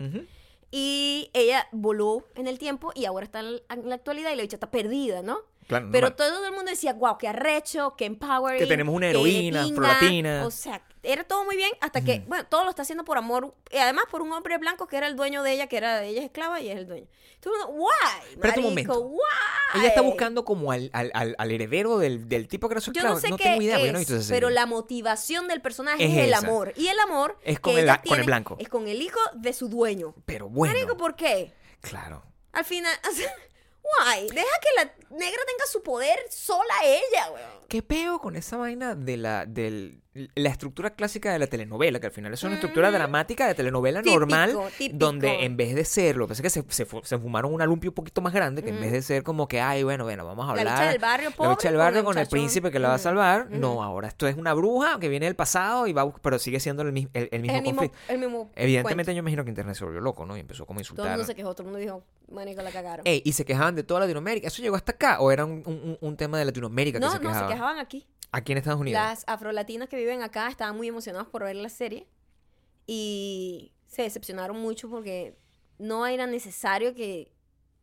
Y 0.70 1.32
ella 1.34 1.68
voló 1.72 2.28
en 2.36 2.46
el 2.46 2.60
tiempo 2.60 2.92
y 2.94 3.06
ahora 3.06 3.26
está 3.26 3.40
en 3.40 3.60
en 3.70 3.90
la 3.90 3.96
actualidad 3.96 4.32
y 4.32 4.36
la 4.36 4.44
bicha 4.44 4.58
está 4.58 4.70
perdida, 4.70 5.24
¿no? 5.24 5.40
Pero 5.68 5.82
normal. 5.88 6.16
todo 6.16 6.46
el 6.46 6.52
mundo 6.54 6.70
decía, 6.72 6.94
wow, 6.94 7.18
qué 7.18 7.28
arrecho, 7.28 7.96
qué 7.98 8.06
empowering. 8.06 8.60
Que 8.60 8.68
tenemos 8.68 8.94
una 8.96 9.08
qué 9.08 9.12
heroína 9.12 9.66
pinga". 10.00 10.46
O 10.46 10.52
sea, 10.52 10.82
era 11.04 11.24
todo 11.26 11.44
muy 11.44 11.56
bien 11.58 11.72
hasta 11.82 12.02
que, 12.02 12.24
bueno, 12.28 12.46
todo 12.46 12.64
lo 12.64 12.70
está 12.70 12.84
haciendo 12.84 13.04
por 13.04 13.18
amor. 13.18 13.54
Y 13.72 13.78
además 13.78 14.06
por 14.10 14.22
un 14.22 14.32
hombre 14.32 14.58
blanco 14.58 14.88
que 14.88 14.98
era 14.98 15.08
el 15.08 15.16
dueño 15.16 15.44
de 15.44 15.52
ella, 15.54 15.68
que 15.68 15.78
era 15.78 16.04
ella 16.04 16.20
es 16.20 16.26
esclava 16.26 16.62
y 16.62 16.70
es 16.70 16.78
el 16.78 16.88
dueño. 16.88 17.08
Todo 17.42 17.56
el 17.56 17.60
mundo, 17.68 17.74
why? 17.84 18.32
Espérate 18.32 18.60
un 18.62 18.74
marico, 18.74 18.94
momento. 18.94 19.00
why? 19.10 19.80
Ella 19.80 19.88
está 19.90 20.02
buscando 20.02 20.46
como 20.46 20.72
al, 20.72 20.90
al, 20.94 21.12
al, 21.14 21.36
al 21.38 21.52
heredero 21.52 21.98
del, 21.98 22.30
del 22.30 22.48
tipo 22.48 22.70
que 22.70 22.76
era 22.76 22.82
su 22.82 22.94
Yo 22.94 23.00
esclavo. 23.02 23.16
no 23.16 23.22
sé 23.22 23.28
qué 23.36 23.44
tengo 23.44 23.62
idea, 23.62 23.76
porque 23.80 23.84
es, 23.84 23.88
yo 23.88 23.92
no 23.92 23.98
he 23.98 24.00
visto 24.02 24.16
esa 24.16 24.24
serie. 24.24 24.38
pero 24.40 24.50
la 24.50 24.66
motivación 24.66 25.48
del 25.50 25.62
personaje 25.62 26.06
Es 26.06 26.12
es, 26.18 26.18
el 26.28 26.34
amor. 26.36 26.72
Y 26.78 26.88
el 26.88 27.00
amor 27.02 27.38
Es 27.44 27.58
que 27.58 27.62
con 27.62 27.74
el- 27.78 27.84
ella 27.84 27.96
con 27.98 28.02
el 28.04 28.10
tiene 28.10 28.24
blanco. 28.24 28.56
Es 28.60 28.70
con 28.70 28.88
el 28.88 29.02
hijo 29.02 29.20
de 29.34 29.52
su 29.52 29.68
dueño. 29.68 30.16
Pero 30.26 30.48
bueno. 30.48 30.74
Marico, 30.74 30.96
¿por 30.96 31.16
qué? 31.18 31.54
Claro. 31.82 32.24
Al 32.54 32.64
final, 32.64 32.96
o 33.12 33.14
sea, 33.14 33.30
why? 33.84 34.28
Deja 34.28 34.60
que 34.62 34.84
la 34.84 35.18
negra 35.18 35.42
tenga 35.46 35.66
su 35.66 35.84
poder 35.84 36.20
sola 36.30 36.74
ella, 36.84 37.32
weón. 37.32 37.68
¿Qué 37.68 37.82
peo 37.82 38.20
con 38.20 38.36
esa 38.36 38.58
vaina 38.58 38.96
de 38.96 39.18
la, 39.18 39.46
del, 39.46 40.03
la 40.14 40.50
estructura 40.50 40.92
clásica 40.92 41.32
de 41.34 41.40
la 41.40 41.48
telenovela? 41.48 42.00
Que 42.00 42.08
al 42.08 42.12
final 42.12 42.34
es 42.34 42.44
una 42.44 42.54
estructura 42.56 42.90
Ujú. 42.90 42.98
dramática 42.98 43.48
de 43.48 43.56
telenovela 43.56 44.02
Típico, 44.02 44.20
normal, 44.20 44.58
típico. 44.78 44.98
donde 44.98 45.44
en 45.44 45.58
vez 45.58 45.74
de 45.76 45.86
ser, 45.86 46.18
lo 46.18 46.26
que 46.28 46.30
pasa 46.34 46.42
es 46.42 46.54
que 46.54 46.62
se, 46.62 46.66
se, 46.70 46.86
fu- 46.86 47.02
se 47.04 47.18
fumaron 47.18 47.54
un 47.54 47.62
alumpio 47.62 47.90
un 47.92 47.96
poquito 47.96 48.22
más 48.22 48.32
grande, 48.34 48.62
que 48.64 48.70
en 48.70 48.80
vez 48.80 48.92
de 48.92 49.02
ser 49.02 49.24
como 49.24 49.48
que, 49.48 49.60
ay, 49.60 49.84
bueno, 49.84 50.04
bueno, 50.04 50.26
vamos 50.26 50.44
a 50.50 50.54
La 50.56 50.62
hablar. 50.62 50.78
bicha 50.80 50.90
del 50.92 51.00
barrio 51.00 51.30
la 51.40 51.50
bicha 51.50 51.68
del 51.70 51.78
con 51.78 51.80
barrio 51.86 52.00
el 52.00 52.06
con 52.06 52.18
el 52.18 52.28
príncipe 52.28 52.70
que 52.72 52.80
la 52.80 52.90
va 52.90 52.94
a 52.94 52.98
Ujú, 52.98 53.04
salvar. 53.04 53.50
No, 53.50 53.84
ahora 53.84 54.08
esto 54.08 54.28
es 54.28 54.38
una 54.38 54.54
bruja 54.54 55.00
que 55.00 55.10
viene 55.10 55.26
del 55.26 55.36
pasado 55.36 55.88
y 55.88 55.94
va 55.94 56.12
pero 56.22 56.38
sigue 56.38 56.60
siendo 56.60 56.84
el, 56.84 56.90
el, 56.90 57.30
el 57.32 57.42
mismo 57.42 57.58
el 57.58 57.64
mismo, 57.64 57.82
conflicto. 57.82 58.18
mismo 58.18 58.52
Evidentemente 58.56 59.06
cuento. 59.06 59.12
yo 59.14 59.20
imagino 59.20 59.44
que 59.44 59.50
internet 59.50 59.76
se 59.76 59.84
volvió 59.84 60.00
loco, 60.02 60.26
¿no? 60.26 60.38
Y 60.38 60.42
empezó 60.42 60.66
como 60.66 60.80
a 60.80 60.84
Todo 60.84 60.92
el 60.92 60.94
insultar. 60.94 61.10
mundo 61.18 61.26
se 61.26 61.36
quejó, 61.36 61.54
todo 61.54 61.64
el 61.64 61.72
mundo 61.74 61.80
dijo, 61.80 62.04
marico, 62.32 62.62
la 62.62 62.72
cagaron. 62.72 63.06
Ey, 63.08 63.22
y 63.26 63.34
se 63.34 63.46
quejaban 63.46 63.76
de 63.76 63.84
toda 63.84 64.02
Latinoamérica. 64.02 64.48
¿Eso 64.48 64.62
llegó 64.62 64.76
hasta 64.76 64.92
acá? 64.92 65.20
¿O 65.22 65.32
era 65.32 65.44
un, 65.46 65.64
un- 65.66 65.98
un 66.00 66.18
tema 66.18 66.38
de 66.38 66.46
Latinoamérica 66.46 67.00
que 67.00 67.06
no, 67.06 67.12
se 67.12 67.18
no, 67.18 67.22
quejaban? 67.22 67.48
se 67.50 67.54
quejaban 67.54 67.80
aquí. 67.80 68.06
Aquí 68.34 68.52
en 68.52 68.58
Estados 68.58 68.82
Unidos. 68.82 69.02
Las 69.02 69.24
afrolatinas 69.28 69.88
que 69.88 69.96
viven 69.96 70.22
acá 70.24 70.50
estaban 70.50 70.76
muy 70.76 70.88
emocionadas 70.90 71.28
por 71.30 71.44
ver 71.44 71.56
la 71.56 71.70
serie 71.70 72.08
y 72.86 73.72
se 73.88 74.02
decepcionaron 74.02 74.60
mucho 74.60 74.90
porque 74.90 75.38
no 75.78 76.06
era 76.06 76.28
necesario 76.28 76.94
que 76.94 77.32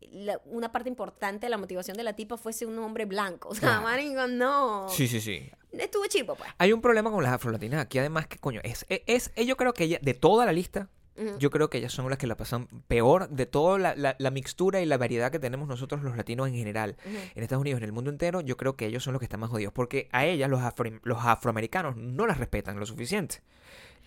la- 0.01 0.41
una 0.47 0.73
parte 0.73 0.89
importante 0.89 1.47
de 1.47 1.51
la 1.51 1.59
motivación 1.59 1.97
de 1.97 2.03
la 2.03 2.15
tipa 2.15 2.37
fuese 2.37 2.67
un 2.67 2.79
hombre 2.79 3.05
blanco. 3.05 3.49
O 3.51 3.55
sea, 3.55 3.69
Claro. 3.69 3.83
marico, 3.83 4.27
no. 4.27 4.89
Sí, 4.89 5.09
sí, 5.09 5.21
sí. 5.21 5.51
Estuvo 5.73 6.05
chipo, 6.07 6.35
pues. 6.35 6.51
Hay 6.59 6.73
un 6.73 6.81
problema 6.81 7.11
con 7.11 7.23
las 7.23 7.33
afrolatinas 7.33 7.81
aquí, 7.83 7.99
además, 7.99 8.27
que 8.27 8.39
coño, 8.39 8.61
es, 8.65 8.85
es, 8.89 9.31
es- 9.37 9.47
yo 9.47 9.57
creo 9.57 9.73
que 9.73 9.85
ella, 9.85 9.99
de 10.03 10.15
toda 10.15 10.45
la 10.47 10.53
lista, 10.53 10.89
Yo 11.39 11.51
creo 11.51 11.69
que 11.69 11.79
ellas 11.79 11.93
son 11.93 12.09
las 12.09 12.19
que 12.19 12.27
la 12.27 12.37
pasan 12.37 12.67
peor 12.89 13.29
de 13.29 13.45
toda 13.45 13.79
la, 13.79 13.95
la- 13.95 14.17
la 14.19 14.31
mixtura 14.31 14.81
y 14.81 14.87
la 14.87 14.97
variedad 14.97 15.31
que 15.31 15.39
tenemos 15.39 15.69
nosotros 15.69 16.03
los 16.03 16.17
latinos 16.17 16.49
en 16.49 16.55
general. 16.55 16.97
En 17.05 17.43
Estados 17.43 17.61
Unidos, 17.61 17.79
en 17.79 17.85
el 17.85 17.93
mundo 17.93 18.11
entero, 18.11 18.41
yo 18.41 18.57
creo 18.57 18.75
que 18.77 18.87
ellos 18.87 19.03
son 19.05 19.13
los 19.13 19.21
que 19.21 19.27
están 19.27 19.41
más 19.41 19.51
jodidos, 19.51 19.73
porque 19.75 20.09
a 20.13 20.25
ellas, 20.25 20.49
los, 20.49 20.61
afro- 20.61 21.01
los 21.03 21.19
afroamericanos, 21.23 21.97
no 21.97 22.27
las 22.27 22.39
respetan 22.39 22.79
lo 22.81 22.87
suficiente. 22.87 23.43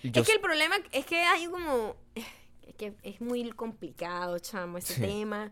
Yo 0.02 0.22
es 0.22 0.28
que 0.28 0.34
el 0.34 0.42
problema 0.42 0.76
es 0.92 1.06
que 1.06 1.18
hay 1.18 1.46
como... 1.46 1.96
Es 2.16 2.76
que 2.76 2.96
es 3.04 3.22
muy 3.22 3.48
complicado, 3.52 4.40
chamo, 4.40 4.80
ese 4.80 4.96
Sí. 4.96 5.02
tema. 5.02 5.52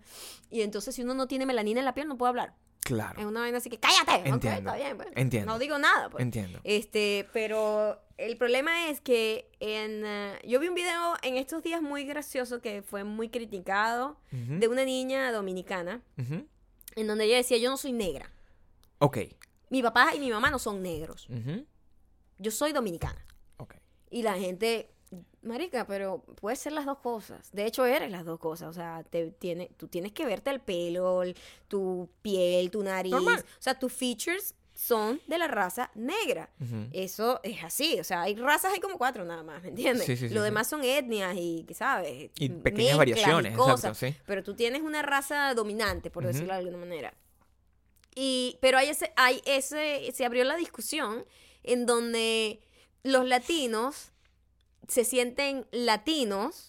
Y 0.49 0.61
entonces 0.61 0.95
si 0.95 1.03
uno 1.03 1.13
no 1.13 1.27
tiene 1.27 1.45
melanina 1.45 1.79
en 1.79 1.85
la 1.85 1.93
piel, 1.93 2.07
no 2.07 2.17
puede 2.17 2.29
hablar. 2.31 2.55
Es 2.81 2.85
Claro, 2.87 3.27
una 3.27 3.41
vaina 3.41 3.59
así 3.59 3.69
que 3.69 3.79
cállate. 3.79 4.21
Ok, 4.21 4.33
Entiendo, 4.35 4.57
está 4.71 4.75
bien, 4.75 4.97
pues. 4.97 5.09
entiendo. 5.15 5.53
No 5.53 5.59
digo 5.59 5.77
nada, 5.77 6.09
pues. 6.09 6.21
entiendo. 6.23 6.59
Este, 6.63 7.27
pero 7.31 8.01
el 8.17 8.37
problema 8.37 8.89
es 8.89 8.99
que 9.01 9.49
en, 9.59 10.03
eh, 10.05 10.39
yo 10.45 10.59
vi 10.59 10.67
un 10.67 10.73
video 10.75 11.13
en 11.21 11.35
estos 11.37 11.61
días 11.63 11.81
muy 11.81 12.03
gracioso 12.05 12.59
que 12.59 12.81
fue 12.81 13.03
muy 13.03 13.29
criticado 13.29 14.17
de 14.31 14.67
una 14.67 14.83
niña 14.83 15.31
dominicana 15.31 16.01
en 16.17 17.07
donde 17.07 17.25
ella 17.25 17.37
decía 17.37 17.57
yo 17.57 17.69
no 17.69 17.77
soy 17.77 17.91
negra. 17.93 18.31
Ok. 18.99 19.19
Mi 19.69 19.81
papá 19.81 20.13
y 20.15 20.19
mi 20.19 20.29
mamá 20.31 20.49
no 20.49 20.59
son 20.59 20.81
negros. 20.81 21.27
Yo 22.39 22.51
soy 22.51 22.73
dominicana. 22.73 23.23
ok. 23.57 23.75
Y 24.09 24.23
la 24.23 24.33
gente, 24.33 24.89
marica, 25.41 25.85
pero 25.87 26.21
puede 26.39 26.55
ser 26.55 26.71
las 26.73 26.85
dos 26.85 26.99
cosas. 26.99 27.51
De 27.51 27.65
hecho, 27.65 27.85
eres 27.85 28.11
las 28.11 28.25
dos 28.25 28.39
cosas. 28.39 28.69
O 28.69 28.73
sea, 28.73 29.03
te 29.09 29.31
tiene, 29.31 29.69
tú 29.77 29.87
tienes 29.87 30.11
que 30.11 30.25
verte 30.25 30.49
el 30.49 30.59
pelo, 30.61 31.23
el- 31.23 31.35
tu 31.67 32.09
piel, 32.21 32.71
tu 32.71 32.83
nariz. 32.83 33.11
Normal. 33.11 33.39
O 33.39 33.61
sea, 33.61 33.77
tus 33.77 33.91
features 33.93 34.55
son 34.73 35.21
de 35.27 35.37
la 35.37 35.47
raza 35.47 35.91
negra. 35.95 36.49
Eso 36.91 37.39
es 37.43 37.63
así, 37.63 37.99
o 37.99 38.03
sea, 38.03 38.21
hay 38.23 38.35
razas, 38.35 38.73
hay 38.73 38.79
como 38.79 38.97
cuatro 38.97 39.23
nada 39.25 39.43
más, 39.43 39.61
¿me 39.61 39.69
entiendes? 39.69 40.05
Sí, 40.05 40.15
sí, 40.17 40.29
sí, 40.29 40.33
Lo 40.33 40.41
demás 40.41 40.67
son 40.69 40.83
etnias 40.83 41.35
y, 41.35 41.67
¿sabes? 41.75 42.31
Y 42.39 42.49
pequeñas 42.49 42.95
y 42.95 42.97
variaciones, 42.97 43.51
exacto, 43.51 43.71
cosas. 43.71 44.15
Pero 44.25 44.43
tú 44.43 44.55
tienes 44.55 44.81
una 44.81 45.01
raza 45.03 45.53
dominante, 45.53 46.09
por 46.09 46.25
decirlo 46.25 46.53
de 46.53 46.59
alguna 46.59 46.77
manera. 46.77 47.13
Y, 48.15 48.57
pero 48.61 48.77
hay 48.77 48.89
ese, 48.89 49.11
hay 49.15 49.41
ese, 49.45 50.09
se 50.13 50.25
abrió 50.25 50.43
la 50.45 50.55
discusión 50.55 51.25
en 51.63 51.85
donde 51.85 52.61
los 53.03 53.25
latinos 53.27 54.10
se 54.87 55.03
sienten 55.05 55.65
latinos 55.71 56.67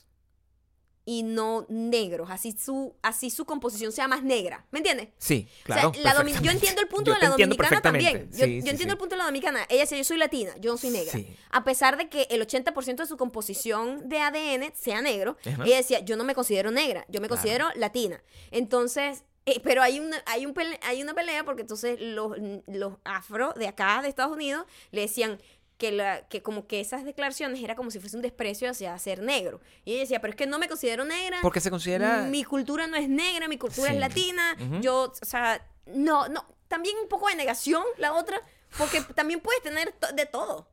y 1.04 1.24
no 1.24 1.66
negros, 1.68 2.30
así 2.30 2.52
su, 2.52 2.94
así 3.02 3.28
su 3.30 3.44
composición 3.44 3.90
sea 3.90 4.06
más 4.06 4.22
negra, 4.22 4.66
¿me 4.70 4.78
entiendes? 4.78 5.08
Sí, 5.18 5.48
O 5.64 5.66
sea, 5.72 5.90
claro. 5.90 6.22
la 6.22 6.40
yo 6.40 6.50
entiendo 6.52 6.80
el 6.80 6.86
punto 6.86 7.10
Yo 7.10 7.14
de 7.14 7.20
la 7.22 7.30
dominicana 7.30 7.80
también. 7.82 8.28
Yo, 8.30 8.44
Sí, 8.44 8.56
yo 8.58 8.62
sí, 8.62 8.68
entiendo 8.68 8.82
sí. 8.84 8.90
el 8.90 8.98
punto 8.98 9.14
de 9.16 9.18
la 9.18 9.24
dominicana. 9.24 9.66
Ella 9.68 9.80
dice, 9.80 9.98
yo 9.98 10.04
soy 10.04 10.16
latina, 10.18 10.52
yo 10.60 10.70
no 10.70 10.78
soy 10.78 10.90
negra. 10.90 11.18
A 11.50 11.64
pesar 11.64 11.96
de 11.96 12.08
que 12.08 12.28
el 12.30 12.40
80% 12.46 12.94
de 13.02 13.06
su 13.06 13.16
composición 13.16 14.08
de 14.08 14.20
ADN 14.20 14.72
sea 14.76 15.02
negro, 15.02 15.36
Ajá. 15.44 15.64
ella 15.66 15.78
decía, 15.78 15.98
yo 16.00 16.16
no 16.16 16.22
me 16.22 16.36
considero 16.36 16.70
negra, 16.70 17.04
yo 17.08 17.20
me 17.20 17.26
Claro. 17.26 17.40
considero 17.42 17.68
latina. 17.74 18.22
Entonces, 18.52 19.24
eh, 19.44 19.58
pero 19.64 19.82
hay 19.82 19.98
una, 19.98 20.22
hay, 20.26 20.46
un 20.46 20.54
pele- 20.54 20.78
hay 20.82 21.02
una 21.02 21.14
pelea 21.14 21.44
porque 21.44 21.62
entonces 21.62 22.00
los, 22.00 22.36
los 22.68 22.92
afro 23.02 23.52
de 23.54 23.66
acá, 23.66 24.02
de 24.02 24.08
Estados 24.08 24.32
Unidos, 24.36 24.66
le 24.92 25.00
decían 25.00 25.40
que, 25.82 25.90
la, 25.92 26.20
que 26.28 26.42
como 26.42 26.68
que 26.68 26.80
esas 26.80 27.04
declaraciones 27.04 27.60
era 27.60 27.74
como 27.74 27.90
si 27.90 27.98
fuese 27.98 28.14
un 28.14 28.22
desprecio 28.22 28.70
hacia 28.70 28.96
ser 28.98 29.20
negro. 29.20 29.60
Y 29.84 29.92
ella 29.94 30.00
decía, 30.02 30.20
pero 30.20 30.30
es 30.30 30.36
que 30.36 30.46
no 30.46 30.60
me 30.60 30.68
considero 30.68 31.04
negra. 31.04 31.38
Porque 31.42 31.58
se 31.60 31.70
considera... 31.70 32.22
Mi 32.22 32.44
cultura 32.44 32.86
no 32.86 32.96
es 32.96 33.08
negra, 33.08 33.48
mi 33.48 33.58
cultura 33.58 33.88
Sí. 33.88 33.94
es 33.94 34.00
latina. 34.00 34.56
Ujú. 34.60 34.80
Yo, 34.80 35.12
o 35.20 35.24
sea, 35.24 35.60
no, 35.86 36.28
no. 36.28 36.46
También 36.68 36.96
un 37.02 37.08
poco 37.08 37.26
de 37.28 37.34
negación 37.34 37.82
la 37.98 38.12
otra, 38.12 38.40
porque 38.78 39.00
también 39.16 39.40
puedes 39.40 39.60
tener 39.62 39.92
de 40.14 40.26
todo. 40.26 40.68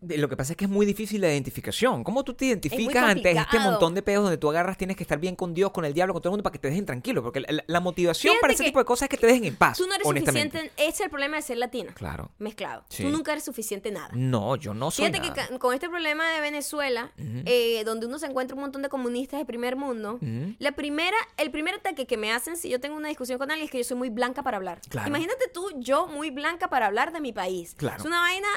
Lo 0.00 0.28
que 0.28 0.36
pasa 0.36 0.52
es 0.52 0.56
que 0.56 0.64
es 0.66 0.70
muy 0.70 0.86
difícil 0.86 1.20
la 1.20 1.28
identificación. 1.28 2.04
¿Cómo 2.04 2.22
tú 2.24 2.34
te 2.34 2.46
identificas 2.46 3.02
ante 3.04 3.30
este 3.32 3.58
montón 3.58 3.94
de 3.94 4.02
pedos 4.02 4.22
donde 4.24 4.38
tú 4.38 4.48
agarras, 4.50 4.76
tienes 4.76 4.96
que 4.96 5.02
estar 5.02 5.18
bien 5.18 5.34
con 5.36 5.52
Dios, 5.54 5.70
con 5.72 5.84
el 5.84 5.92
diablo, 5.94 6.12
con 6.14 6.22
todo 6.22 6.30
el 6.30 6.32
mundo 6.34 6.42
para 6.44 6.52
que 6.52 6.58
te 6.58 6.68
dejen 6.68 6.86
tranquilo? 6.86 7.22
Porque 7.22 7.40
la, 7.40 7.62
la 7.66 7.80
motivación 7.80 8.32
Fíjate 8.32 8.40
para 8.40 8.52
ese 8.52 8.62
que 8.64 8.68
tipo 8.70 8.78
de 8.78 8.84
cosas 8.84 9.02
es 9.06 9.08
que 9.10 9.16
te 9.16 9.26
dejen 9.26 9.44
en 9.44 9.56
paz. 9.56 9.78
Tú 9.78 9.86
no 9.86 9.94
eres 9.94 10.06
honestamente. 10.06 10.58
suficiente. 10.58 10.82
Ese 10.82 10.90
es 10.90 11.00
el 11.00 11.10
problema 11.10 11.36
de 11.36 11.42
ser 11.42 11.58
latina. 11.58 11.92
Claro. 11.94 12.30
Mezclado. 12.38 12.84
Sí. 12.88 13.02
Tú 13.02 13.08
nunca 13.10 13.32
eres 13.32 13.44
suficiente 13.44 13.90
nada. 13.90 14.10
No, 14.12 14.56
yo 14.56 14.74
no 14.74 14.90
soy 14.90 15.06
Fíjate 15.06 15.20
que 15.22 15.28
nada. 15.30 15.48
ca- 15.48 15.58
con 15.58 15.74
este 15.74 15.88
problema 15.88 16.28
de 16.30 16.40
Venezuela, 16.40 17.12
eh, 17.18 17.82
donde 17.84 18.06
uno 18.06 18.18
se 18.18 18.26
encuentra 18.26 18.54
un 18.54 18.60
montón 18.62 18.82
de 18.82 18.88
comunistas 18.88 19.40
de 19.40 19.44
primer 19.44 19.76
mundo, 19.76 20.18
la 20.58 20.72
primera, 20.72 21.16
el 21.36 21.50
primer 21.50 21.74
ataque 21.74 22.06
que 22.06 22.16
me 22.16 22.32
hacen 22.32 22.56
si 22.56 22.68
yo 22.68 22.80
tengo 22.80 22.96
una 22.96 23.08
discusión 23.08 23.38
con 23.38 23.50
alguien 23.50 23.64
es 23.66 23.70
que 23.70 23.78
yo 23.78 23.84
soy 23.84 23.96
muy 23.96 24.10
blanca 24.10 24.42
para 24.42 24.56
hablar. 24.56 24.80
Claro. 24.88 25.08
Imagínate 25.08 25.48
tú, 25.52 25.68
yo 25.78 26.06
muy 26.06 26.30
blanca 26.30 26.68
para 26.68 26.86
hablar 26.86 27.12
de 27.12 27.20
mi 27.20 27.32
país. 27.32 27.74
Claro. 27.76 27.98
Es 27.98 28.04
una 28.04 28.20
vaina 28.20 28.48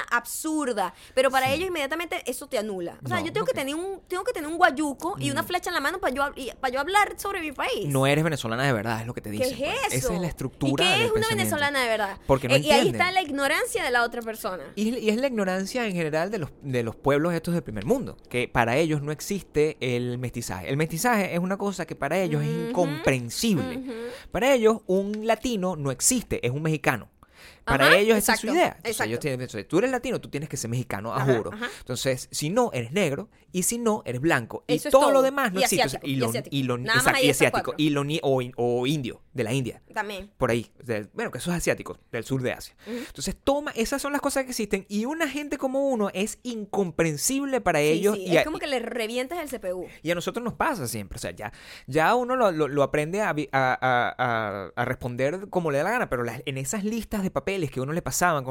burda. 0.68 0.94
Pero 1.14 1.30
para 1.30 1.50
ellos 1.52 1.68
inmediatamente 1.68 2.22
eso 2.26 2.46
te 2.46 2.58
anula. 2.58 2.98
O 3.04 3.08
sea, 3.08 3.20
No, 3.20 3.26
yo 3.26 3.32
tengo 3.32 3.46
que 3.46 3.52
tener 3.52 3.74
un, 3.74 4.00
tengo 4.08 4.24
que 4.24 4.32
tener 4.32 4.48
un 4.48 4.56
guayuco 4.56 5.16
y 5.18 5.30
una 5.30 5.42
flecha 5.42 5.70
en 5.70 5.74
la 5.74 5.80
mano 5.80 5.98
para 5.98 6.14
yo, 6.14 6.24
para 6.60 6.72
yo 6.72 6.80
hablar 6.80 7.14
sobre 7.16 7.40
mi 7.40 7.52
país. 7.52 7.86
No 7.86 8.06
eres 8.06 8.24
venezolana 8.24 8.64
de 8.64 8.72
verdad, 8.72 9.00
es 9.00 9.06
lo 9.06 9.14
que 9.14 9.20
te 9.20 9.30
¿Qué 9.30 9.38
dicen. 9.38 9.52
es 9.52 9.58
pues. 9.58 9.94
eso? 9.94 10.06
Esa 10.08 10.14
es 10.14 10.20
la 10.20 10.26
estructura. 10.28 10.84
¿Y 10.84 10.98
qué 10.98 11.04
es 11.06 11.12
una 11.12 11.28
venezolana 11.28 11.80
de 11.82 11.88
verdad? 11.88 12.18
Porque 12.26 12.48
no 12.48 12.54
Eh, 12.54 12.60
y 12.60 12.70
ahí 12.70 12.88
está 12.88 13.10
la 13.12 13.22
ignorancia 13.22 13.82
de 13.84 13.90
la 13.90 14.04
otra 14.04 14.22
persona. 14.22 14.64
Y, 14.74 14.96
y 14.98 15.10
es 15.10 15.16
la 15.16 15.26
ignorancia 15.28 15.86
en 15.86 15.92
general 15.94 16.30
de 16.30 16.38
los, 16.38 16.50
de 16.62 16.82
los 16.82 16.96
pueblos 16.96 17.34
estos 17.34 17.54
del 17.54 17.62
primer 17.62 17.84
mundo, 17.84 18.16
que 18.28 18.48
para 18.48 18.76
ellos 18.76 19.02
no 19.02 19.12
existe 19.12 19.76
el 19.80 20.18
mestizaje. 20.18 20.68
El 20.68 20.76
mestizaje 20.76 21.32
es 21.34 21.38
una 21.38 21.56
cosa 21.56 21.86
que 21.86 21.94
para 21.96 22.18
ellos 22.18 22.42
es 22.42 22.48
incomprensible. 22.48 23.82
Para 24.30 24.52
ellos 24.52 24.78
un 24.86 25.26
latino 25.26 25.76
no 25.76 25.90
existe, 25.90 26.44
es 26.46 26.52
un 26.52 26.62
mexicano. 26.62 27.08
Para 27.68 27.86
Ajá, 27.86 27.96
ellos 27.96 28.18
esa 28.18 28.34
es 28.34 28.40
su 28.40 28.46
exacto, 28.46 28.54
idea. 28.56 28.66
Entonces, 28.68 28.90
exacto. 28.90 29.08
ellos 29.08 29.20
tienen, 29.20 29.40
entonces, 29.42 29.68
tú 29.68 29.78
eres 29.78 29.90
latino, 29.90 30.20
tú 30.20 30.28
tienes 30.30 30.48
que 30.48 30.56
ser 30.56 30.70
mexicano, 30.70 31.14
a 31.14 31.20
juro. 31.20 31.52
ajá. 31.52 31.68
Entonces, 31.80 32.28
si 32.30 32.50
no, 32.50 32.70
eres 32.72 32.92
negro, 32.92 33.28
y 33.52 33.62
si 33.62 33.78
no, 33.78 34.02
eres 34.04 34.20
blanco. 34.20 34.64
Y 34.66 34.74
Eso 34.74 34.88
es 34.88 34.92
todo, 34.92 35.02
todo. 35.04 35.12
lo 35.12 35.22
demás 35.22 35.52
no 35.52 35.60
Y 35.60 35.62
existe. 35.64 35.84
asiático, 35.84 36.06
y 36.06 36.12
y 36.12 36.16
lo, 36.16 36.28
asiático. 36.28 36.56
y 36.56 36.62
lo- 36.64 36.76
exacto, 36.76 37.20
y 37.22 37.30
asiático. 37.30 37.74
Y 37.76 37.90
lo 37.90 38.02
o, 38.22 38.40
o 38.56 38.86
indio, 38.86 39.22
de 39.32 39.44
la 39.44 39.52
India 39.52 39.80
También. 39.94 40.30
por 40.36 40.50
ahí, 40.50 40.70
del- 40.84 41.08
bueno, 41.14 41.30
que 41.30 41.38
eso 41.38 41.50
es 41.50 41.56
asiático, 41.58 41.98
del 42.12 42.24
sur 42.24 42.42
de 42.42 42.52
Asia. 42.52 42.74
Entonces, 42.86 43.36
toma, 43.42 43.70
esas 43.72 44.02
son 44.02 44.12
las 44.12 44.20
cosas 44.20 44.44
que 44.44 44.50
existen 44.50 44.84
y 44.88 45.04
una 45.04 45.28
gente 45.28 45.56
como 45.58 45.88
uno 45.88 46.10
es 46.12 46.38
incomprensible 46.42 47.60
para 47.60 47.78
Sí, 47.80 47.86
ellos 47.86 48.16
sí, 48.16 48.24
y, 48.26 48.36
es 48.36 48.42
a, 48.42 48.44
como 48.44 48.58
que 48.58 48.66
le 48.66 48.78
revientas 48.80 49.38
el 49.40 49.48
CPU. 49.60 49.86
y 50.02 50.10
a 50.10 50.14
nosotros 50.14 50.44
nos 50.44 50.54
pasa 50.54 50.86
siempre. 50.88 51.16
O 51.16 51.20
sea, 51.20 51.30
ya, 51.32 51.52
ya 51.86 52.14
uno 52.14 52.36
lo, 52.36 52.50
lo- 52.50 52.82
aprende 52.82 53.20
a, 53.22 53.30
a- 53.52 54.70
a- 54.76 54.84
responder 54.84 55.48
como 55.50 55.70
le 55.70 55.78
da 55.78 55.84
la 55.84 55.90
gana, 55.90 56.08
pero 56.08 56.22
las- 56.24 56.42
en 56.46 56.58
esas 56.58 56.84
listas 56.84 57.22
de 57.22 57.30
que 57.66 57.80
a 57.80 57.82
uno 57.82 57.92
le 57.92 58.02
pasaban, 58.02 58.44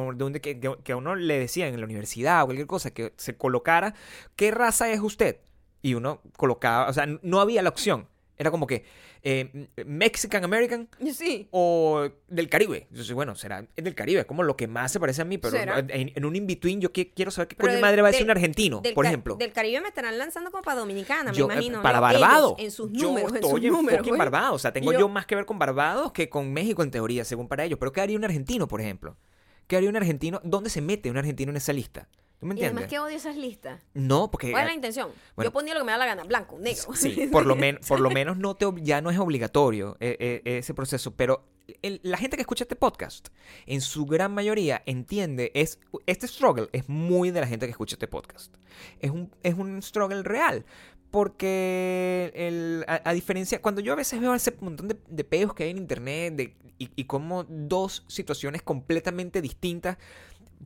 que 0.84 0.92
a 0.92 0.98
uno 0.98 1.16
le 1.16 1.40
decían 1.40 1.74
en 1.74 1.80
la 1.80 1.86
universidad 1.86 2.44
o 2.44 2.48
cualquier 2.48 2.68
cosa, 2.68 2.92
que 2.92 3.14
se 3.18 3.38
colocara, 3.38 3.96
¿qué 4.36 4.52
raza 4.52 4.92
es 4.92 5.00
usted? 5.00 5.40
Y 5.82 5.94
uno 5.94 6.22
colocaba, 6.36 6.90
o 6.90 6.94
sea, 6.94 7.06
no 7.22 7.40
había 7.40 7.62
la 7.62 7.70
opción. 7.70 8.08
Era 8.38 8.52
como 8.52 8.68
que 8.68 8.86
eh, 9.24 9.68
Mexican 9.86 10.44
American 10.44 10.88
Sí. 11.12 11.48
o 11.52 12.08
del 12.28 12.50
Caribe. 12.50 12.88
Yo 12.92 13.04
soy, 13.04 13.16
bueno, 13.16 13.36
será 13.36 13.66
del 13.76 13.96
Caribe, 13.96 14.20
es 14.22 14.26
como 14.28 14.44
lo 14.44 14.56
que 14.56 14.68
más 14.68 14.92
se 14.92 15.00
parece 15.00 15.24
a 15.24 15.26
mí, 15.26 15.38
pero 15.40 15.58
en, 15.58 16.12
en 16.16 16.26
un 16.26 16.36
in-between 16.36 16.80
yo 16.80 16.94
qui- 16.94 17.12
quiero 17.16 17.32
saber 17.32 17.48
qué 17.48 17.56
Pero 17.56 17.68
coño 17.68 17.74
del- 17.74 17.82
madre 17.82 18.02
va 18.04 18.10
a 18.10 18.12
decir 18.12 18.26
un 18.26 18.32
argentino, 18.32 18.82
del 18.82 18.94
por 18.94 19.06
ejemplo. 19.08 19.36
Del 19.38 19.52
Caribe 19.54 19.82
me 19.82 19.88
estarán 19.88 20.18
lanzando 20.18 20.52
como 20.52 20.62
para 20.64 20.80
Dominicana, 20.80 21.32
Yo, 21.32 21.48
me 21.48 21.54
eh, 21.54 21.58
imagino. 21.58 21.82
para. 21.82 22.00
Barbados. 22.00 22.54
En 22.60 22.70
sus 22.72 22.92
yo 22.92 23.08
números, 23.08 23.32
en 23.32 23.36
estoy 23.38 23.50
sus 23.52 23.64
en 23.64 23.72
números. 23.74 23.98
fucking 24.00 24.12
güey. 24.12 24.20
Barbados. 24.20 24.56
O 24.56 24.60
sea, 24.60 24.72
tengo 24.72 24.94
Yo- 24.94 25.00
yo... 25.00 25.10
más 25.10 25.26
que 25.26 25.36
ver 25.36 25.46
con 25.46 25.58
Barbados 25.58 26.12
que 26.12 26.30
con 26.30 26.54
México 26.54 26.84
en 26.84 26.92
teoría, 26.92 27.26
según 27.26 27.48
para 27.48 27.66
ellos. 27.66 27.80
Pero 27.80 27.92
¿qué 27.92 28.02
haría 28.02 28.18
un 28.18 28.24
argentino, 28.24 28.68
por 28.68 28.82
ejemplo? 28.82 29.18
¿Qué 29.66 29.76
haría 29.78 29.90
un 29.90 29.96
argentino? 29.98 30.40
¿Dónde 30.44 30.70
se 30.70 30.80
mete 30.82 31.10
un 31.10 31.18
argentino 31.18 31.50
en 31.50 31.58
esa 31.58 31.74
lista? 31.74 32.08
¿Tú 32.40 32.46
me 32.46 32.56
Y 32.56 32.64
además 32.64 32.86
que 32.88 33.00
odio 33.00 33.16
esas 33.18 33.36
listas. 33.36 33.82
No, 33.94 34.30
porque... 34.30 34.52
¿Cuál 34.52 34.64
es 34.66 34.70
la 34.70 34.76
intención? 34.76 35.10
bueno. 35.36 35.48
Yo 35.50 35.54
ponía 35.54 35.74
lo 35.74 35.80
que 35.80 35.86
me 35.86 35.92
da 35.92 35.98
la 35.98 36.06
gana, 36.06 36.24
blanco, 36.24 36.58
negro. 36.60 36.94
Sí, 36.94 37.28
por 37.32 37.46
lo, 37.46 37.56
men- 37.56 37.80
por 37.88 38.00
lo 38.00 38.10
menos 38.12 38.38
no 38.38 38.56
te, 38.56 38.66
ya 38.84 39.02
no 39.02 39.10
es 39.10 39.18
obligatorio 39.18 39.98
eh, 40.00 40.18
eh, 40.46 40.58
ese 40.60 40.74
proceso, 40.74 41.16
pero 41.16 41.48
el- 41.82 42.00
la 42.04 42.18
gente 42.18 42.38
que 42.38 42.42
escucha 42.42 42.64
este 42.64 42.76
podcast, 42.76 43.30
en 43.66 43.82
su 43.82 44.06
gran 44.06 44.34
mayoría, 44.34 44.84
entiende, 44.86 45.52
es 45.56 45.80
este 46.06 46.28
struggle 46.28 46.70
es 46.74 46.88
muy 46.88 47.32
de 47.32 47.42
la 47.42 47.48
gente 47.48 47.66
que 47.66 47.72
escucha 47.72 47.96
este 47.96 48.08
podcast. 48.08 48.56
Es 49.00 49.10
un, 49.12 49.32
es 49.44 49.56
un 49.56 49.82
struggle 49.82 50.22
real. 50.24 50.64
Porque 51.10 52.32
el- 52.36 52.86
a, 52.88 53.02
a 53.10 53.14
diferencia, 53.14 53.62
cuando 53.62 53.82
yo 53.82 53.94
a 53.94 53.96
veces 53.96 54.20
veo 54.20 54.34
ese 54.36 54.56
montón 54.60 54.88
de, 54.88 54.98
de 55.08 55.24
peos 55.24 55.54
que 55.54 55.64
hay 55.64 55.72
en 55.72 55.78
internet 55.78 56.36
de, 56.36 56.56
y, 56.78 56.92
y 56.96 57.06
cómo 57.06 57.44
dos 57.46 58.04
situaciones 58.08 58.62
completamente 58.62 59.42
distintas 59.42 59.98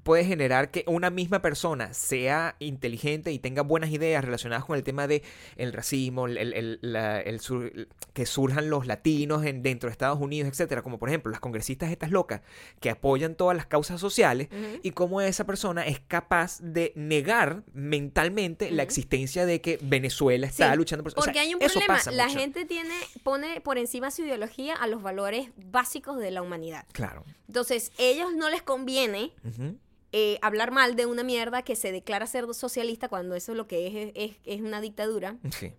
puede 0.04 0.25
generar 0.25 0.71
que 0.71 0.84
una 0.88 1.10
misma 1.10 1.41
persona 1.41 1.93
sea 1.93 2.56
inteligente 2.60 3.32
y 3.32 3.39
tenga 3.39 3.62
buenas 3.62 3.89
ideas 3.91 4.23
relacionadas 4.23 4.65
con 4.65 4.75
el 4.77 4.84
tema 4.84 5.06
de 5.08 5.21
el 5.58 5.73
racismo, 5.73 6.27
el, 6.27 6.38
el- 6.38 6.54
el- 6.54 6.80
la- 6.82 7.21
el 7.21 7.39
sur- 7.39 7.71
que 8.13 8.25
surjan 8.25 8.69
los 8.69 8.88
latinos 8.88 9.45
en, 9.45 9.62
dentro 9.63 9.88
de 9.89 9.91
Estados 9.91 10.19
Unidos, 10.19 10.49
etcétera, 10.49 10.82
como 10.82 10.97
por 10.97 11.10
ejemplo 11.10 11.32
las 11.32 11.39
congresistas 11.41 11.91
estas 11.91 12.10
locas 12.12 12.41
que 12.80 12.89
apoyan 12.89 13.36
todas 13.36 13.56
las 13.56 13.65
causas 13.67 13.99
sociales 14.01 14.47
y 14.82 14.91
cómo 14.91 15.21
esa 15.21 15.45
persona 15.45 15.86
es 15.86 15.99
capaz 15.99 16.60
de 16.62 16.93
negar 16.95 17.63
mentalmente 17.73 18.71
la 18.71 18.84
existencia 18.84 19.45
de 19.45 19.62
que 19.62 19.77
Venezuela 19.82 20.47
está 20.47 20.71
Sí, 20.71 20.77
luchando 20.77 21.04
por 21.04 21.12
o 21.12 21.15
sea, 21.15 21.23
Porque 21.25 21.39
hay 21.39 21.54
un 21.54 21.60
problema. 21.60 21.99
La 22.12 22.27
mucho. 22.27 22.39
gente 22.39 22.65
tiene, 22.65 22.93
pone 23.23 23.62
por 23.62 23.77
encima 23.77 24.10
su 24.12 24.23
ideología 24.23 24.75
a 24.75 24.88
los 24.88 25.01
valores 25.04 25.49
básicos 25.58 26.17
de 26.17 26.32
la 26.32 26.41
humanidad. 26.41 26.86
Claro. 26.91 27.23
Entonces, 27.47 27.91
ellos 27.97 28.34
no 28.34 28.49
les 28.49 28.62
conviene. 28.62 29.34
Eh, 30.13 30.38
hablar 30.41 30.71
mal 30.71 30.95
de 30.95 31.06
una 31.06 31.24
mierda 31.24 31.62
que 31.62 31.76
se 31.76 31.91
declara 31.91 32.28
ser 32.28 32.54
socialista 32.54 33.08
cuando 33.10 33.36
eso 33.36 33.54
lo 33.56 33.67
que 33.67 33.88
es 33.88 34.12
es, 34.15 34.38
es 34.45 34.62
una 34.62 34.82
dictadura 34.82 35.38
Sí. 35.58 35.74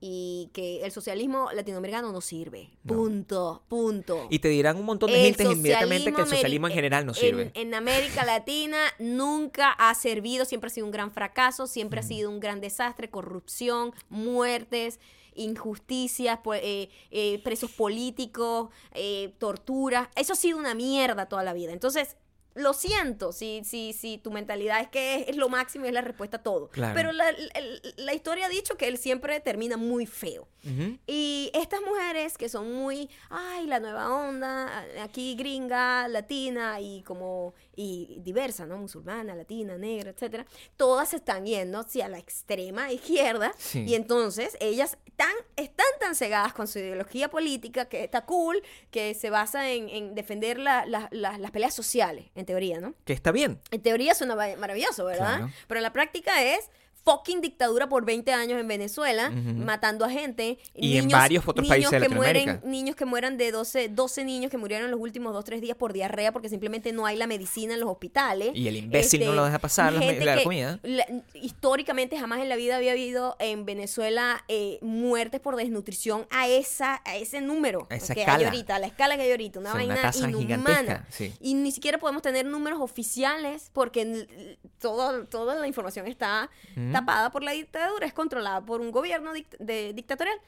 y 0.00 0.50
que 0.52 0.84
el 0.84 0.92
socialismo 0.92 1.50
latinoamericano 1.52 2.12
no 2.12 2.20
sirve. 2.20 2.70
No. 2.84 2.94
Punto, 2.94 3.62
punto. 3.68 4.26
Y 4.30 4.38
te 4.40 4.48
dirán 4.48 4.76
un 4.76 4.84
montón 4.84 5.10
de 5.10 5.16
El 5.18 5.34
gente 5.34 5.44
inmediatamente 5.44 6.12
que 6.12 6.20
el 6.20 6.26
socialismo 6.28 6.66
en 6.68 6.74
general 6.74 7.06
no 7.06 7.12
en- 7.12 7.16
sirve. 7.18 7.50
En, 7.54 7.72
América 7.74 8.24
Latina 8.24 8.78
nunca 8.98 9.70
ha 9.72 9.94
servido, 9.94 10.44
siempre 10.44 10.68
ha 10.68 10.70
sido 10.70 10.86
un 10.86 10.92
gran 10.92 11.10
fracaso, 11.10 11.66
siempre 11.66 12.00
ha 12.00 12.02
sido 12.02 12.28
un 12.30 12.38
gran 12.38 12.60
desastre, 12.60 13.08
corrupción, 13.10 13.92
muertes, 14.10 15.00
injusticias, 15.36 16.38
eh, 16.54 16.88
eh, 17.10 17.40
presos 17.42 17.70
políticos, 17.72 18.68
eh, 18.92 19.34
tortura. 19.38 20.10
Eso 20.16 20.34
ha 20.34 20.36
sido 20.36 20.58
una 20.58 20.74
mierda 20.74 21.26
toda 21.26 21.42
la 21.42 21.52
vida. 21.54 21.72
Entonces, 21.72 22.16
lo 22.54 22.72
siento, 22.72 23.32
si, 23.32 23.62
si, 23.64 23.92
si 23.92 24.18
tu 24.18 24.30
mentalidad 24.30 24.80
es 24.80 24.88
que 24.88 25.16
es, 25.16 25.28
es 25.30 25.36
lo 25.36 25.48
máximo 25.48 25.84
y 25.84 25.88
es 25.88 25.94
la 25.94 26.02
respuesta 26.02 26.36
a 26.36 26.42
todo. 26.42 26.68
Claro. 26.68 26.94
Pero 26.94 27.12
la, 27.12 27.32
la- 27.32 27.92
la 27.96 28.14
historia 28.14 28.46
ha 28.46 28.48
dicho 28.48 28.76
que 28.76 28.86
él 28.88 28.96
siempre 28.98 29.40
termina 29.40 29.76
muy 29.76 30.06
feo. 30.06 30.46
Y 31.06 31.50
estas 31.52 31.82
mujeres 31.82 32.38
que 32.38 32.48
son 32.48 32.72
muy, 32.72 33.10
ay, 33.28 33.66
la 33.66 33.80
nueva 33.80 34.14
onda, 34.14 34.86
aquí 35.02 35.34
gringa, 35.36 36.08
latina 36.08 36.80
y 36.80 37.02
como, 37.02 37.52
y 37.76 38.18
diversa, 38.20 38.66
¿no? 38.66 38.78
Musulmana, 38.78 39.34
latina, 39.34 39.76
negra, 39.78 40.10
etcétera, 40.10 40.46
todas 40.76 41.08
se 41.10 41.16
están 41.16 41.44
yendo 41.46 41.78
hacia 41.80 42.08
la 42.08 42.18
extrema 42.18 42.92
izquierda 42.92 43.52
Sí. 43.58 43.84
y 43.86 43.94
entonces 43.94 44.56
ellas 44.60 44.96
tan, 45.16 45.32
están 45.56 45.86
tan 46.00 46.14
cegadas 46.14 46.52
con 46.54 46.66
su 46.66 46.78
ideología 46.80 47.30
política 47.30 47.84
que 47.86 48.04
está 48.04 48.24
cool, 48.26 48.62
que 48.90 49.14
se 49.14 49.30
basa 49.30 49.70
en, 49.70 49.88
en 49.88 50.14
defender 50.14 50.58
la- 50.58 50.84
la- 50.86 51.08
la- 51.12 51.38
las 51.38 51.50
peleas 51.50 51.74
sociales, 51.74 52.26
en 52.34 52.46
teoría, 52.46 52.80
¿no? 52.80 52.94
Que 53.04 53.12
está 53.12 53.30
bien. 53.32 53.60
En 53.70 53.82
teoría 53.82 54.14
suena 54.14 54.34
ma- 54.36 54.56
maravilloso, 54.56 55.04
¿verdad? 55.04 55.36
Claro. 55.38 55.52
Pero 55.68 55.78
en 55.78 55.82
la 55.82 55.92
práctica 55.92 56.42
es 56.42 56.68
fucking 57.04 57.40
dictadura 57.42 57.88
por 57.88 58.04
20 58.04 58.32
años 58.32 58.58
en 58.58 58.66
Venezuela, 58.66 59.30
matando 59.30 60.04
a 60.04 60.10
gente. 60.10 60.58
Y 60.74 60.96
en 60.96 61.08
varios 61.08 61.46
otros 61.46 61.68
países 61.68 61.90
de 61.90 62.00
que 62.08 62.14
mueren. 62.14 62.60
Niños 62.64 62.96
que 62.96 63.04
mueran 63.04 63.36
de 63.36 63.52
12, 63.52 63.90
12 63.90 64.24
niños 64.24 64.50
que 64.50 64.56
murieron 64.56 64.86
en 64.86 64.90
los 64.90 65.00
últimos 65.00 65.32
2, 65.34 65.44
3 65.44 65.60
días 65.60 65.76
por 65.76 65.92
diarrea 65.92 66.32
porque 66.32 66.48
simplemente 66.48 66.92
no 66.92 67.04
hay 67.04 67.16
la 67.16 67.26
medicina 67.26 67.74
en 67.74 67.80
los 67.80 67.90
hospitales. 67.90 68.48
Este, 68.48 68.58
Y 68.58 68.68
el 68.68 68.76
imbécil 68.76 69.24
no 69.26 69.32
lo 69.34 69.44
deja 69.44 69.58
pasar 69.58 69.92
la- 69.92 70.00
gente 70.00 70.24
la 70.24 70.42
comida. 70.42 70.80
la- 70.82 71.06
históricamente 71.34 72.18
jamás 72.18 72.40
en 72.40 72.48
la 72.48 72.56
vida 72.56 72.76
había 72.76 72.92
habido 72.92 73.36
en 73.38 73.64
Venezuela 73.66 74.42
eh, 74.48 74.78
muertes 74.82 75.40
por 75.40 75.56
desnutrición 75.56 76.26
a 76.30 76.48
esa 76.48 77.02
a 77.04 77.16
ese 77.16 77.40
número 77.40 77.86
A 77.90 77.96
esa 77.96 78.14
que 78.14 78.20
escala. 78.20 78.38
hay 78.38 78.44
ahorita, 78.46 78.76
a 78.76 78.78
la 78.78 78.86
escala 78.86 79.16
que 79.16 79.22
hay 79.22 79.30
ahorita, 79.30 79.60
una 79.60 79.72
O 79.74 79.76
sea, 79.76 79.84
una 79.84 79.94
vaina 80.10 80.28
inhumana. 80.28 81.06
sí. 81.10 81.32
Y 81.40 81.54
ni 81.54 81.70
siquiera 81.70 81.98
podemos 81.98 82.22
tener 82.22 82.46
números 82.46 82.80
oficiales 82.80 83.70
porque 83.72 84.26
todo, 84.80 85.24
toda 85.26 85.54
la 85.56 85.66
información 85.66 86.06
está 86.06 86.50
Ujú. 86.76 86.93
Tapada 87.00 87.30
por 87.30 87.42
la 87.42 87.52
dictadura, 87.52 88.06
es 88.06 88.12
controlada 88.12 88.60
por 88.64 88.80
un 88.80 88.90
gobierno 88.90 89.32
dict- 89.34 89.56
de- 89.58 89.92
dictatorial. 89.92 90.38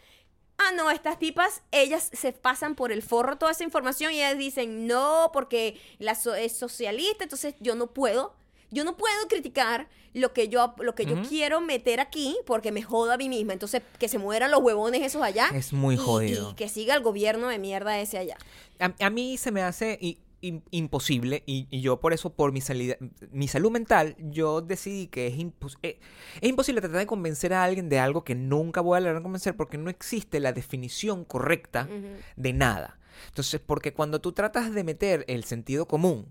Ah, 0.58 0.72
no, 0.74 0.90
estas 0.90 1.18
tipas, 1.18 1.62
ellas 1.70 2.08
se 2.12 2.32
pasan 2.32 2.74
por 2.76 2.90
el 2.90 3.02
forro 3.02 3.36
toda 3.36 3.52
esa 3.52 3.62
información 3.64 4.12
y 4.12 4.16
ellas 4.16 4.38
dicen, 4.38 4.86
no, 4.86 5.30
porque 5.32 5.78
la 5.98 6.14
so- 6.14 6.34
es 6.34 6.56
socialista, 6.56 7.24
entonces 7.24 7.54
yo 7.60 7.74
no 7.74 7.88
puedo. 7.88 8.34
Yo 8.70 8.82
no 8.82 8.96
puedo 8.96 9.28
criticar 9.28 9.86
lo 10.12 10.32
que 10.32 10.48
yo, 10.48 10.74
lo 10.78 10.94
que 10.96 11.04
yo 11.06 11.22
quiero 11.28 11.60
meter 11.60 12.00
aquí 12.00 12.36
porque 12.46 12.72
me 12.72 12.82
joda 12.82 13.14
a 13.14 13.16
mí 13.16 13.28
misma. 13.28 13.52
Entonces, 13.52 13.82
que 13.98 14.08
se 14.08 14.18
mueran 14.18 14.50
los 14.50 14.60
huevones 14.60 15.02
esos 15.02 15.22
allá. 15.22 15.50
Es 15.54 15.72
muy 15.72 15.94
y- 15.94 15.98
jodido. 15.98 16.50
Y 16.50 16.54
que 16.54 16.68
siga 16.68 16.94
el 16.94 17.02
gobierno 17.02 17.46
de 17.48 17.58
mierda 17.60 18.00
ese 18.00 18.18
allá. 18.18 18.36
A, 18.80 18.92
a 19.06 19.10
mí 19.10 19.36
se 19.36 19.52
me 19.52 19.62
hace 19.62 20.00
im- 20.00 20.16
imposible 20.40 21.42
y, 21.46 21.66
y 21.70 21.80
yo 21.80 21.98
por 22.00 22.12
eso, 22.12 22.30
por 22.34 22.52
mi, 22.52 22.60
salida, 22.60 22.96
mi 23.32 23.48
salud 23.48 23.70
mental, 23.70 24.16
yo 24.18 24.60
decidí 24.60 25.06
que 25.08 25.26
es, 25.26 25.34
impos- 25.36 25.78
eh, 25.82 25.98
es 26.40 26.48
imposible 26.48 26.80
tratar 26.80 26.98
de 27.00 27.06
convencer 27.06 27.52
a 27.52 27.64
alguien 27.64 27.88
de 27.88 27.98
algo 27.98 28.22
que 28.24 28.34
nunca 28.34 28.80
voy 28.80 28.98
a 28.98 29.00
lograr 29.00 29.22
convencer 29.22 29.56
porque 29.56 29.78
no 29.78 29.90
existe 29.90 30.38
la 30.40 30.52
definición 30.52 31.24
correcta 31.24 31.88
de 32.36 32.52
nada. 32.52 32.98
Entonces, 33.28 33.60
porque 33.64 33.92
cuando 33.94 34.20
tú 34.20 34.32
tratas 34.32 34.72
de 34.74 34.84
meter 34.84 35.24
el 35.28 35.44
sentido 35.44 35.86
común 35.88 36.26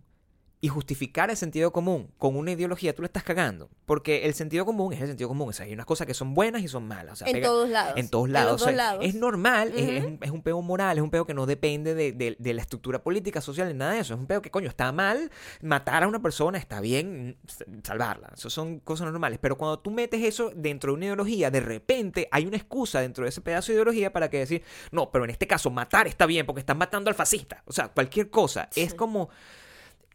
y 0.65 0.67
justificar 0.67 1.29
el 1.29 1.37
sentido 1.37 1.71
común 1.71 2.09
con 2.17 2.35
una 2.35 2.51
ideología, 2.53 2.95
tú 2.95 3.03
le 3.03 3.05
estás 3.05 3.21
cagando. 3.21 3.69
Porque 3.85 4.25
el 4.25 4.33
sentido 4.33 4.65
común 4.65 4.93
es 4.93 5.01
el 5.01 5.09
sentido 5.09 5.27
común. 5.29 5.49
O 5.49 5.53
sea, 5.53 5.67
hay 5.67 5.73
unas 5.73 5.85
cosas 5.85 6.07
que 6.07 6.15
son 6.15 6.33
buenas 6.33 6.63
y 6.63 6.67
son 6.67 6.87
malas. 6.87 7.13
O 7.13 7.15
sea, 7.17 7.27
En 7.27 7.35
pega- 7.35 7.45
todos 7.45 7.69
lados. 7.69 7.93
En 7.97 8.09
todos 8.09 8.25
En 8.25 8.33
lados. 8.33 8.51
los 8.53 8.61
O 8.61 8.65
sea, 8.65 8.71
dos 8.71 8.77
lados. 8.77 9.05
Es 9.05 9.13
normal, 9.13 9.73
es- 9.75 10.03
un, 10.05 10.17
es 10.23 10.31
un 10.31 10.41
peo 10.41 10.59
moral, 10.63 10.97
es 10.97 11.03
un 11.03 11.11
peo 11.11 11.23
que 11.27 11.35
no 11.35 11.45
depende 11.45 11.93
de, 11.93 12.13
de- 12.13 12.35
de 12.39 12.53
la 12.55 12.61
estructura 12.61 13.03
política, 13.03 13.41
social, 13.41 13.67
ni 13.67 13.75
nada 13.75 13.91
de 13.93 13.99
eso. 13.99 14.15
Es 14.15 14.19
un 14.19 14.25
peo 14.25 14.41
que, 14.41 14.49
coño, 14.49 14.67
está 14.67 14.91
mal 14.91 15.29
matar 15.61 16.01
a 16.03 16.07
una 16.07 16.19
persona, 16.19 16.57
está 16.57 16.81
bien 16.81 17.37
mm, 17.43 17.81
salvarla. 17.83 18.31
Eso 18.35 18.49
son 18.49 18.79
cosas 18.79 19.05
normales. 19.11 19.37
Pero 19.39 19.59
cuando 19.59 19.77
tú 19.77 19.91
metes 19.91 20.23
eso 20.23 20.51
dentro 20.55 20.93
de 20.93 20.95
una 20.95 21.05
ideología, 21.05 21.51
de 21.51 21.59
repente 21.59 22.27
hay 22.31 22.47
una 22.47 22.57
excusa 22.57 23.01
dentro 23.01 23.23
de 23.23 23.29
ese 23.29 23.41
pedazo 23.41 23.67
de 23.67 23.75
ideología 23.75 24.11
para 24.11 24.31
que 24.31 24.39
decir, 24.39 24.63
no, 24.91 25.11
pero 25.11 25.25
en 25.25 25.29
este 25.29 25.45
caso 25.45 25.69
matar 25.69 26.07
está 26.07 26.25
bien 26.25 26.47
porque 26.47 26.61
están 26.61 26.79
matando 26.79 27.11
al 27.11 27.15
fascista. 27.15 27.61
O 27.65 27.71
sea, 27.71 27.89
cualquier 27.89 28.31
cosa. 28.31 28.67
Es 28.75 28.95
como... 28.95 29.29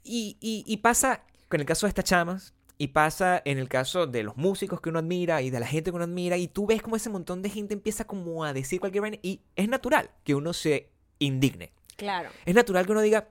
Y, 0.03 0.36
y, 0.40 0.64
y 0.66 0.76
pasa 0.78 1.24
con 1.48 1.61
el 1.61 1.66
caso 1.66 1.86
de 1.86 1.90
estas 1.90 2.05
chamas. 2.05 2.55
Y 2.78 2.88
pasa 2.88 3.42
en 3.44 3.59
el 3.59 3.68
caso 3.68 4.07
de 4.07 4.22
los 4.22 4.38
músicos 4.38 4.80
que 4.80 4.88
uno 4.88 5.01
admira 5.01 5.42
y 5.42 5.51
de 5.51 5.61
la 5.61 5.66
gente 5.66 5.90
que 5.90 5.96
uno 5.96 6.05
admira. 6.05 6.38
Y 6.38 6.48
tú 6.48 6.66
ves 6.66 6.80
como 6.80 6.96
ese 6.96 7.11
montón 7.11 7.42
de 7.42 7.51
gente 7.51 7.74
empieza 7.74 8.07
como 8.07 8.42
a 8.42 8.55
decir 8.55 8.80
cualquier 8.80 9.03
vaina. 9.03 9.18
Y 9.20 9.42
es 9.55 9.68
natural 9.68 10.11
que 10.24 10.34
uno 10.34 10.55
se 10.55 10.88
indigne. 11.18 11.72
Claro. 11.96 12.30
Es 12.46 12.55
natural 12.55 12.86
que 12.86 12.92
uno 12.92 13.03
diga 13.03 13.28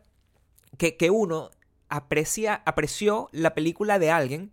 que, 0.78 0.98
que 0.98 1.10
uno 1.10 1.50
aprecia, 1.88 2.62
apreció 2.66 3.30
la 3.32 3.56
película 3.56 3.98
de 3.98 4.12
alguien 4.12 4.52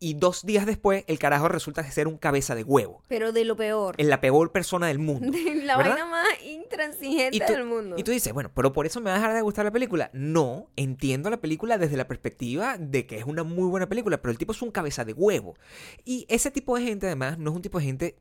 y 0.00 0.14
dos 0.14 0.44
días 0.46 0.66
después 0.66 1.04
el 1.08 1.18
carajo 1.18 1.48
resulta 1.48 1.88
ser 1.90 2.06
un 2.08 2.18
cabeza 2.18 2.54
de 2.54 2.62
huevo. 2.62 3.02
Pero 3.08 3.32
de 3.32 3.44
lo 3.44 3.56
peor. 3.56 3.94
Es 3.98 4.06
la 4.06 4.20
peor 4.20 4.52
persona 4.52 4.86
del 4.88 4.98
mundo. 4.98 5.30
De 5.38 5.54
la 5.64 5.76
¿verdad? 5.76 5.92
vaina 5.94 6.06
más 6.06 6.26
intransigente 6.44 7.36
Y 7.36 7.40
tú, 7.40 7.52
del 7.52 7.64
mundo. 7.64 7.96
y 7.98 8.02
tú 8.02 8.10
dices, 8.10 8.32
bueno, 8.32 8.50
pero 8.54 8.72
por 8.72 8.86
eso 8.86 9.00
me 9.00 9.10
va 9.10 9.16
a 9.16 9.18
dejar 9.18 9.34
de 9.34 9.42
gustar 9.42 9.64
la 9.64 9.70
película. 9.70 10.10
No, 10.12 10.68
entiendo 10.76 11.30
la 11.30 11.40
película 11.40 11.78
desde 11.78 11.96
la 11.96 12.06
perspectiva 12.08 12.76
de 12.78 13.06
que 13.06 13.18
es 13.18 13.24
una 13.24 13.42
muy 13.44 13.68
buena 13.68 13.88
película, 13.88 14.20
pero 14.20 14.32
el 14.32 14.38
tipo 14.38 14.52
es 14.52 14.62
un 14.62 14.70
cabeza 14.70 15.04
de 15.04 15.12
huevo. 15.12 15.54
Y 16.04 16.26
ese 16.28 16.50
tipo 16.50 16.76
de 16.76 16.84
gente, 16.84 17.06
además, 17.06 17.38
no 17.38 17.50
es 17.50 17.56
un 17.56 17.62
tipo 17.62 17.78
de 17.78 17.84
gente 17.84 18.16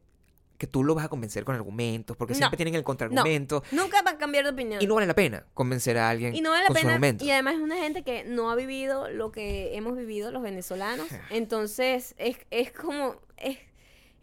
que 0.57 0.67
tú 0.67 0.83
lo 0.83 0.95
vas 0.95 1.05
a 1.05 1.09
convencer 1.09 1.43
con 1.45 1.55
argumentos, 1.55 2.17
porque 2.17 2.33
No. 2.33 2.37
siempre 2.39 2.57
tienen 2.57 2.75
el 2.75 2.83
contraargumento. 2.83 3.63
Nunca 3.71 4.01
va 4.01 4.11
a 4.11 4.17
cambiar 4.17 4.43
de 4.45 4.51
opinión. 4.51 4.81
Y 4.81 4.87
no 4.87 4.95
vale 4.95 5.07
la 5.07 5.13
pena 5.15 5.45
convencer 5.53 5.97
a 5.97 6.09
alguien 6.09 6.35
Y 6.35 6.41
no 6.41 6.49
vale 6.49 6.63
la 6.63 6.67
su 6.69 6.73
pena. 6.73 6.89
argumento. 6.93 7.23
Y 7.23 7.31
además 7.31 7.55
es 7.55 7.61
una 7.61 7.77
gente 7.77 8.03
que 8.03 8.23
no 8.23 8.49
ha 8.49 8.55
vivido 8.55 9.09
lo 9.09 9.31
que 9.31 9.75
hemos 9.75 9.95
vivido 9.95 10.31
los 10.31 10.41
venezolanos. 10.41 11.07
Entonces 11.29 12.15
es, 12.17 12.37
es 12.51 12.71
como. 12.71 13.15
Es, 13.37 13.59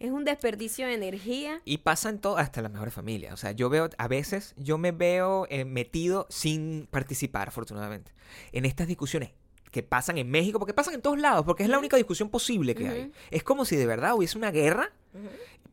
es 0.01 0.11
un 0.11 0.25
desperdicio 0.25 0.87
de 0.89 0.95
energía. 0.95 1.63
Y 1.65 1.79
pasa 1.79 2.09
en 2.11 2.19
todo, 2.19 2.37
hasta 2.37 2.61
las 2.61 2.71
mejores 2.73 2.93
familias. 2.93 3.33
O 3.33 3.37
sea, 3.37 3.53
yo 3.53 3.71
veo, 3.71 3.89
a 3.97 4.09
veces, 4.09 4.53
yo 4.59 4.77
me 4.77 4.91
veo 4.91 5.47
eh, 5.51 5.65
metido 5.65 6.27
sin 6.31 6.89
participar, 6.91 7.49
afortunadamente, 7.49 8.13
en 8.53 8.65
estas 8.65 8.89
discusiones 8.89 9.31
que 9.71 9.83
pasan 9.83 10.19
en 10.19 10.31
México, 10.31 10.59
porque 10.59 10.75
pasan 10.75 10.95
en 10.95 11.01
todos 11.03 11.19
lados, 11.19 11.45
porque 11.45 11.63
es 11.63 11.69
la 11.69 11.79
única 11.79 11.97
discusión 11.97 12.29
posible 12.29 12.75
que 12.75 12.89
hay. 12.89 13.13
Es 13.31 13.43
como 13.45 13.65
si 13.65 13.77
de 13.77 13.87
verdad 13.87 14.15
hubiese 14.15 14.37
una 14.37 14.51
guerra, 14.51 14.93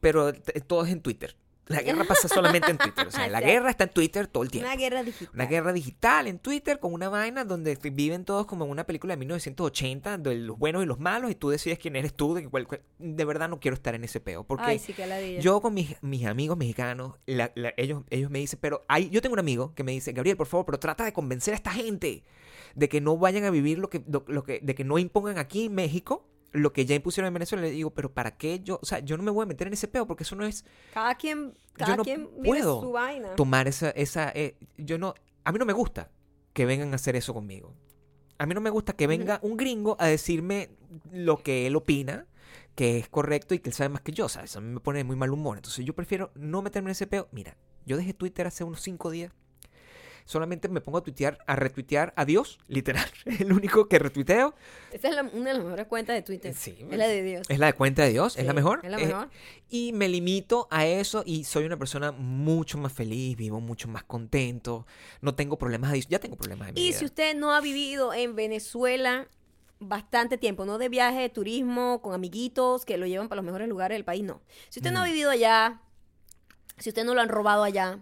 pero 0.01 0.33
t- 0.33 0.59
todo 0.61 0.83
es 0.85 0.91
en 0.91 1.01
Twitter. 1.01 1.35
La 1.67 1.81
guerra 1.83 2.03
pasa 2.03 2.27
solamente 2.27 2.69
en 2.69 2.77
Twitter. 2.77 3.07
O 3.07 3.11
sea, 3.11 3.29
la 3.29 3.39
guerra 3.39 3.69
está 3.69 3.85
en 3.85 3.91
Twitter 3.91 4.27
todo 4.27 4.43
el 4.43 4.51
tiempo. 4.51 4.67
Una 4.67 4.75
guerra 4.75 5.03
digital. 5.03 5.29
Una 5.33 5.45
guerra 5.45 5.71
digital 5.71 6.27
en 6.27 6.39
Twitter 6.39 6.79
con 6.79 6.91
una 6.91 7.07
vaina 7.07 7.45
donde 7.45 7.77
viven 7.93 8.25
todos 8.25 8.45
como 8.45 8.65
en 8.65 8.71
una 8.71 8.85
película 8.85 9.13
de 9.13 9.17
1980, 9.19 10.17
de 10.17 10.35
los 10.35 10.57
buenos 10.59 10.83
y 10.83 10.85
los 10.85 10.99
malos, 10.99 11.31
y 11.31 11.35
tú 11.35 11.49
decides 11.49 11.79
quién 11.79 11.95
eres 11.95 12.13
tú. 12.13 12.33
De, 12.33 12.49
cuál- 12.49 12.67
cuál- 12.67 12.81
de 12.99 13.23
verdad 13.23 13.47
no 13.47 13.61
quiero 13.61 13.75
estar 13.75 13.95
en 13.95 14.03
ese 14.03 14.19
peo. 14.19 14.43
Porque 14.43 14.65
Ay, 14.65 14.79
sí, 14.79 14.91
que 14.91 15.03
yo 15.41 15.61
con 15.61 15.73
mis, 15.73 15.95
mis 16.01 16.25
amigos 16.25 16.57
mexicanos, 16.57 17.13
la- 17.25 17.53
la- 17.55 17.73
ellos, 17.77 18.03
ellos 18.09 18.29
me 18.29 18.39
dicen, 18.39 18.59
pero 18.61 18.83
hay, 18.89 19.09
yo 19.09 19.21
tengo 19.21 19.33
un 19.33 19.39
amigo 19.39 19.73
que 19.73 19.85
me 19.85 19.93
dice, 19.93 20.11
Gabriel, 20.11 20.35
por 20.35 20.47
favor, 20.47 20.65
pero 20.65 20.79
trata 20.79 21.05
de 21.05 21.13
convencer 21.13 21.53
a 21.53 21.57
esta 21.57 21.71
gente 21.71 22.23
de 22.75 22.89
que 22.89 22.99
no 22.99 23.17
vayan 23.17 23.45
a 23.45 23.49
vivir 23.49 23.79
lo 23.79 23.89
que, 23.89 24.03
lo, 24.09 24.25
lo 24.27 24.43
que, 24.43 24.59
de 24.61 24.75
que 24.75 24.83
no 24.83 24.97
impongan 24.97 25.37
aquí 25.37 25.65
en 25.67 25.75
México 25.75 26.27
lo 26.51 26.73
que 26.73 26.85
ya 26.85 26.95
impusieron 26.95 27.27
en 27.27 27.33
Venezuela. 27.33 27.63
Le 27.63 27.71
digo, 27.71 27.91
pero 27.91 28.11
¿para 28.13 28.31
qué 28.37 28.59
yo? 28.59 28.79
O 28.81 28.85
sea, 28.85 28.99
yo 28.99 29.17
no 29.17 29.23
me 29.23 29.31
voy 29.31 29.43
a 29.43 29.45
meter 29.47 29.67
en 29.67 29.73
ese 29.73 29.87
peo 29.87 30.05
porque 30.07 30.23
eso 30.23 30.35
no 30.35 30.45
es 30.45 30.65
Cada 30.93 31.15
quien, 31.15 31.53
cada 31.73 31.97
no 31.97 32.03
quien 32.03 32.29
puedo 32.43 32.81
su 32.81 32.91
vaina. 32.91 33.35
tomar 33.35 33.67
esa, 33.67 33.89
esa, 33.91 34.31
eh, 34.35 34.57
yo 34.77 34.97
no, 34.97 35.13
a 35.43 35.51
mí 35.51 35.59
no 35.59 35.65
me 35.65 35.73
gusta 35.73 36.11
que 36.53 36.65
vengan 36.65 36.91
a 36.91 36.95
hacer 36.95 37.15
eso 37.15 37.33
conmigo. 37.33 37.73
A 38.37 38.45
mí 38.45 38.53
no 38.55 38.61
me 38.61 38.69
gusta 38.71 38.93
que 38.93 39.05
venga 39.07 39.39
un 39.43 39.55
gringo 39.55 39.95
a 39.99 40.07
decirme 40.07 40.71
lo 41.11 41.37
que 41.43 41.67
él 41.67 41.75
opina, 41.75 42.25
que 42.75 42.97
es 42.97 43.07
correcto 43.07 43.53
y 43.53 43.59
que 43.59 43.69
él 43.69 43.75
sabe 43.75 43.89
más 43.89 44.01
que 44.01 44.11
yo, 44.11 44.27
¿sabes? 44.29 44.55
A 44.55 44.61
mí 44.61 44.73
me 44.73 44.79
pone 44.79 44.97
de 44.97 45.03
muy 45.03 45.15
mal 45.15 45.31
humor. 45.31 45.57
Entonces 45.57 45.85
yo 45.85 45.93
prefiero 45.93 46.31
no 46.35 46.61
meterme 46.63 46.89
en 46.89 46.93
ese 46.93 47.05
peo. 47.05 47.27
Mira, 47.31 47.55
yo 47.85 47.97
dejé 47.97 48.13
Twitter 48.15 48.47
hace 48.47 48.63
unos 48.63 48.81
cinco 48.81 49.11
días. 49.11 49.31
Solamente 50.25 50.67
me 50.69 50.81
pongo 50.81 50.97
a 50.99 51.03
tuitear, 51.03 51.37
a 51.47 51.55
retuitear 51.55 52.13
a 52.15 52.25
Dios, 52.25 52.59
literal. 52.67 53.05
El 53.39 53.51
único 53.53 53.87
que 53.87 53.99
retuiteo 53.99 54.53
Esta 54.91 55.09
es 55.09 55.15
la- 55.15 55.23
una 55.23 55.45
de 55.49 55.53
las 55.55 55.63
mejores 55.63 55.87
cuentas 55.87 56.15
de 56.15 56.21
Twitter. 56.21 56.53
Sí, 56.53 56.75
es 56.89 56.97
la 56.97 57.07
de 57.07 57.21
Dios. 57.23 57.47
es 57.49 57.59
la 57.59 57.67
de 57.67 57.73
cuenta 57.73 58.03
de 58.03 58.09
Dios, 58.11 58.37
es 58.37 58.45
la 58.45 58.53
mejor. 58.53 58.79
Es 58.83 58.91
la 58.91 58.99
Eh, 58.99 59.05
mejor. 59.07 59.29
y 59.69 59.93
me 59.93 60.07
limito 60.09 60.67
a 60.71 60.85
eso 60.85 61.23
y 61.25 61.43
soy 61.43 61.65
una 61.65 61.77
persona 61.77 62.11
mucho 62.11 62.77
más 62.77 62.93
feliz, 62.93 63.35
vivo 63.37 63.59
mucho 63.59 63.87
más 63.87 64.03
contento, 64.03 64.85
no 65.21 65.35
tengo 65.35 65.57
problemas 65.57 65.91
de 65.91 66.01
ya 66.01 66.19
tengo 66.19 66.35
problemas 66.35 66.67
de 66.67 66.73
mi 66.73 66.81
Y 66.81 66.87
vida. 66.89 66.97
si 66.99 67.05
usted 67.05 67.35
no 67.35 67.53
ha 67.53 67.61
vivido 67.61 68.13
en 68.13 68.35
Venezuela 68.35 69.27
bastante 69.79 70.37
tiempo, 70.37 70.63
no 70.65 70.77
de 70.77 70.89
viaje 70.89 71.19
de 71.21 71.29
turismo 71.29 72.01
con 72.01 72.13
amiguitos 72.13 72.85
que 72.85 72.97
lo 72.97 73.07
llevan 73.07 73.27
para 73.29 73.37
los 73.37 73.45
mejores 73.45 73.67
lugares 73.67 73.95
del 73.95 74.05
país, 74.05 74.23
no. 74.23 74.41
Si 74.69 74.79
usted 74.79 74.91
no 74.91 75.01
ha 75.01 75.05
vivido 75.05 75.31
allá, 75.31 75.81
si 76.77 76.89
usted 76.89 77.03
no 77.03 77.13
lo 77.15 77.21
han 77.21 77.29
robado 77.29 77.63
allá, 77.63 77.99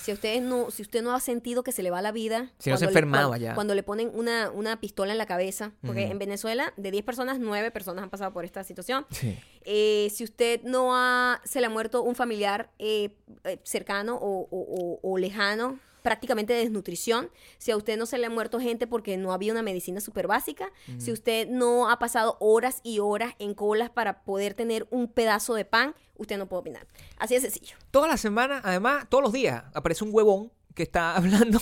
si 0.00 0.12
usted 0.12 0.40
no, 0.42 0.70
si 0.70 0.82
usted 0.82 1.02
no 1.02 1.14
ha 1.14 1.20
sentido 1.20 1.62
que 1.62 1.72
se 1.72 1.82
le 1.82 1.90
va 1.90 2.02
la 2.02 2.12
vida, 2.12 2.52
Si 2.58 2.70
no 2.70 2.76
se 2.76 2.84
cuando 2.84 2.86
le- 2.86 2.90
enfermado 2.90 3.28
cuando- 3.54 3.74
le 3.74 3.82
ponen 3.82 4.10
una, 4.14 4.50
una 4.50 4.80
pistola 4.80 5.12
en 5.12 5.18
la 5.18 5.26
cabeza, 5.26 5.72
porque 5.84 6.06
en 6.06 6.18
Venezuela 6.18 6.72
de 6.76 6.90
10 6.90 7.04
personas, 7.04 7.38
9 7.38 7.70
personas 7.70 8.02
han 8.04 8.10
pasado 8.10 8.32
por 8.32 8.44
esta 8.44 8.64
situación. 8.64 9.06
Sí. 9.10 9.38
Eh, 9.64 10.10
si 10.14 10.24
usted 10.24 10.62
no 10.62 10.94
ha, 10.96 11.40
se 11.44 11.60
le 11.60 11.66
ha 11.66 11.70
muerto 11.70 12.02
un 12.02 12.14
familiar 12.14 12.70
eh, 12.78 13.16
eh, 13.44 13.60
cercano 13.64 14.16
o, 14.16 14.46
o- 14.48 14.48
o- 14.50 15.00
o 15.02 15.18
lejano, 15.18 15.78
prácticamente 16.04 16.52
de 16.52 16.58
desnutrición, 16.60 17.30
si 17.56 17.70
a 17.70 17.76
usted 17.78 17.96
no 17.96 18.04
se 18.04 18.18
le 18.18 18.26
ha 18.26 18.30
muerto 18.30 18.60
gente 18.60 18.86
porque 18.86 19.16
no 19.16 19.32
había 19.32 19.52
una 19.52 19.62
medicina 19.62 20.00
súper 20.02 20.26
básica, 20.26 20.70
si 20.98 21.10
usted 21.10 21.48
no 21.48 21.88
ha 21.90 21.98
pasado 21.98 22.36
horas 22.40 22.80
y 22.82 22.98
horas 22.98 23.32
en 23.38 23.54
colas 23.54 23.88
para 23.88 24.22
poder 24.22 24.52
tener 24.52 24.86
un 24.90 25.08
pedazo 25.08 25.54
de 25.54 25.64
pan, 25.64 25.94
usted 26.16 26.36
no 26.36 26.46
puede 26.46 26.60
opinar. 26.60 26.86
Así 27.18 27.34
de 27.34 27.40
sencillo. 27.40 27.76
Toda 27.90 28.06
la 28.06 28.18
semana, 28.18 28.60
además, 28.62 29.06
todos 29.08 29.24
los 29.24 29.32
días 29.32 29.64
aparece 29.72 30.04
un 30.04 30.10
huevón 30.12 30.52
que 30.74 30.82
está 30.82 31.16
hablando, 31.16 31.58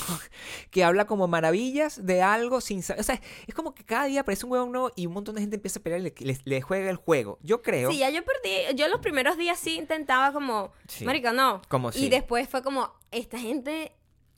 que 0.70 0.82
habla 0.82 1.06
como 1.06 1.28
maravillas 1.28 2.04
de 2.04 2.20
algo 2.22 2.60
sin 2.60 2.82
saber. 2.82 3.00
O 3.00 3.04
sea, 3.04 3.20
es 3.46 3.54
como 3.54 3.74
que 3.74 3.84
cada 3.84 4.06
día 4.06 4.22
aparece 4.22 4.44
un 4.46 4.52
huevón 4.52 4.72
nuevo 4.72 4.90
y 4.96 5.06
un 5.06 5.12
montón 5.12 5.36
de 5.36 5.42
gente 5.42 5.54
empieza 5.56 5.78
a 5.78 5.82
pelear 5.84 6.00
y 6.00 6.04
le, 6.04 6.14
le- 6.18 6.40
le 6.44 6.62
juega 6.62 6.90
el 6.90 6.96
juego. 6.96 7.38
Yo 7.42 7.62
creo. 7.62 7.92
Sí, 7.92 7.98
ya 7.98 8.10
yo 8.10 8.22
perdí, 8.24 8.74
yo 8.74 8.88
los 8.88 9.00
primeros 9.00 9.36
días 9.36 9.56
sí 9.58 9.76
intentaba 9.76 10.32
como, 10.32 10.72
Sí. 10.88 11.04
marica, 11.04 11.32
no. 11.32 11.62
Como 11.68 11.90
y 11.90 11.92
sí. 11.92 12.08
después 12.08 12.48
fue 12.48 12.62
como, 12.62 12.92
esta 13.12 13.38
gente 13.38 13.92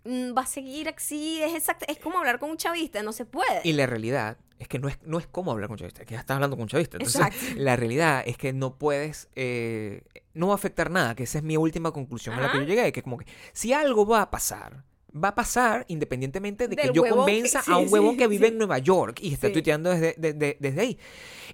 va 0.06 0.42
a 0.42 0.46
seguir 0.46 0.88
así, 0.88 1.42
es 1.42 1.54
exacto, 1.54 1.86
es 1.88 1.98
como 1.98 2.18
hablar 2.18 2.38
con 2.38 2.50
un 2.50 2.56
chavista, 2.56 3.02
no 3.02 3.12
se 3.12 3.24
puede. 3.24 3.60
Y 3.64 3.72
la 3.72 3.86
realidad 3.86 4.36
es 4.58 4.68
que 4.68 4.78
no 4.78 4.88
es, 4.88 4.98
no 5.02 5.18
es 5.18 5.26
como 5.26 5.50
hablar 5.50 5.68
con 5.68 5.74
un 5.74 5.78
chavista, 5.78 6.04
que 6.04 6.14
ya 6.14 6.20
estás 6.20 6.34
hablando 6.36 6.56
con 6.56 6.62
un 6.62 6.68
chavista. 6.68 6.96
Entonces, 6.96 7.20
Exacto. 7.20 7.44
la 7.56 7.76
realidad 7.76 8.22
es 8.26 8.36
que 8.36 8.52
no 8.52 8.76
puedes, 8.76 9.28
eh, 9.34 10.02
no 10.34 10.48
va 10.48 10.52
a 10.52 10.56
afectar 10.56 10.90
nada, 10.90 11.14
que 11.14 11.24
esa 11.24 11.38
es 11.38 11.44
mi 11.44 11.56
última 11.56 11.92
conclusión 11.92 12.34
a 12.34 12.40
la 12.40 12.46
que 12.50 12.58
Ajá. 12.58 12.66
yo 12.66 12.74
llegué, 12.74 12.92
que 12.92 13.02
como 13.02 13.18
que 13.18 13.26
si 13.52 13.72
algo 13.72 14.06
va 14.06 14.22
a 14.22 14.30
pasar, 14.30 14.84
va 15.16 15.28
a 15.28 15.34
pasar 15.34 15.84
independientemente 15.88 16.66
de 16.68 16.76
que 16.76 16.90
yo 16.92 17.02
que- 17.02 17.10
convenza 17.10 17.62
sí, 17.64 17.70
a 17.72 17.76
un 17.76 17.92
huevón 17.92 18.12
sí, 18.12 18.16
que 18.18 18.26
vive 18.28 18.46
sí. 18.48 18.52
en 18.52 18.58
Nueva 18.58 18.78
York 18.78 19.18
y 19.22 19.32
está 19.32 19.52
tuiteando 19.52 19.90
desde, 19.90 20.14
de- 20.18 20.32
de- 20.32 20.56
desde 20.60 20.80
ahí. 20.80 20.98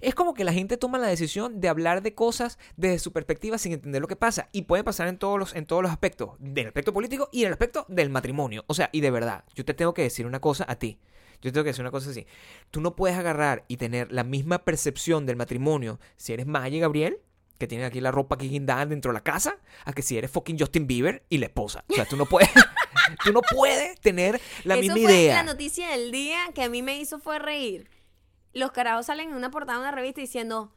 Es 0.01 0.15
como 0.15 0.33
que 0.33 0.43
la 0.43 0.53
gente 0.53 0.77
toma 0.77 0.97
la 0.97 1.07
decisión 1.07 1.61
de 1.61 1.69
hablar 1.69 2.01
de 2.01 2.15
cosas 2.15 2.57
desde 2.77 2.97
su 2.99 3.11
perspectiva 3.11 3.57
sin 3.57 3.73
entender 3.73 4.01
lo 4.01 4.07
que 4.07 4.15
pasa. 4.15 4.49
Y 4.51 4.63
puede 4.63 4.83
pasar 4.83 5.07
en 5.07 5.17
todos 5.17 5.37
los, 5.37 5.55
en 5.55 5.65
todos 5.65 5.83
los 5.83 5.91
aspectos, 5.91 6.31
del 6.39 6.67
aspecto 6.67 6.91
político 6.93 7.29
y 7.31 7.41
en 7.41 7.47
el 7.47 7.53
aspecto 7.53 7.85
del 7.87 8.09
matrimonio. 8.09 8.63
O 8.67 8.73
sea, 8.73 8.89
y 8.91 9.01
de 9.01 9.11
verdad, 9.11 9.43
yo 9.53 9.63
te 9.63 9.73
tengo 9.73 9.93
que 9.93 10.01
decir 10.03 10.25
una 10.25 10.39
cosa 10.39 10.65
a 10.67 10.75
ti. 10.75 10.97
Yo 11.41 11.51
tengo 11.51 11.63
que 11.63 11.69
decir 11.71 11.81
una 11.83 11.91
cosa 11.91 12.11
así. 12.11 12.25
Tú 12.69 12.81
no 12.81 12.95
puedes 12.95 13.17
agarrar 13.17 13.65
y 13.67 13.77
tener 13.77 14.11
la 14.11 14.23
misma 14.23 14.59
percepción 14.59 15.25
del 15.25 15.35
matrimonio 15.35 15.99
si 16.15 16.33
eres 16.33 16.45
Maya 16.47 16.77
y 16.77 16.79
Gabriel, 16.79 17.19
que 17.61 17.67
tienen 17.67 17.85
aquí 17.87 18.01
la 18.01 18.11
ropa 18.11 18.35
aquí 18.35 18.49
guindada 18.49 18.85
dentro 18.87 19.11
de 19.11 19.13
la 19.13 19.23
casa, 19.23 19.57
a 19.85 19.93
que 19.93 20.01
si 20.01 20.17
eres 20.17 20.31
fucking 20.31 20.57
Justin 20.59 20.87
Bieber 20.87 21.23
y 21.29 21.37
la 21.37 21.45
esposa. 21.45 21.85
O 21.87 21.93
sea, 21.93 22.05
tú 22.05 22.17
no 22.17 22.25
puedes, 22.25 22.49
tú 23.23 23.31
no 23.31 23.41
puedes 23.41 23.99
tener 24.01 24.41
la 24.63 24.73
Eso 24.75 24.81
misma 24.81 24.95
fue 25.09 25.13
idea. 25.21 25.35
la 25.35 25.43
noticia 25.43 25.89
del 25.91 26.11
día 26.11 26.39
que 26.55 26.63
a 26.63 26.69
mí 26.69 26.81
me 26.81 26.97
hizo 26.99 27.19
fue 27.19 27.37
reír. 27.39 27.87
Los 28.53 28.71
carajos 28.71 29.05
salen 29.05 29.29
en 29.29 29.35
una 29.35 29.51
portada 29.51 29.77
de 29.77 29.83
una 29.83 29.91
revista 29.91 30.19
diciendo, 30.21 30.73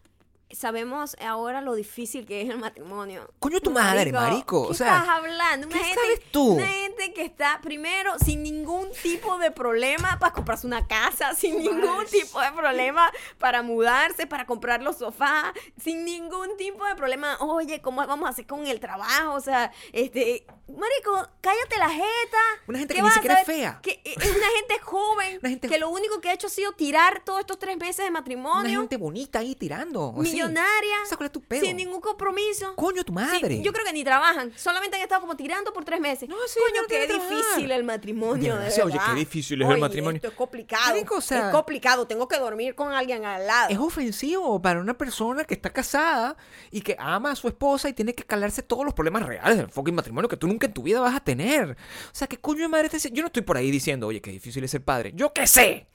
sabemos 0.54 1.16
ahora 1.20 1.60
lo 1.60 1.74
difícil 1.74 2.26
que 2.26 2.42
es 2.42 2.50
el 2.50 2.58
matrimonio. 2.58 3.30
Coño, 3.38 3.60
tu 3.60 3.70
madre, 3.70 4.12
marico, 4.12 4.66
¿Qué 4.66 4.72
o 4.72 4.74
sea, 4.74 4.98
estás 4.98 5.08
hablando? 5.08 5.66
Una 5.66 5.76
¿qué 5.76 5.84
gente, 5.84 6.00
sabes 6.00 6.20
tú? 6.30 6.52
Una 6.54 6.66
gente 6.66 7.12
que 7.12 7.22
está, 7.24 7.60
primero, 7.62 8.18
sin 8.18 8.42
ningún 8.42 8.88
tipo 9.02 9.38
de 9.38 9.50
problema 9.50 10.18
para 10.18 10.32
comprarse 10.32 10.66
una 10.66 10.86
casa, 10.86 11.34
sin 11.34 11.58
ningún 11.58 12.04
tipo 12.10 12.40
de 12.40 12.52
problema 12.52 13.10
para 13.38 13.62
mudarse, 13.62 14.26
para 14.26 14.46
comprar 14.46 14.82
los 14.82 14.98
sofás, 14.98 15.52
sin 15.82 16.04
ningún 16.04 16.56
tipo 16.56 16.84
de 16.84 16.94
problema. 16.94 17.36
Oye, 17.40 17.80
¿cómo 17.80 18.06
vamos 18.06 18.26
a 18.26 18.30
hacer 18.30 18.46
con 18.46 18.66
el 18.66 18.80
trabajo? 18.80 19.32
O 19.34 19.40
sea, 19.40 19.72
este, 19.92 20.46
Marico, 20.66 21.28
cállate 21.40 21.76
la 21.78 21.90
jeta. 21.90 22.38
Una 22.66 22.78
gente 22.78 22.94
¿Qué 22.94 23.00
que 23.00 23.06
ni 23.06 23.10
siquiera 23.12 23.40
es 23.40 23.46
fea. 23.46 23.80
Que 23.82 24.00
es 24.04 24.16
una 24.16 24.46
gente 24.56 24.78
joven. 24.82 25.38
Una 25.42 25.50
gente- 25.50 25.68
que 25.68 25.78
lo 25.78 25.90
único 25.90 26.20
que 26.20 26.30
ha 26.30 26.32
hecho 26.32 26.46
ha 26.46 26.50
sido 26.50 26.72
tirar 26.72 27.22
todos 27.24 27.40
estos 27.40 27.58
tres 27.58 27.76
meses 27.76 27.98
de 27.98 28.04
Una 28.10 28.20
matrimonio. 28.20 28.80
gente 28.80 28.96
bonita 28.96 29.40
ahí 29.40 29.54
tirando. 29.54 30.12
Millonaria. 30.48 30.96
¿Sabes 31.04 31.16
cuál 31.16 31.26
es 31.26 31.32
tu 31.32 31.42
pedo? 31.42 31.60
Sin 31.64 31.76
ningún 31.76 32.00
compromiso. 32.00 32.74
Coño, 32.76 33.04
tu 33.04 33.12
Sí, 33.12 33.14
madre. 33.14 33.62
yo 33.62 33.72
creo 33.72 33.84
que 33.84 33.92
ni 33.92 34.04
trabajan. 34.04 34.52
Solamente 34.56 34.96
han 34.96 35.02
estado 35.02 35.20
como 35.20 35.36
tirando 35.36 35.72
por 35.72 35.84
tres 35.84 36.00
meses. 36.00 36.28
No, 36.28 36.36
sí, 36.46 36.58
Coño, 36.68 36.82
no 36.82 36.88
qué 36.88 37.06
difícil 37.06 37.70
el 37.70 37.84
matrimonio. 37.84 38.56
De 38.56 38.82
oye, 38.82 38.98
qué 39.06 39.14
difícil 39.14 39.62
es 39.62 39.68
el 39.70 39.78
matrimonio. 39.78 40.16
Esto 40.16 40.28
es 40.28 40.34
complicado. 40.34 40.82
Marico, 40.86 41.16
o 41.16 41.20
sea- 41.20 41.48
es 41.48 41.54
complicado. 41.54 42.06
Tengo 42.06 42.28
que 42.28 42.38
dormir 42.38 42.74
con 42.74 42.92
alguien 42.92 43.24
al 43.24 43.46
lado. 43.46 43.70
Es 43.70 43.78
ofensivo 43.78 44.60
para 44.60 44.80
una 44.80 44.94
persona 44.96 45.44
que 45.44 45.54
está 45.54 45.70
casada 45.72 46.36
y 46.70 46.80
que 46.80 46.96
ama 46.98 47.32
a 47.32 47.36
su 47.36 47.48
esposa 47.48 47.88
y 47.88 47.92
tiene 47.92 48.14
que 48.14 48.24
calarse 48.24 48.62
todos 48.62 48.84
los 48.84 48.94
problemas 48.94 49.22
reales 49.24 49.56
del 49.56 49.68
fucking 49.70 49.94
matrimonio 49.94 50.28
que 50.28 50.36
tú 50.36 50.46
nunca 50.46 50.66
en 50.66 50.72
tu 50.74 50.82
vida 50.82 51.00
vas 51.00 51.14
a 51.14 51.20
tener. 51.20 51.72
O 51.72 51.76
sea, 52.14 52.26
¿qué 52.26 52.36
coño 52.38 52.62
de 52.62 52.68
madre 52.68 52.88
te? 52.88 52.98
Yo 53.10 53.22
no 53.22 53.26
estoy 53.26 53.42
por 53.42 53.56
ahí 53.56 53.70
diciendo, 53.70 54.06
oye, 54.06 54.20
qué 54.20 54.30
difícil 54.30 54.62
es 54.64 54.70
ser 54.70 54.82
padre. 54.82 55.12
¡Yo 55.14 55.32
qué 55.32 55.46
sé! 55.46 55.88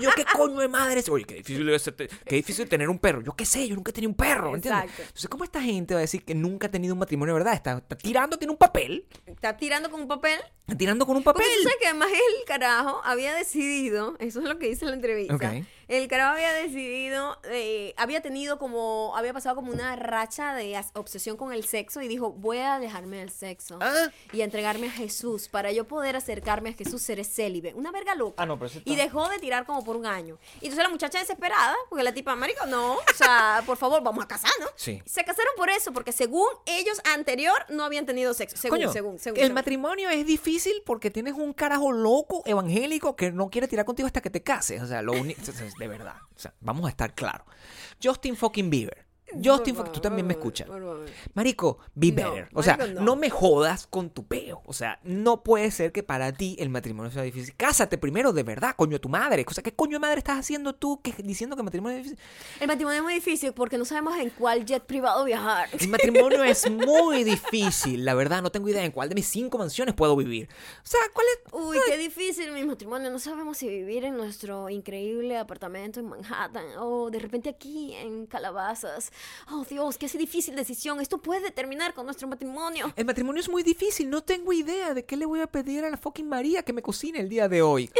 Yo 0.00 0.10
qué 0.16 0.24
coño 0.24 0.58
de 0.60 0.68
madre 0.68 1.00
es. 1.00 1.08
Oye, 1.08 1.24
qué 1.24 1.34
difícil 1.36 1.68
es 1.68 1.82
ser 1.82 1.94
qué 1.94 2.34
difícil 2.36 2.68
tener 2.68 2.88
un 2.88 2.98
perro. 2.98 3.22
Yo 3.22 3.32
qué 3.34 3.44
sé, 3.46 3.66
yo 3.68 3.74
nunca 3.74 3.90
he 3.90 3.94
tenido 3.94 4.10
un 4.10 4.16
perro. 4.16 4.54
¿entiendes? 4.54 4.82
Exacto. 4.84 5.02
Entonces, 5.02 5.28
¿cómo 5.28 5.44
esta 5.44 5.62
gente 5.62 5.94
va 5.94 6.00
a 6.00 6.02
decir 6.02 6.24
que 6.24 6.34
nunca 6.34 6.66
ha 6.66 6.70
tenido 6.70 6.94
un 6.94 6.98
matrimonio 7.00 7.34
de 7.34 7.38
verdad? 7.40 7.54
Está, 7.54 7.78
está 7.78 7.96
tirando, 7.96 8.38
tiene 8.38 8.52
un 8.52 8.58
papel. 8.58 9.06
Está 9.26 9.56
tirando 9.56 9.90
con 9.90 10.00
un 10.00 10.08
papel. 10.08 10.38
Está 10.66 10.76
tirando 10.76 11.06
con 11.06 11.16
un 11.16 11.22
Porque 11.22 11.38
papel. 11.42 11.52
tú 11.58 11.62
sabes 11.64 11.76
que 11.80 11.86
además 11.86 12.08
el 12.10 12.44
carajo 12.46 13.00
había 13.04 13.34
decidido, 13.34 14.16
eso 14.18 14.40
es 14.40 14.46
lo 14.46 14.58
que 14.58 14.68
dice 14.68 14.84
en 14.84 14.90
la 14.90 14.96
entrevista, 14.96 15.34
Ok. 15.34 15.44
El 15.88 16.08
carajo 16.08 16.34
había 16.34 16.52
decidido, 16.52 17.38
eh, 17.44 17.94
había 17.96 18.20
tenido 18.20 18.58
como, 18.58 19.14
había 19.16 19.32
pasado 19.32 19.54
como 19.56 19.70
una 19.72 19.94
racha 19.96 20.54
de 20.54 20.80
obsesión 20.94 21.36
con 21.36 21.52
el 21.52 21.64
sexo 21.64 22.02
y 22.02 22.08
dijo, 22.08 22.32
voy 22.32 22.58
a 22.58 22.74
alejarme 22.76 23.18
del 23.18 23.30
sexo 23.30 23.78
Ah. 23.80 24.10
y 24.32 24.40
a 24.40 24.44
entregarme 24.44 24.88
a 24.88 24.90
Jesús 24.90 25.48
para 25.48 25.70
yo 25.72 25.84
poder 25.86 26.16
acercarme 26.16 26.70
a 26.70 26.72
Jesús, 26.72 27.02
seré 27.02 27.24
célibe. 27.24 27.72
Una 27.74 27.92
verga 27.92 28.14
loca. 28.14 28.42
Ah, 28.42 28.46
no, 28.46 28.58
pero 28.58 28.66
está- 28.66 28.80
Y 28.84 28.96
dejó 28.96 29.28
de 29.28 29.38
tirar 29.38 29.64
como 29.66 29.84
por 29.84 29.96
un 29.96 30.06
año. 30.06 30.38
Y 30.60 30.66
entonces 30.66 30.82
la 30.84 30.88
muchacha 30.90 31.18
desesperada, 31.18 31.74
porque 31.88 32.02
la 32.02 32.12
tipa, 32.12 32.34
marico, 32.34 32.66
no, 32.66 32.94
o 32.94 33.00
sea, 33.14 33.62
por 33.66 33.76
favor, 33.76 34.02
vamos 34.02 34.24
a 34.24 34.28
casarnos. 34.28 34.70
Sí. 34.76 35.02
Se 35.06 35.24
casaron 35.24 35.52
por 35.56 35.70
eso, 35.70 35.92
porque 35.92 36.12
según 36.12 36.46
ellos 36.66 37.00
anterior 37.14 37.64
no 37.68 37.84
habían 37.84 38.06
tenido 38.06 38.34
sexo. 38.34 38.56
Según, 38.56 38.78
Coño, 38.78 38.92
según, 38.92 39.18
según. 39.18 39.38
el 39.38 39.44
según. 39.44 39.54
matrimonio 39.54 40.10
es 40.10 40.26
difícil 40.26 40.82
porque 40.84 41.10
tienes 41.10 41.34
un 41.34 41.52
carajo 41.52 41.92
loco 41.92 42.42
evangélico 42.46 43.14
que 43.16 43.30
no 43.32 43.50
quiere 43.50 43.68
tirar 43.68 43.84
contigo 43.86 44.06
hasta 44.06 44.20
que 44.20 44.30
te 44.30 44.42
cases. 44.42 44.82
O 44.82 44.86
sea, 44.86 45.02
lo 45.02 45.12
único. 45.12 45.40
De 45.78 45.88
verdad. 45.88 46.16
O 46.34 46.38
sea, 46.38 46.54
vamos 46.60 46.86
a 46.86 46.90
estar 46.90 47.14
claros. 47.14 47.46
Justin 48.02 48.36
fucking 48.36 48.70
Bieber. 48.70 49.05
Justin 49.32 49.74
fucking. 49.74 49.92
Tú 49.92 50.00
favor, 50.00 50.00
también 50.00 50.26
me 50.26 50.34
favor, 50.34 50.46
escuchas. 50.46 50.68
favor. 50.68 51.06
Marico, 51.34 51.78
be 51.94 52.12
No, 52.12 52.14
better. 52.16 52.48
O 52.54 52.62
sea, 52.62 52.76
no. 52.76 53.16
me 53.16 53.30
jodas 53.30 53.86
con 53.86 54.10
tu 54.10 54.24
peo. 54.26 54.62
O 54.66 54.72
sea, 54.72 55.00
no 55.02 55.42
puede 55.42 55.70
ser 55.70 55.92
que 55.92 56.02
para 56.02 56.32
ti 56.32 56.56
el 56.58 56.68
matrimonio 56.70 57.10
sea 57.10 57.22
difícil. 57.22 57.54
Cásate 57.56 57.98
primero 57.98 58.32
de 58.32 58.42
verdad, 58.42 58.74
coño, 58.76 59.00
tu 59.00 59.08
madre. 59.08 59.44
O 59.48 59.52
sea, 59.52 59.62
¿qué 59.62 59.72
coño 59.72 59.92
de 59.94 59.98
madre 60.00 60.18
estás 60.18 60.38
haciendo 60.38 60.74
tú 60.74 61.00
que, 61.02 61.12
diciendo 61.22 61.56
que 61.56 61.60
el 61.60 61.64
matrimonio 61.64 61.98
es 61.98 62.04
difícil? 62.04 62.24
El 62.60 62.68
matrimonio 62.68 62.98
es 62.98 63.04
muy 63.04 63.14
difícil 63.14 63.52
porque 63.52 63.78
no 63.78 63.84
sabemos 63.84 64.16
en 64.18 64.30
cuál 64.30 64.64
jet 64.64 64.84
privado 64.84 65.24
viajar. 65.24 65.68
El 65.78 65.88
matrimonio 65.88 66.44
es 66.44 66.70
muy 66.70 67.24
difícil. 67.24 68.04
La 68.04 68.14
verdad, 68.14 68.42
no 68.42 68.50
tengo 68.50 68.68
idea 68.68 68.84
en 68.84 68.92
cuál 68.92 69.08
de 69.08 69.14
mis 69.14 69.26
cinco 69.26 69.58
mansiones 69.58 69.94
puedo 69.94 70.16
vivir. 70.16 70.48
O 70.84 70.86
sea, 70.86 71.00
¿cuál 71.12 71.26
es? 71.32 71.52
Uy, 71.52 71.78
qué 71.86 71.98
difícil 71.98 72.52
mi 72.52 72.64
matrimonio. 72.64 73.10
No 73.10 73.18
sabemos 73.18 73.58
si 73.58 73.68
vivir 73.68 74.04
en 74.04 74.16
nuestro 74.16 74.70
increíble 74.70 75.36
apartamento 75.36 76.00
en 76.00 76.06
Manhattan 76.06 76.64
o 76.78 77.10
de 77.10 77.18
repente 77.18 77.48
aquí 77.48 77.94
en 77.94 78.26
Calabazas. 78.26 79.10
Oh, 79.50 79.64
Dios, 79.68 79.98
qué 79.98 80.08
difícil 80.08 80.56
decisión. 80.56 81.00
Esto 81.00 81.18
puede 81.18 81.50
terminar 81.50 81.94
con 81.94 82.06
nuestro 82.06 82.28
matrimonio. 82.28 82.92
El 82.96 83.04
matrimonio 83.04 83.40
es 83.40 83.48
muy 83.48 83.62
difícil, 83.62 84.10
no 84.10 84.22
tengo 84.22 84.52
idea 84.52 84.94
de 84.94 85.04
qué 85.04 85.16
le 85.16 85.26
voy 85.26 85.40
a 85.40 85.46
pedir 85.46 85.84
a 85.84 85.90
la 85.90 85.96
fucking 85.96 86.28
María 86.28 86.62
que 86.62 86.72
me 86.72 86.82
cocine 86.82 87.20
el 87.20 87.28
día 87.28 87.48
de 87.48 87.62
hoy. 87.62 87.90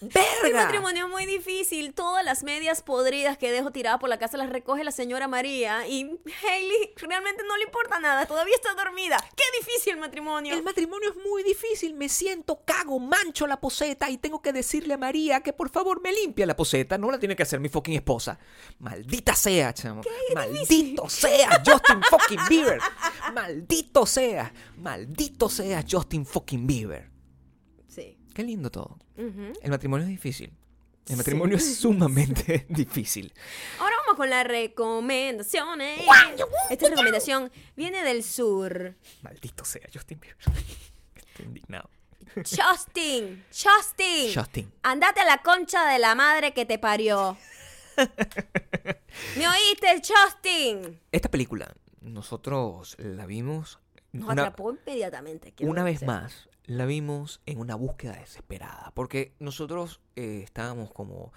El 0.00 0.08
¡Verga! 0.42 0.64
matrimonio 0.64 1.06
es 1.06 1.10
muy 1.10 1.26
difícil. 1.26 1.94
Todas 1.94 2.24
las 2.24 2.42
medias 2.42 2.82
podridas 2.82 3.38
que 3.38 3.50
dejo 3.50 3.70
tiradas 3.70 4.00
por 4.00 4.08
la 4.08 4.18
casa 4.18 4.36
las 4.36 4.50
recoge 4.50 4.84
la 4.84 4.92
señora 4.92 5.28
María. 5.28 5.86
Y 5.86 6.18
Hailey 6.42 6.94
realmente 6.96 7.42
no 7.46 7.56
le 7.56 7.64
importa 7.64 7.98
nada. 8.00 8.26
Todavía 8.26 8.54
está 8.54 8.74
dormida. 8.74 9.16
Qué 9.36 9.44
difícil 9.58 9.94
el 9.94 10.00
matrimonio. 10.00 10.54
El 10.54 10.62
matrimonio 10.62 11.10
es 11.10 11.16
muy 11.16 11.42
difícil, 11.42 11.94
me 11.94 12.08
siento, 12.08 12.60
cago, 12.64 12.98
mancho 12.98 13.46
la 13.46 13.60
poseta 13.60 14.10
y 14.10 14.18
tengo 14.18 14.42
que 14.42 14.52
decirle 14.52 14.94
a 14.94 14.98
María 14.98 15.40
que 15.40 15.52
por 15.52 15.70
favor 15.70 16.00
me 16.00 16.12
limpie 16.12 16.46
la 16.46 16.56
poseta, 16.56 16.98
no 16.98 17.10
la 17.10 17.18
tiene 17.18 17.36
que 17.36 17.42
hacer 17.42 17.60
mi 17.60 17.68
fucking 17.68 17.94
esposa. 17.94 18.38
Maldita 18.78 19.34
sea, 19.34 19.72
chamo. 19.72 20.02
Maldito 20.68 21.08
sea 21.08 21.62
Justin 21.64 22.02
fucking 22.08 22.40
Bieber. 22.48 22.80
Maldito 23.34 24.06
sea, 24.06 24.52
maldito 24.78 25.48
sea 25.48 25.84
Justin 25.88 26.24
fucking 26.26 26.66
Bieber. 26.66 27.10
Sí. 27.88 28.16
Qué 28.34 28.42
lindo 28.42 28.70
todo. 28.70 28.98
El 29.16 29.70
matrimonio 29.70 30.04
es 30.04 30.10
difícil. 30.10 30.52
El 31.08 31.16
matrimonio 31.16 31.56
es 31.56 31.78
sumamente 31.78 32.66
difícil. 32.68 33.32
Ahora 33.80 33.96
vamos 34.02 34.16
con 34.16 34.30
las 34.30 34.46
recomendaciones. 34.46 36.00
Esta 36.70 36.88
recomendación 36.88 37.50
viene 37.76 38.04
del 38.04 38.22
sur. 38.22 38.94
Maldito 39.22 39.64
sea 39.64 39.82
Justin 39.92 40.20
Bieber. 40.20 40.38
Estoy 41.16 41.46
indignado. 41.46 41.90
Justin, 42.36 43.44
Justin. 43.50 44.32
Justin. 44.34 44.72
Andate 44.82 45.20
a 45.20 45.26
la 45.26 45.38
concha 45.42 45.86
de 45.90 45.98
la 45.98 46.14
madre 46.14 46.54
que 46.54 46.64
te 46.64 46.78
parió. 46.78 47.36
¿Me 49.36 49.46
oíste, 49.48 50.02
Justin? 50.06 51.00
Esta 51.10 51.30
película, 51.30 51.74
nosotros 52.00 52.96
la 52.98 53.26
vimos 53.26 53.78
Nos 54.12 54.24
una, 54.30 54.42
atrapó 54.42 54.72
inmediatamente. 54.72 55.54
una 55.60 55.84
vez 55.84 56.02
más. 56.04 56.48
La 56.66 56.86
vimos 56.86 57.40
en 57.44 57.58
una 57.58 57.74
búsqueda 57.74 58.12
desesperada. 58.12 58.92
Porque 58.94 59.34
nosotros 59.38 60.00
eh, 60.16 60.42
estábamos 60.44 60.92
como. 60.92 61.32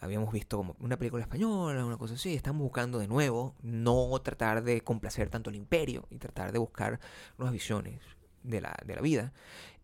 Habíamos 0.00 0.32
visto 0.32 0.58
como 0.58 0.76
una 0.78 0.96
película 0.96 1.22
española, 1.22 1.84
una 1.84 1.96
cosa 1.96 2.14
así. 2.14 2.34
Estamos 2.34 2.62
buscando 2.62 3.00
de 3.00 3.08
nuevo 3.08 3.56
no 3.62 4.20
tratar 4.22 4.62
de 4.62 4.82
complacer 4.82 5.28
tanto 5.28 5.50
al 5.50 5.56
imperio 5.56 6.06
y 6.10 6.18
tratar 6.18 6.52
de 6.52 6.58
buscar 6.60 7.00
nuevas 7.36 7.52
visiones 7.52 8.00
de 8.44 8.60
la, 8.60 8.76
de 8.84 8.94
la 8.94 9.00
vida. 9.00 9.32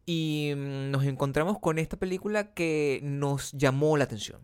Y 0.07 0.53
mm, 0.55 0.91
nos 0.91 1.05
encontramos 1.05 1.59
con 1.59 1.79
esta 1.79 1.97
película 1.97 2.53
que 2.55 3.01
nos 3.03 3.53
llamó 3.53 3.97
la 3.97 4.05
atención. 4.05 4.41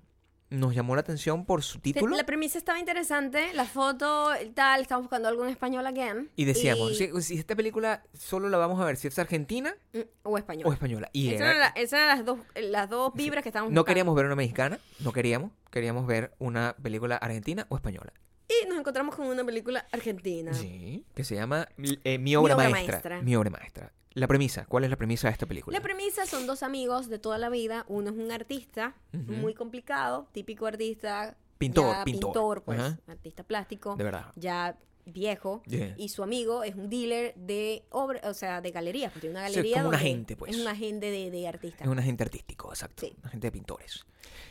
Nos 0.50 0.74
llamó 0.74 0.96
la 0.96 1.00
atención 1.02 1.44
por 1.46 1.62
su 1.62 1.74
Sí, 1.74 1.80
título. 1.92 2.16
La 2.16 2.24
premisa 2.24 2.58
estaba 2.58 2.78
interesante, 2.80 3.52
la 3.54 3.64
foto, 3.64 4.30
tal, 4.54 4.80
estamos 4.82 5.04
buscando 5.04 5.28
algo 5.28 5.44
en 5.44 5.50
español 5.50 5.86
again. 5.86 6.28
Y 6.34 6.44
decíamos, 6.44 6.90
y- 6.92 6.94
si, 6.96 7.22
si 7.22 7.38
esta 7.38 7.54
película 7.54 8.02
solo 8.12 8.48
la 8.48 8.58
vamos 8.58 8.80
a 8.80 8.84
ver 8.84 8.96
si 8.96 9.06
es 9.06 9.18
argentina 9.20 9.72
Mm, 9.92 9.98
o 10.24 10.38
español. 10.38 10.68
o 10.68 10.72
española. 10.72 11.08
Y 11.12 11.28
Esas 11.28 11.40
era- 11.40 11.50
eran, 11.50 11.60
la- 11.60 11.80
esas 11.80 11.92
eran 12.00 12.08
las 12.08 12.24
dos, 12.24 12.38
las 12.56 12.90
dos 12.90 13.12
vibras 13.14 13.42
que 13.44 13.48
estábamos 13.50 13.70
no 13.72 13.80
buscando. 13.80 13.86
queríamos 13.86 14.16
ver 14.16 14.26
una 14.26 14.34
mexicana, 14.34 14.78
no 14.98 15.12
queríamos. 15.12 15.52
Queríamos 15.70 16.04
ver 16.08 16.32
una 16.40 16.74
película 16.82 17.14
argentina 17.16 17.66
o 17.68 17.76
española. 17.76 18.12
Y 18.48 18.66
nos 18.68 18.76
encontramos 18.76 19.14
con 19.14 19.28
una 19.28 19.44
película 19.44 19.86
argentina. 19.92 20.52
Sí. 20.52 21.04
Que 21.14 21.22
se 21.22 21.36
llama 21.36 21.68
eh, 22.02 22.18
Mi 22.18 22.34
obra, 22.34 22.56
obra 22.56 22.68
maestra. 22.70 22.92
maestra. 22.94 23.22
Mi 23.22 23.36
obra 23.36 23.50
maestra. 23.50 23.92
La 24.14 24.26
premisa, 24.26 24.66
¿cuál 24.66 24.84
es 24.84 24.90
la 24.90 24.96
premisa 24.96 25.28
de 25.28 25.32
esta 25.32 25.46
película? 25.46 25.76
La 25.76 25.82
premisa 25.82 26.26
son 26.26 26.46
dos 26.46 26.62
amigos 26.64 27.08
de 27.08 27.18
toda 27.18 27.38
la 27.38 27.48
vida. 27.48 27.84
Uno 27.88 28.10
es 28.10 28.16
un 28.16 28.32
artista 28.32 28.94
muy 29.12 29.54
complicado, 29.54 30.26
típico 30.32 30.66
artista. 30.66 31.36
Pintor, 31.58 31.94
ya 31.94 32.04
pintor. 32.04 32.62
pues, 32.64 32.80
artista 33.06 33.44
plástico. 33.44 33.94
De 33.96 34.02
verdad. 34.04 34.32
Ya 34.34 34.76
viejo. 35.04 35.62
Yeah. 35.66 35.94
Y 35.98 36.08
su 36.08 36.22
amigo 36.22 36.62
es 36.64 36.74
un 36.74 36.88
dealer 36.88 37.34
de 37.36 37.84
obra, 37.90 38.20
o 38.28 38.34
sea, 38.34 38.60
de 38.60 38.70
galerías. 38.70 39.12
Porque 39.12 39.28
tiene 39.28 39.38
una 39.38 39.48
Sí, 39.48 39.54
galería. 39.56 39.76
como 39.78 39.88
un 39.90 39.94
agente, 39.94 40.36
pues. 40.36 40.54
Es 40.54 40.60
un 40.60 40.66
agente 40.68 41.10
de, 41.10 41.30
de 41.30 41.48
artistas. 41.48 41.82
Es 41.82 41.86
un 41.88 41.98
agente 41.98 42.22
artístico, 42.24 42.70
exacto. 42.70 43.06
Sí. 43.06 43.12
Un 43.20 43.26
agente 43.26 43.46
de 43.48 43.52
pintores. 43.52 44.04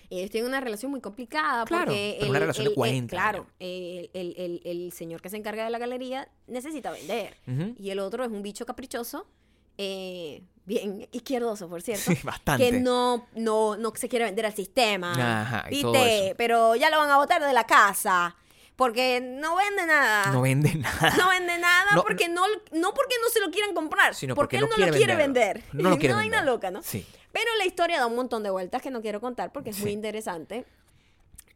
Ellos 0.09 0.29
tienen 0.31 0.49
una 0.49 0.59
relación 0.61 0.91
muy 0.91 1.01
complicada 1.01 1.65
Claro, 1.65 1.85
porque 1.85 2.15
pero 2.19 2.29
una 2.31 2.39
relación 2.39 2.67
de 2.67 2.73
40 2.75 3.09
claro, 3.15 3.39
años. 3.39 3.53
el, 3.59 4.09
el- 4.13 4.33
el- 4.37 4.61
el 4.65 4.91
señor 4.91 5.21
que 5.21 5.29
se 5.29 5.37
encarga 5.37 5.63
de 5.63 5.69
la 5.69 5.77
galería 5.79 6.29
necesita 6.47 6.91
vender 6.91 7.35
y 7.77 7.89
el 7.91 7.99
otro 7.99 8.23
es 8.23 8.31
un 8.31 8.41
bicho 8.41 8.65
caprichoso, 8.65 9.27
eh, 9.81 10.43
bien 10.65 11.07
izquierdoso, 11.13 11.69
por 11.69 11.81
cierto, 11.81 12.11
Sí, 12.11 12.19
bastante. 12.23 12.69
que 12.69 12.79
no, 12.79 13.25
no, 13.33 13.77
no 13.77 13.93
se 13.95 14.09
quiere 14.09 14.25
vender 14.25 14.45
al 14.45 14.53
sistema, 14.53 15.41
Ajá, 15.41 15.65
y 15.71 15.81
todo 15.81 15.93
¿viste? 15.93 16.25
eso. 16.27 16.35
Pero 16.37 16.75
ya 16.75 16.89
lo 16.89 16.97
van 16.97 17.09
a 17.09 17.15
botar 17.17 17.41
de 17.41 17.53
la 17.53 17.63
casa 17.65 18.35
porque 18.75 19.19
no 19.21 19.55
vende 19.55 19.85
nada. 19.85 20.31
No 20.31 20.41
vende 20.41 20.75
nada. 20.75 21.13
No 21.17 21.29
vende 21.29 21.57
nada 21.57 21.85
No, 21.95 22.03
porque 22.03 22.27
no, 22.29 22.43
no 22.71 22.93
porque 22.93 23.15
no 23.23 23.29
se 23.31 23.39
lo 23.39 23.49
quieran 23.51 23.73
comprar, 23.73 24.13
Sino 24.15 24.35
porque, 24.35 24.57
porque 24.57 24.57
él 24.57 24.61
no 24.61 24.67
no 24.67 24.85
lo 24.85 24.91
quiere 24.91 24.97
quiere 24.97 25.15
venderlo. 25.15 25.61
vender. 25.71 25.83
No 25.83 25.89
lo 25.89 25.97
quiere 25.99 26.13
Una 26.13 26.23
vender. 26.23 26.43
loca, 26.45 26.71
¿no? 26.71 26.83
Sí. 26.83 27.05
Pero 27.31 27.47
la 27.57 27.65
historia 27.65 27.97
da 27.99 28.05
un 28.07 28.15
montón 28.15 28.43
de 28.43 28.49
vueltas 28.49 28.81
que 28.81 28.91
no 28.91 29.01
quiero 29.01 29.19
contar 29.21 29.51
porque 29.51 29.69
es 29.71 29.79
muy 29.79 29.91
interesante. 29.91 30.65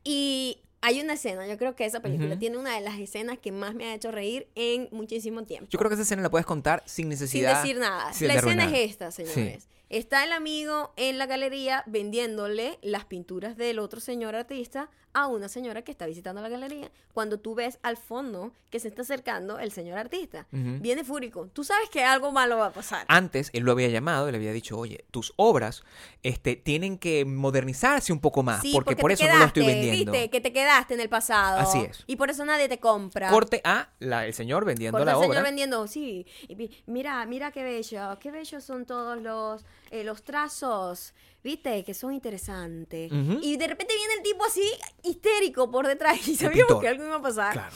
Y 0.04 0.60
hay 0.86 1.00
una 1.00 1.14
escena, 1.14 1.48
yo 1.48 1.58
creo 1.58 1.78
que 1.78 1.86
esa 1.86 2.02
película 2.02 2.38
tiene 2.38 2.58
una 2.58 2.76
de 2.76 2.82
las 2.82 3.00
escenas 3.00 3.40
que 3.40 3.54
más 3.54 3.74
me 3.74 3.86
ha 3.86 3.96
hecho 3.96 4.12
reír 4.12 4.50
en 4.54 4.90
muchísimo 4.92 5.44
tiempo. 5.44 5.70
Yo 5.70 5.80
creo 5.80 5.90
que 5.90 5.94
esa 5.94 6.04
escena 6.04 6.22
la 6.22 6.30
puedes 6.30 6.46
contar 6.46 6.84
sin 6.86 7.04
sin 7.04 7.10
necesidad. 7.10 7.62
decir 7.62 7.78
nada. 7.80 8.12
sin 8.12 8.28
la 8.28 8.34
escena 8.34 8.66
es 8.66 8.92
esta, 8.92 9.10
señores. 9.10 9.70
Está 9.88 10.26
el 10.26 10.34
amigo 10.34 10.92
en 10.98 11.18
la 11.18 11.26
galería 11.26 11.84
vendiéndole 11.86 12.80
las 12.82 13.06
pinturas 13.06 13.56
del 13.56 13.80
otro 13.80 14.02
señor 14.02 14.36
artista 14.36 14.90
a 15.14 15.28
una 15.28 15.48
señora 15.48 15.82
que 15.84 15.92
está 15.92 16.06
visitando 16.06 16.42
la 16.42 16.50
galería. 16.50 16.90
Cuando 17.14 17.40
tú 17.40 17.56
ves 17.56 17.80
al 17.84 17.98
fondo 17.98 18.52
que 18.70 18.80
se 18.80 18.88
está 18.88 19.04
acercando 19.04 19.60
el 19.60 19.72
señor 19.72 19.98
artista, 20.00 20.48
viene 20.52 21.04
fúrico. 21.04 21.50
Tú 21.54 21.64
sabes 21.64 21.90
que 21.90 22.04
algo 22.04 22.32
malo 22.32 22.58
va 22.58 22.68
a 22.68 22.72
pasar. 22.74 23.06
Antes 23.08 23.50
él 23.54 23.64
lo 23.64 23.72
había 23.74 23.88
llamado 23.90 24.28
y 24.28 24.32
le 24.32 24.38
había 24.38 24.52
dicho, 24.52 24.78
oye, 24.78 25.06
tus 25.12 25.34
obras 25.36 25.84
este, 26.24 26.56
tienen 26.56 26.98
que 26.98 27.26
modernizarse 27.26 28.12
un 28.12 28.20
poco 28.20 28.42
más, 28.44 28.62
Sí, 28.62 28.72
porque, 28.74 28.96
por 28.96 29.12
eso 29.12 29.26
no 29.28 29.38
lo 29.38 29.46
estoy 29.46 29.64
quedaste, 29.64 29.82
vendiendo. 29.82 30.12
Viste 30.12 30.30
que 30.30 30.42
te 30.42 30.52
quedaste 30.54 30.94
en 30.96 31.00
el 31.02 31.10
pasado. 31.10 31.60
Así 31.60 31.80
es. 31.80 32.04
Y 32.08 32.16
por 32.16 32.30
eso 32.30 32.44
nadie 32.46 32.68
te 32.68 32.80
compra. 32.80 33.30
Corte 33.30 33.62
a 33.64 33.90
la- 34.00 34.26
el 34.26 34.34
señor 34.34 34.66
vendiendo 34.66 34.98
Corte 34.98 35.12
la 35.12 35.18
obra. 35.18 35.28
señor 35.28 35.44
vendiendo, 35.44 35.88
sí. 35.88 36.26
Y 36.48 36.70
mira, 36.88 37.26
mira 37.26 37.52
qué 37.52 37.64
bello. 37.64 38.18
Qué 38.20 38.32
bellos 38.32 38.64
son 38.64 38.86
todos 38.86 39.22
los, 39.22 39.66
eh, 39.94 40.04
los 40.04 40.24
trazos. 40.24 41.14
¿Viste? 41.44 41.84
Que 41.84 41.94
son 41.94 42.14
interesantes. 42.14 43.12
Y 43.42 43.58
de 43.58 43.68
repente 43.68 43.94
viene 43.96 44.14
el 44.14 44.24
tipo 44.24 44.46
así, 44.46 44.64
histérico 45.04 45.70
por 45.70 45.86
detrás. 45.88 46.26
Y 46.28 46.36
sabíamos 46.36 46.80
que 46.82 46.88
algo 46.88 47.04
iba 47.06 47.16
a 47.18 47.22
pasar. 47.22 47.52
Claro. 47.54 47.76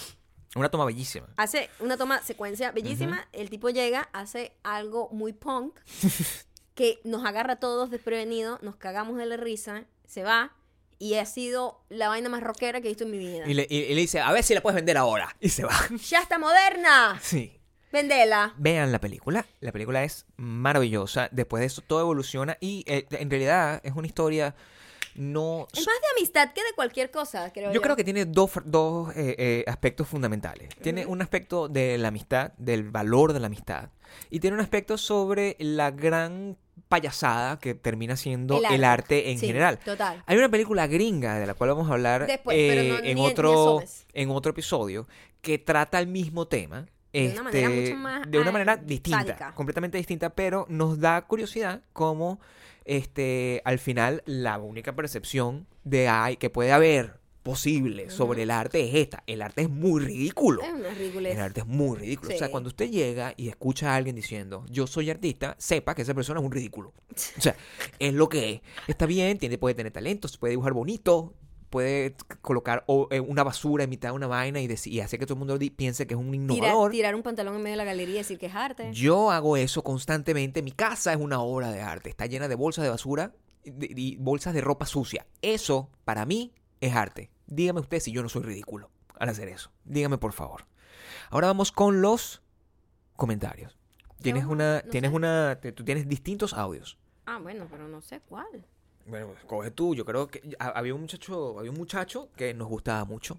Una 0.55 0.69
toma 0.69 0.85
bellísima. 0.85 1.27
Hace 1.35 1.69
una 1.79 1.97
toma 1.97 2.21
secuencia 2.23 2.71
bellísima. 2.71 3.27
El 3.33 3.49
tipo 3.49 3.69
llega, 3.69 4.09
hace 4.13 4.53
algo 4.63 5.09
muy 5.11 5.33
punk. 5.33 5.77
que 6.75 6.99
nos 7.03 7.25
agarra 7.25 7.53
a 7.53 7.59
todos 7.59 7.89
desprevenidos. 7.89 8.61
Nos 8.63 8.75
cagamos 8.77 9.17
de 9.17 9.25
la 9.25 9.35
risa. 9.37 9.85
Se 10.07 10.23
va. 10.23 10.53
Y 10.99 11.15
ha 11.15 11.25
sido 11.25 11.83
la 11.89 12.07
vaina 12.07 12.29
más 12.29 12.41
rockera 12.41 12.81
que 12.81 12.87
he 12.87 12.91
visto 12.91 13.03
en 13.03 13.11
mi 13.11 13.17
vida. 13.19 13.43
Y 13.47 13.53
le, 13.53 13.67
y- 13.69 13.77
y 13.83 13.93
le 13.95 14.01
dice, 14.01 14.19
a 14.19 14.31
ver 14.31 14.43
si 14.43 14.53
la 14.55 14.61
puedes 14.61 14.75
vender 14.75 14.97
ahora. 14.97 15.35
Y 15.39 15.49
se 15.49 15.63
va. 15.63 15.75
¡Ya 16.09 16.21
está 16.21 16.39
moderna! 16.39 17.19
Sí. 17.21 17.56
Vendela. 17.97 18.53
Vean 18.57 18.91
la 18.91 18.99
película. 18.99 19.45
La 19.59 19.71
película 19.71 20.03
es 20.03 20.25
maravillosa. 20.37 21.29
Después 21.31 21.61
de 21.61 21.67
eso 21.67 21.81
todo 21.81 22.01
evoluciona 22.01 22.57
y 22.59 22.83
eh, 22.87 23.05
en 23.11 23.29
realidad 23.29 23.81
es 23.83 23.93
una 23.93 24.07
historia 24.07 24.55
no... 25.15 25.67
Es 25.73 25.79
más 25.79 25.95
de 25.95 26.19
amistad 26.19 26.53
que 26.53 26.61
de 26.61 26.73
cualquier 26.75 27.09
cosa, 27.09 27.51
creo 27.51 27.69
yo. 27.69 27.73
Yo 27.73 27.81
creo 27.81 27.95
que 27.95 28.03
tiene 28.03 28.25
dos, 28.25 28.51
dos 28.65 29.09
eh, 29.15 29.35
eh, 29.39 29.63
aspectos 29.67 30.07
fundamentales. 30.07 30.69
Tiene 30.81 31.07
un 31.07 31.21
aspecto 31.23 31.67
de 31.67 31.97
la 31.97 32.09
amistad, 32.09 32.51
del 32.59 32.83
valor 32.91 33.33
de 33.33 33.39
la 33.39 33.47
amistad. 33.47 33.89
Y 34.29 34.39
tiene 34.39 34.55
un 34.55 34.61
aspecto 34.61 34.97
sobre 34.99 35.55
la 35.59 35.89
gran 35.89 36.55
payasada 36.87 37.57
que 37.59 37.73
termina 37.73 38.15
siendo 38.15 38.61
el 38.69 38.83
arte, 38.83 39.31
en 39.31 39.39
Sí, 39.39 39.47
general. 39.47 39.79
Total. 39.79 40.21
Hay 40.27 40.37
una 40.37 40.49
película 40.49 40.85
gringa 40.85 41.39
de 41.39 41.47
la 41.47 41.55
cual 41.55 41.71
vamos 41.71 41.89
a 41.89 41.93
hablar 41.93 42.27
Después, 42.27 42.55
eh, 42.55 42.67
pero 42.69 42.93
no- 43.01 43.09
en, 43.09 43.15
ni- 43.15 43.25
otro, 43.25 43.83
en 44.13 44.29
otro 44.29 44.51
episodio 44.51 45.07
que 45.41 45.57
trata 45.57 45.99
el 45.99 46.05
mismo 46.07 46.47
tema. 46.47 46.85
De 47.13 47.31
una 47.31 47.43
manera 47.43 47.67
este, 47.69 47.81
mucho 47.81 47.95
más, 47.95 48.31
de 48.31 48.39
una 48.39 48.51
manera 48.51 48.77
distinta, 48.77 49.19
sádica. 49.19 49.53
completamente 49.53 49.97
distinta, 49.97 50.29
pero 50.29 50.65
nos 50.69 50.99
da 50.99 51.21
curiosidad 51.21 51.81
cómo 51.93 52.39
este, 52.85 53.61
al 53.65 53.79
final 53.79 54.23
la 54.25 54.57
única 54.59 54.95
percepción 54.95 55.67
de 55.83 56.07
hay 56.07 56.37
que 56.37 56.49
puede 56.49 56.71
haber 56.71 57.19
posible 57.47 58.09
sobre 58.09 58.43
el 58.43 58.51
arte 58.51 58.85
es 58.85 58.93
esta. 58.93 59.23
El 59.25 59.41
arte 59.41 59.61
es 59.61 59.69
muy 59.69 60.03
ridículo. 60.03 60.61
Es 60.61 60.73
una. 60.73 60.89
El 61.29 61.39
arte 61.39 61.61
es 61.61 61.65
muy 61.65 61.97
ridículo. 61.97 62.35
O 62.35 62.37
sea, 62.37 62.51
cuando 62.51 62.67
usted 62.67 62.89
llega 62.89 63.33
y 63.37 63.47
escucha 63.47 63.93
a 63.93 63.95
alguien 63.95 64.17
diciendo, 64.17 64.65
yo 64.69 64.85
soy 64.85 65.09
artista, 65.09 65.55
sepa 65.57 65.95
que 65.95 66.01
esa 66.01 66.13
persona 66.13 66.41
es 66.41 66.45
un 66.45 66.51
ridículo. 66.51 66.93
O 67.37 67.41
sea, 67.41 67.55
es 67.99 68.13
lo 68.13 68.27
que 68.27 68.51
es. 68.51 68.61
Está 68.87 69.05
bien, 69.05 69.37
tiene, 69.37 69.57
puede 69.57 69.75
tener 69.75 69.93
talentos, 69.93 70.37
puede 70.37 70.51
dibujar 70.51 70.73
bonito, 70.73 71.35
puede 71.69 72.15
colocar 72.41 72.83
o, 72.87 73.07
eh, 73.11 73.19
una 73.19 73.43
basura 73.43 73.83
en 73.83 73.89
mitad 73.89 74.09
de 74.09 74.15
una 74.15 74.27
vaina 74.27 74.59
y, 74.61 74.67
deci- 74.67 74.91
y 74.91 74.99
hacer 75.01 75.19
que 75.19 75.25
todo 75.25 75.35
el 75.35 75.39
mundo 75.39 75.57
piense 75.75 76.07
que 76.07 76.13
es 76.13 76.19
un 76.19 76.33
innovador. 76.33 76.91
tirar 76.91 77.13
un 77.15 77.23
pantalón 77.23 77.55
en 77.55 77.61
medio 77.63 77.73
de 77.73 77.77
la 77.77 77.83
galería 77.85 78.15
y 78.15 78.17
decir 78.19 78.37
que 78.37 78.45
es 78.47 78.55
arte. 78.55 78.91
Yo 78.93 79.31
hago 79.31 79.57
eso 79.57 79.83
constantemente. 79.83 80.61
Mi 80.61 80.71
casa 80.71 81.11
es 81.13 81.19
una 81.19 81.41
obra 81.41 81.71
de 81.71 81.81
arte. 81.81 82.09
Está 82.09 82.25
llena 82.25 82.47
de 82.47 82.55
bolsas 82.55 82.83
de 82.83 82.89
basura 82.89 83.33
y, 83.63 84.15
bolsas 84.17 84.53
de 84.53 84.61
ropa 84.61 84.85
sucia. 84.85 85.25
Eso, 85.41 85.89
para 86.05 86.25
mí, 86.25 86.53
es 86.79 86.95
arte. 86.95 87.29
Dígame 87.47 87.79
usted 87.81 87.99
si 87.99 88.11
yo 88.11 88.23
no 88.23 88.29
soy 88.29 88.43
ridículo 88.43 88.89
al 89.19 89.29
hacer 89.29 89.47
eso. 89.49 89.71
Dígame, 89.83 90.17
por 90.17 90.31
favor. 90.33 90.65
Ahora 91.29 91.47
vamos 91.47 91.71
con 91.71 92.01
los 92.01 92.41
comentarios. 93.15 93.77
Tienes 94.21 94.45
una, 94.45 94.81
no 94.83 94.89
tienes 94.89 95.11
sé. 95.11 95.15
una, 95.15 95.59
tú 95.75 95.83
tienes 95.83 96.07
distintos 96.07 96.53
audios. 96.53 96.97
Ah, 97.25 97.39
bueno, 97.41 97.67
pero 97.69 97.87
no 97.87 98.01
sé 98.01 98.21
cuál. 98.21 98.65
Bueno, 99.07 99.29
coge 99.47 99.71
tú. 99.71 99.95
Yo 99.95 100.05
creo 100.05 100.27
que 100.27 100.41
ha- 100.59 100.69
había 100.69 100.93
un 100.93 101.01
muchacho, 101.01 101.57
había 101.59 101.71
un 101.71 101.77
muchacho 101.77 102.29
que 102.35 102.53
nos 102.53 102.67
gustaba 102.67 103.05
mucho. 103.05 103.37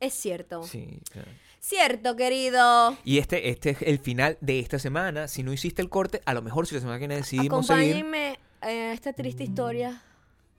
Es 0.00 0.14
cierto. 0.14 0.62
Sí, 0.64 1.00
claro. 1.10 1.28
Cierto, 1.58 2.14
querido. 2.16 2.96
Y 3.04 3.18
este, 3.18 3.48
este 3.50 3.70
es 3.70 3.82
el 3.82 3.98
final 3.98 4.38
de 4.40 4.60
esta 4.60 4.78
semana. 4.78 5.26
Si 5.26 5.42
no 5.42 5.52
hiciste 5.52 5.82
el 5.82 5.88
corte, 5.88 6.20
a 6.24 6.34
lo 6.34 6.42
mejor 6.42 6.66
si 6.66 6.74
la 6.74 6.80
semana 6.80 6.98
que 6.98 7.02
viene 7.08 7.16
decidimos 7.16 7.66
seguir. 7.66 7.94
Acompáñenme 7.96 8.38
a 8.60 8.92
esta 8.92 9.12
triste 9.12 9.42
historia. 9.42 10.02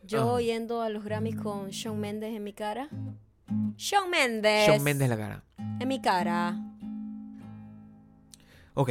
Yo 0.04 0.32
Ajá. 0.36 0.42
yendo 0.42 0.82
a 0.82 0.90
los 0.90 1.04
Grammys 1.04 1.36
con 1.38 1.70
Shawn 1.70 2.00
Mendes 2.00 2.36
en 2.36 2.44
mi 2.44 2.52
cara. 2.54 2.90
Shawn 3.78 4.10
Mendes. 4.10 4.68
Shawn 4.68 4.84
Mendes 4.84 5.06
en 5.06 5.10
la 5.10 5.18
cara. 5.18 5.44
En 5.80 5.88
mi 5.88 6.02
cara. 6.02 6.58
Ok. 8.74 8.90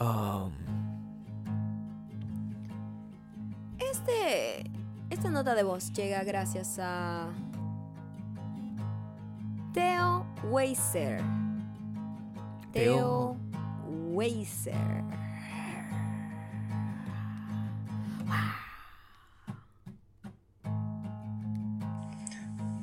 Um, 0.00 0.52
Este, 4.06 4.70
esta 5.08 5.30
nota 5.30 5.54
de 5.54 5.62
voz 5.62 5.90
llega 5.94 6.22
gracias 6.24 6.78
a 6.78 7.28
Theo 9.72 10.26
Weiser. 10.50 11.22
Theo 12.72 12.96
Theo. 12.96 13.36
Weiser. 14.12 14.74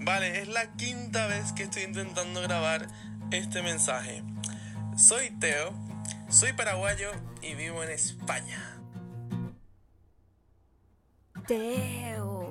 Vale, 0.03 0.41
es 0.41 0.47
la 0.47 0.71
quinta 0.73 1.27
vez 1.27 1.53
que 1.53 1.63
estoy 1.63 1.83
intentando 1.83 2.41
grabar 2.41 2.87
este 3.29 3.61
mensaje. 3.61 4.23
Soy 4.97 5.29
Teo, 5.39 5.71
soy 6.29 6.53
paraguayo 6.53 7.11
y 7.43 7.53
vivo 7.53 7.83
en 7.83 7.91
España. 7.91 8.80
Teo. 11.47 12.41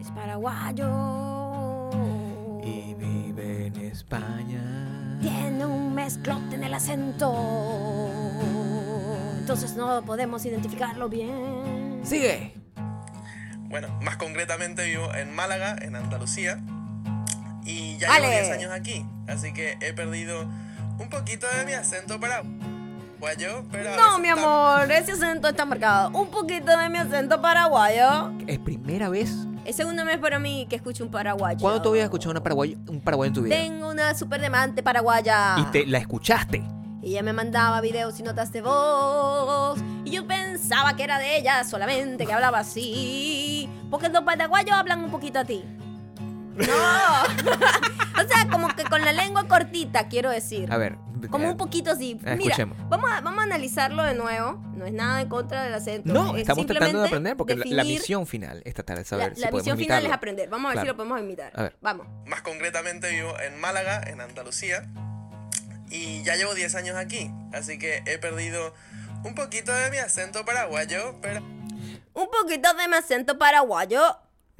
Es 0.00 0.10
paraguayo. 0.10 1.90
y 2.62 2.94
vive 2.94 3.66
en 3.66 3.76
España. 3.76 5.18
Tiene 5.20 5.64
un 5.66 5.94
mezclote 5.94 6.54
en 6.54 6.64
el 6.64 6.74
acento. 6.74 8.10
Entonces 9.38 9.74
no 9.74 10.02
podemos 10.04 10.44
identificarlo 10.44 11.08
bien. 11.08 12.00
Sigue. 12.04 12.54
Bueno, 13.68 13.88
más 14.02 14.16
concretamente 14.16 14.84
vivo 14.86 15.14
en 15.14 15.34
Málaga, 15.34 15.76
en 15.80 15.96
Andalucía. 15.96 16.60
Y 17.64 17.98
ya 17.98 18.18
llevo 18.18 18.30
10 18.30 18.50
años 18.50 18.72
aquí. 18.72 19.04
Así 19.28 19.52
que 19.52 19.76
he 19.80 19.92
perdido 19.92 20.42
un 20.98 21.08
poquito 21.08 21.46
de 21.56 21.66
mi 21.66 21.72
acento 21.72 22.18
paraguayo. 22.18 22.59
Pero 23.70 23.92
a 23.92 23.96
No, 23.96 24.18
mi 24.18 24.28
amor, 24.28 24.90
ese 24.90 25.12
acento 25.12 25.48
está 25.48 25.64
marcado. 25.64 26.10
Un 26.10 26.28
poquito 26.30 26.76
de 26.76 26.88
mi 26.88 26.98
acento 26.98 27.40
paraguayo. 27.40 28.32
Es 28.46 28.58
primera 28.58 29.08
vez. 29.08 29.30
Es 29.64 29.76
segunda 29.76 30.04
vez 30.04 30.18
para 30.18 30.38
mí 30.38 30.66
que 30.68 30.76
escucho 30.76 31.04
un 31.04 31.10
paraguayo. 31.10 31.58
¿Cuándo 31.60 31.82
te 31.82 31.88
voy 31.88 31.98
a 32.00 32.04
escuchar 32.04 32.30
una 32.30 32.42
paraguayo, 32.42 32.78
un 32.88 33.00
paraguayo 33.00 33.28
en 33.28 33.34
tu 33.34 33.42
vida? 33.42 33.56
Tengo 33.56 33.90
una 33.90 34.14
super 34.14 34.40
demante 34.40 34.82
paraguaya. 34.82 35.56
Y 35.58 35.64
te 35.66 35.86
la 35.86 35.98
escuchaste. 35.98 36.62
Ella 37.02 37.22
me 37.22 37.32
mandaba 37.32 37.80
videos 37.80 38.18
y 38.20 38.22
notas 38.22 38.52
de 38.52 38.62
voz. 38.62 39.78
Y 40.04 40.10
yo 40.10 40.26
pensaba 40.26 40.96
que 40.96 41.04
era 41.04 41.18
de 41.18 41.36
ella 41.36 41.62
solamente, 41.64 42.26
que 42.26 42.32
hablaba 42.32 42.60
así. 42.60 43.68
Porque 43.90 44.08
los 44.08 44.22
paraguayos 44.22 44.72
hablan 44.72 45.04
un 45.04 45.10
poquito 45.10 45.38
a 45.40 45.44
ti. 45.44 45.62
No. 46.66 48.22
o 48.24 48.28
sea, 48.28 48.48
como 48.50 48.68
que 48.74 48.84
con 48.84 49.00
la 49.04 49.12
lengua 49.12 49.46
cortita, 49.48 50.08
quiero 50.08 50.30
decir. 50.30 50.72
A 50.72 50.76
ver. 50.78 50.96
Como 51.30 51.44
eh, 51.46 51.50
un 51.50 51.56
poquito 51.56 51.90
así. 51.90 52.12
eh, 52.12 52.16
Mira, 52.36 52.54
escuchemos. 52.54 52.76
vamos 52.88 53.10
a, 53.10 53.20
vamos 53.20 53.40
a 53.40 53.42
analizarlo 53.44 54.02
de 54.02 54.14
nuevo. 54.14 54.52
No 54.74 54.86
es 54.86 54.92
nada 54.92 55.20
en 55.20 55.28
contra 55.28 55.64
del 55.64 55.74
acento. 55.74 56.12
No, 56.12 56.34
es 56.34 56.42
estamos 56.42 56.66
tratando 56.66 57.00
de 57.00 57.06
aprender 57.08 57.36
porque 57.36 57.56
la- 57.56 57.64
la, 57.66 57.84
misión 57.84 58.26
final 58.26 58.62
es 58.64 58.74
tratar 58.74 58.96
de 58.96 59.02
La, 59.02 59.08
saber 59.08 59.28
la 59.30 59.34
si 59.34 59.40
podemos 59.42 59.56
misión 59.62 59.78
final 59.78 60.06
es 60.06 60.12
aprender. 60.12 60.48
Vamos 60.48 60.70
a 60.70 60.74
ver 60.74 60.80
si 60.82 60.86
lo 60.86 60.96
podemos 60.96 61.20
imitar. 61.20 61.52
A 61.54 61.62
ver. 61.64 61.76
Vamos. 61.82 62.06
Más 62.26 62.40
concretamente 62.42 63.10
vivo 63.10 63.34
en 63.40 63.60
Málaga, 63.60 64.00
en 64.06 64.20
Andalucía. 64.20 64.88
Y 65.90 66.22
ya 66.22 66.36
llevo 66.36 66.54
10 66.54 66.74
años 66.76 66.96
aquí. 66.96 67.30
Así 67.52 67.78
que 67.78 68.02
he 68.06 68.18
perdido 68.18 68.72
un 69.24 69.34
poquito 69.34 69.72
de 69.72 69.90
mi 69.90 69.98
acento 69.98 70.44
paraguayo, 70.44 71.16
pero 71.20 71.40
Un 72.14 72.28
poquito 72.30 72.72
de 72.74 72.88
mi 72.88 72.94
acento 72.96 73.38
paraguayo. 73.38 74.00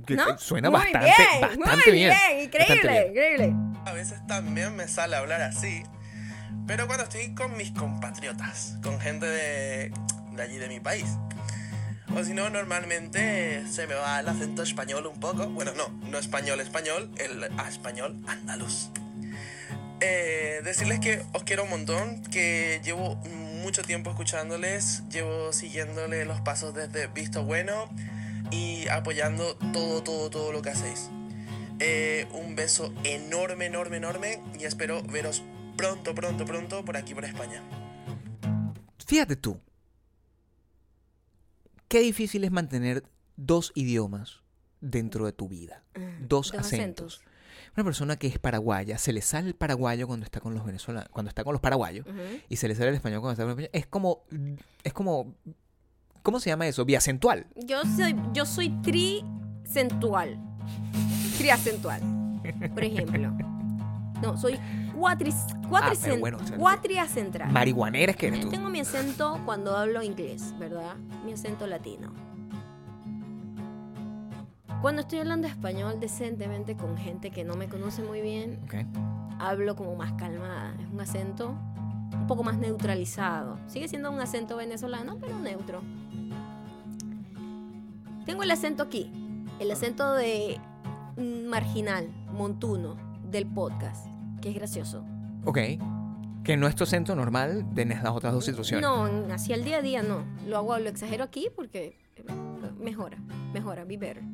Que- 0.07 0.17
¿No? 0.17 0.39
Suena 0.39 0.71
Muy 0.71 0.81
bastante, 0.81 1.07
bien, 1.17 1.41
bastante 1.59 1.91
muy 1.91 1.99
bien. 1.99 2.13
Increíble, 2.43 2.59
Bastante 2.59 2.89
bien. 2.89 3.09
increíble. 3.11 3.55
a 3.87 3.93
veces 3.93 4.27
también 4.27 4.77
me 4.77 4.89
sale 4.89 5.17
hablar 5.17 5.43
así. 5.43 5.83
Pero 6.67 6.87
cuando 6.87 7.05
estoy 7.05 7.35
con 7.35 7.57
mis 7.57 7.71
compatriotas, 7.73 8.77
con 8.83 9.01
gente 9.01 9.27
de, 9.27 9.93
de 10.33 10.43
allí 10.43 10.57
de 10.59 10.69
mi 10.69 10.79
país. 10.81 11.07
O 12.17 12.25
si 12.25 12.35
no, 12.35 12.51
normalmente 12.51 13.65
se 13.71 13.87
me 13.87 13.95
va 13.95 14.19
el 14.21 14.29
acento 14.29 14.63
español 14.63 15.07
un 15.07 15.19
poco. 15.21 15.49
Bueno, 15.49 15.73
no, 15.77 15.89
no 16.11 16.19
español 16.19 16.61
español, 16.61 17.11
el 17.19 17.45
a 17.59 17.69
español 17.69 18.17
andaluz. 18.27 18.91
Eh, 20.01 20.61
decirles 20.65 20.99
que 21.01 21.23
os 21.35 21.43
quiero 21.45 21.65
un 21.65 21.71
montón, 21.71 22.23
que 22.25 22.81
llevo 22.83 23.17
mucho 23.63 23.83
tiempo 23.83 24.11
escuchándoles, 24.11 25.03
llevo 25.11 25.53
siguiéndole 25.53 26.25
los 26.25 26.41
pasos 26.41 26.73
desde 26.75 27.07
Visto 27.09 27.45
Bueno 27.45 27.91
y 28.51 28.89
apoyando 28.89 29.57
todo, 29.73 30.03
todo, 30.03 30.31
todo 30.31 30.53
lo 30.53 30.63
que 30.63 30.71
hacéis. 30.71 31.11
Eh, 31.79 32.29
un 32.33 32.57
beso 32.57 32.93
enorme, 33.05 33.67
enorme, 33.67 33.97
enorme 33.97 34.43
y 34.59 34.65
espero 34.65 35.03
veros 35.03 35.43
pronto, 35.77 36.15
pronto, 36.15 36.45
pronto 36.45 36.85
por 36.85 36.97
aquí, 36.97 37.15
por 37.15 37.25
España. 37.25 37.63
Fíjate 39.07 39.37
tú. 39.37 39.59
Qué 41.89 42.01
difícil 42.01 42.45
es 42.45 42.51
mantener 42.51 43.03
dos 43.37 43.73
idiomas 43.75 44.43
dentro 44.81 45.27
de 45.27 45.33
tu 45.33 45.49
vida. 45.49 45.83
Dos, 46.21 46.53
dos 46.53 46.55
acentos. 46.55 47.17
acentos. 47.17 47.31
Una 47.77 47.85
persona 47.85 48.17
que 48.17 48.27
es 48.27 48.39
paraguaya, 48.39 48.99
se 48.99 49.13
le 49.13 49.23
sale 49.23 49.49
el 49.49 49.55
paraguayo 49.55 50.07
cuando 50.07 50.25
está 50.25 50.41
con 50.41 50.55
los 50.55 50.65
venezolanos, 50.65 51.09
cuando 51.11 51.29
está 51.29 51.45
con 51.45 51.53
los 51.53 51.61
paraguayos, 51.61 52.05
y 52.49 52.57
se 52.57 52.69
le 52.69 52.75
sale 52.75 52.89
el 52.89 52.97
español 52.97 53.21
cuando 53.21 53.33
está 53.33 53.45
con 53.45 53.51
los 53.51 53.59
españoles. 53.59 53.71
Es 53.73 53.87
como, 53.87 54.25
es 54.83 54.93
como, 54.93 55.37
¿cómo 56.23 56.41
se 56.41 56.51
llama 56.51 56.67
eso? 56.67 56.85
Biacentual. 56.85 57.47
Yo 57.57 57.83
soy, 57.85 58.15
yo 58.33 58.47
soy 58.47 58.71
tricentual. 58.83 60.39
Triacentual. 61.39 62.01
Por 62.75 62.85
ejemplo. 62.85 63.33
No, 64.23 64.37
soy 64.37 64.59
cuatris, 64.99 65.35
Ah, 65.73 65.93
bueno, 66.19 66.39
cuatriacentral. 66.59 67.51
Marihuanera 67.51 68.11
es 68.13 68.17
que 68.19 68.27
eres 68.27 68.41
tú. 68.41 68.51
Tengo 68.51 68.69
mi 68.69 68.81
acento 68.81 69.41
cuando 69.47 69.77
hablo 69.77 70.03
inglés, 70.03 70.55
¿verdad? 70.59 70.97
Mi 71.25 71.33
acento 71.33 71.67
latino. 71.67 72.13
Cuando 74.83 75.03
estoy 75.03 75.19
hablando 75.19 75.47
español 75.47 76.01
decentemente 76.01 76.77
con 76.77 76.97
gente 76.97 77.31
que 77.31 77.45
no 77.45 77.55
me 77.55 77.69
conoce 77.69 78.03
muy 78.03 78.21
bien, 78.21 78.59
hablo 79.39 79.77
como 79.77 79.95
más 79.95 80.13
calmada. 80.15 80.75
Es 80.81 80.89
un 80.91 81.01
acento 81.01 81.55
un 82.13 82.27
poco 82.27 82.43
más 82.43 82.59
neutralizado. 82.59 83.59
Sigue 83.69 83.89
siendo 83.89 84.11
un 84.11 84.21
acento 84.21 84.57
venezolano, 84.57 85.19
pero 85.21 85.39
neutro. 85.39 85.83
Tengo 88.27 88.43
el 88.43 88.51
acento 88.51 88.83
aquí, 88.83 89.11
el 89.59 89.71
acento 89.71 90.13
de 90.15 90.59
marginal, 91.17 92.09
montuno, 92.33 92.97
del 93.31 93.47
podcast, 93.47 94.07
que 94.41 94.51
es 94.51 94.55
gracioso. 94.55 95.05
Ok. 95.45 95.59
Que 96.45 96.57
no 96.57 96.67
es 96.67 96.75
tu 96.75 96.85
acento 96.85 97.15
normal 97.15 97.75
de 97.75 97.85
las 97.85 98.05
otras 98.07 98.33
dos 98.33 98.45
situaciones. 98.45 98.83
No, 98.83 99.05
hacia 99.33 99.55
el 99.55 99.65
día 99.65 99.79
a 99.79 99.83
día 99.83 100.03
no. 100.03 100.25
Lo 100.47 100.57
hago, 100.57 100.79
lo 100.79 100.89
exagero 100.89 101.23
aquí 101.25 101.49
porque 101.55 101.97
mejora, 102.79 103.19
mejora, 103.53 103.85
be 103.85 103.97
better. 103.97 104.23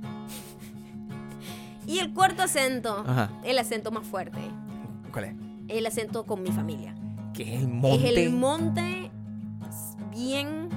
Y 1.89 2.01
el 2.01 2.12
cuarto 2.12 2.43
acento, 2.43 3.05
Ajá. 3.07 3.30
el 3.45 3.57
acento 3.61 3.93
más 3.93 4.05
fuerte, 4.05 4.41
¿Cuál 5.12 5.24
es? 5.26 5.34
el 5.68 5.87
acento 5.87 6.26
con 6.26 6.43
mi 6.43 6.51
familia. 6.51 6.97
Que 7.32 7.55
es 7.55 7.62
el 7.62 7.68
monte. 7.68 8.09
Es 8.09 8.16
el 8.26 8.32
monte 8.32 9.11
bien, 10.11 10.68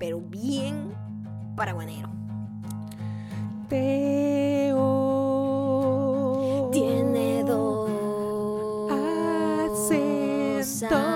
pero 0.00 0.22
bien 0.22 0.94
paraguanero. 1.54 2.08
Teo. 3.74 4.78
Tiene 6.70 7.42
dos 7.42 7.90
acentos. 9.68 11.13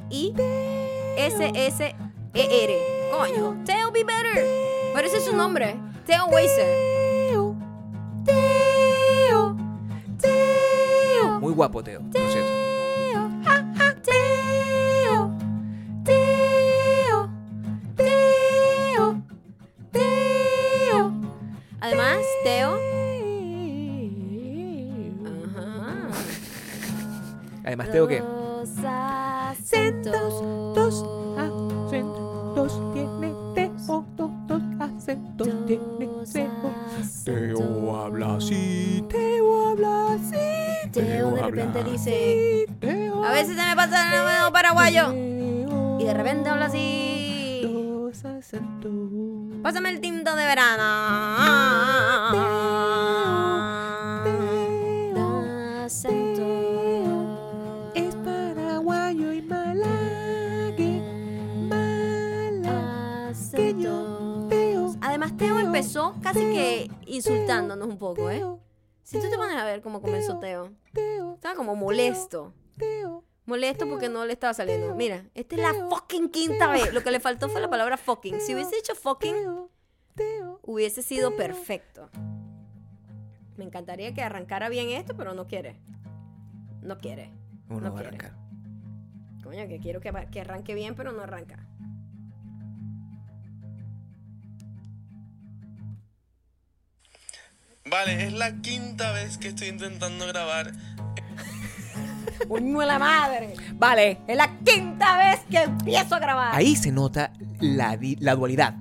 Coño. 3.11 3.63
Teo 3.65 3.91
Be 3.91 4.03
Better. 4.03 4.45
Pero 4.93 5.07
ese 5.07 5.17
es 5.17 5.25
su 5.25 5.35
nombre. 5.35 5.75
Teo 6.05 6.27
Weiser. 6.27 6.67
Teo, 8.23 9.55
Teo. 10.21 11.39
Muy 11.39 11.53
guapo. 11.53 11.83
Teo. 11.83 12.01
Pásame 49.77 49.93
el 49.93 50.01
tinto 50.01 50.35
de 50.35 50.43
verano. 50.43 50.83
Es 57.93 58.15
paraguayo 58.15 59.33
y 59.33 59.41
malague, 59.43 61.03
malagueño. 63.53 64.47
Teo, 64.49 64.95
Además, 64.99 65.37
Teo 65.37 65.59
empezó 65.59 66.15
casi 66.23 66.39
que 66.39 66.89
insultándonos 67.05 67.87
un 67.87 67.99
poco, 67.99 68.31
¿eh? 68.31 68.37
Teo, 68.37 68.59
Si 69.03 69.21
tú 69.21 69.29
te 69.29 69.37
pones 69.37 69.57
a 69.57 69.63
ver 69.63 69.83
cómo 69.83 70.01
comenzó 70.01 70.39
Teo, 70.39 70.71
Teo, 70.91 71.35
estaba 71.35 71.53
como 71.53 71.75
molesto. 71.75 72.51
Teo. 72.79 73.26
Molesto 73.47 73.87
porque 73.87 74.09
no 74.09 74.25
le 74.25 74.33
estaba 74.33 74.53
saliendo. 74.53 74.93
Mira, 74.93 75.23
esta 75.33 75.55
es 75.55 75.61
la 75.61 75.73
fucking 75.89 76.29
quinta 76.29 76.67
vez. 76.67 76.93
Lo 76.93 77.01
que 77.01 77.11
le 77.11 77.19
faltó 77.21 77.47
fue 77.49 77.61
la 77.61 77.69
palabra 77.69 77.95
fucking. 77.97 78.41
Si 78.41 78.53
hubiese 78.53 78.75
dicho 78.75 78.93
fucking, 78.93 79.35
hubiese 80.63 81.01
sido 81.01 81.35
perfecto. 81.35 82.09
Me 83.55 83.63
encantaría 83.63 84.13
que 84.13 84.21
arrancara 84.21 84.67
bien 84.67 84.89
esto, 84.89 85.15
pero 85.15 85.33
no 85.33 85.47
quiere. 85.47 85.79
No 86.81 86.97
quiere. 86.99 87.31
Uno 87.69 87.79
No 87.79 87.93
va 87.93 87.99
a 88.01 88.03
quiere. 88.03 88.17
arrancar. 88.17 88.33
Coño, 89.43 89.67
que 89.69 89.79
quiero 89.79 90.01
que, 90.01 90.11
que 90.29 90.41
arranque 90.41 90.75
bien, 90.75 90.93
pero 90.95 91.13
no 91.13 91.21
arranca. 91.23 91.65
Vale, 97.89 98.25
es 98.25 98.33
la 98.33 98.61
quinta 98.61 99.11
vez 99.13 99.37
que 99.37 99.47
estoy 99.49 99.69
intentando 99.69 100.27
grabar. 100.27 100.73
¡Coño 102.47 102.79
de 102.79 102.85
la 102.85 102.99
madre! 102.99 103.53
Vale, 103.75 104.19
es 104.27 104.37
la 104.37 104.57
quinta 104.59 105.17
vez 105.17 105.39
que 105.49 105.63
empiezo 105.63 106.15
a 106.15 106.19
grabar. 106.19 106.55
Ahí 106.55 106.75
se 106.75 106.91
nota 106.91 107.31
la, 107.59 107.97
di- 107.97 108.17
la 108.19 108.35
dualidad. 108.35 108.75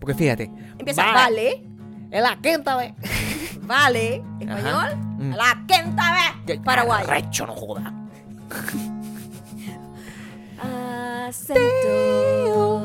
Porque 0.00 0.14
fíjate. 0.14 0.50
Empieza, 0.78 1.04
vale, 1.12 1.64
Es 2.10 2.22
la 2.22 2.36
quinta 2.40 2.76
vez. 2.76 2.94
vale, 3.62 4.22
español, 4.40 4.96
Mm. 5.18 5.34
la 5.34 5.64
quinta 5.66 6.14
vez, 6.46 6.60
paraguayo. 6.60 7.06
Recho, 7.08 7.46
no 7.46 7.54
joda. 7.54 7.92
Acento. 11.28 12.82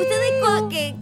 Ustedes 0.00 0.32
co- 0.42 0.68
que 0.68 0.94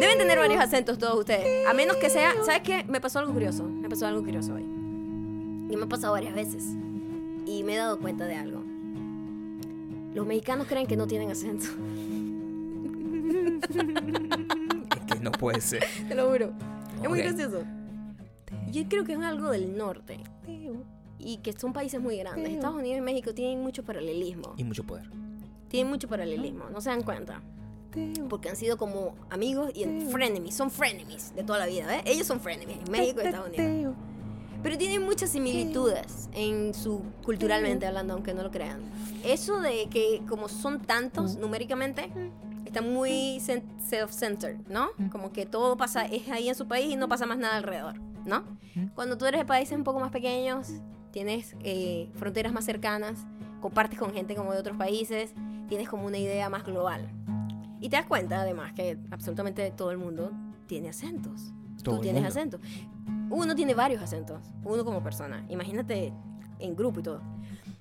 deben 0.00 0.18
tener 0.18 0.38
varios 0.38 0.62
acentos 0.62 0.98
todos 0.98 1.18
ustedes. 1.20 1.66
A 1.68 1.72
menos 1.74 1.96
que 1.96 2.10
sea, 2.10 2.32
¿sabes 2.44 2.62
qué? 2.62 2.84
Me 2.84 3.00
pasó 3.00 3.18
algo 3.18 3.32
curioso. 3.32 3.64
Me 3.64 3.88
pasó 3.88 4.06
algo 4.06 4.22
curioso 4.22 4.54
hoy. 4.54 4.62
Y 4.62 5.76
me 5.76 5.84
ha 5.84 5.88
pasado 5.88 6.12
varias 6.12 6.34
veces. 6.34 6.64
Y 7.46 7.62
me 7.64 7.74
he 7.74 7.76
dado 7.76 7.98
cuenta 7.98 8.26
de 8.26 8.34
algo. 8.36 8.62
Los 10.14 10.26
mexicanos 10.26 10.66
creen 10.66 10.86
que 10.86 10.96
no 10.96 11.06
tienen 11.06 11.30
acento. 11.30 11.66
Es 14.96 15.00
que 15.14 15.20
no 15.20 15.32
puede 15.32 15.60
ser. 15.60 15.84
Te 16.08 16.14
lo 16.14 16.30
juro. 16.30 16.52
Es 17.02 17.08
muy 17.08 17.18
gracioso. 17.20 17.62
Yo 18.70 18.88
creo 18.88 19.04
que 19.04 19.12
es 19.14 19.20
algo 19.20 19.50
del 19.50 19.76
norte. 19.76 20.20
y 21.18 21.36
que 21.38 21.52
son 21.52 21.72
países 21.72 22.00
muy 22.00 22.16
grandes. 22.18 22.50
Estados 22.50 22.76
Unidos 22.76 22.98
y 22.98 23.00
México 23.00 23.32
tienen 23.32 23.62
mucho 23.62 23.84
paralelismo. 23.84 24.54
Y 24.56 24.64
mucho 24.64 24.84
poder. 24.84 25.08
Tienen 25.68 25.90
mucho 25.90 26.08
paralelismo, 26.08 26.68
no 26.70 26.80
se 26.80 26.90
dan 26.90 27.02
cuenta. 27.02 27.40
Porque 28.28 28.48
han 28.48 28.56
sido 28.56 28.76
como 28.76 29.14
amigos 29.30 29.70
y 29.74 29.84
frenemies, 30.10 30.54
son 30.54 30.70
frenemies 30.70 31.34
de 31.34 31.44
toda 31.44 31.58
la 31.58 31.66
vida, 31.66 31.86
¿ves? 31.86 32.02
Ellos 32.06 32.26
son 32.26 32.40
frenemies, 32.40 32.78
México 32.90 33.20
y 33.22 33.26
Estados 33.26 33.48
Unidos. 33.48 33.94
Pero 34.62 34.78
tienen 34.78 35.02
muchas 35.02 35.30
similitudes 35.30 36.28
en 36.32 36.72
su 36.72 37.02
culturalmente 37.24 37.86
hablando, 37.86 38.14
aunque 38.14 38.32
no 38.32 38.42
lo 38.42 38.50
crean. 38.50 38.80
Eso 39.24 39.60
de 39.60 39.88
que 39.90 40.22
como 40.28 40.48
son 40.48 40.80
tantos 40.80 41.36
numéricamente, 41.36 42.10
están 42.64 42.92
muy 42.92 43.40
self-centered, 43.40 44.56
¿no? 44.68 44.90
Como 45.10 45.32
que 45.32 45.46
todo 45.46 45.76
pasa 45.76 46.06
es 46.06 46.28
ahí 46.30 46.48
en 46.48 46.54
su 46.54 46.66
país 46.66 46.92
y 46.92 46.96
no 46.96 47.08
pasa 47.08 47.26
más 47.26 47.38
nada 47.38 47.56
alrededor, 47.56 48.00
¿no? 48.24 48.44
Cuando 48.94 49.18
tú 49.18 49.26
eres 49.26 49.40
de 49.40 49.44
países 49.44 49.76
un 49.76 49.84
poco 49.84 50.00
más 50.00 50.10
pequeños, 50.10 50.68
tienes 51.10 51.54
eh, 51.60 52.08
fronteras 52.14 52.52
más 52.52 52.64
cercanas, 52.64 53.26
compartes 53.60 53.98
con 53.98 54.12
gente 54.14 54.34
como 54.34 54.52
de 54.52 54.58
otros 54.58 54.76
países, 54.76 55.34
tienes 55.68 55.88
como 55.88 56.06
una 56.06 56.18
idea 56.18 56.48
más 56.48 56.64
global. 56.64 57.08
Y 57.80 57.90
te 57.90 57.96
das 57.96 58.06
cuenta 58.06 58.40
además 58.40 58.72
que 58.72 58.96
absolutamente 59.10 59.70
todo 59.72 59.90
el 59.90 59.98
mundo 59.98 60.30
tiene 60.66 60.88
acentos. 60.88 61.52
Todo 61.82 61.96
Tú 61.96 62.02
tienes 62.02 62.24
mundo. 62.24 62.60
Uno 63.32 63.54
tiene 63.54 63.74
varios 63.74 64.02
acentos, 64.02 64.40
uno 64.62 64.84
como 64.84 65.02
persona. 65.02 65.44
Imagínate 65.48 66.12
en 66.58 66.76
grupo 66.76 67.00
y 67.00 67.02
todo. 67.02 67.22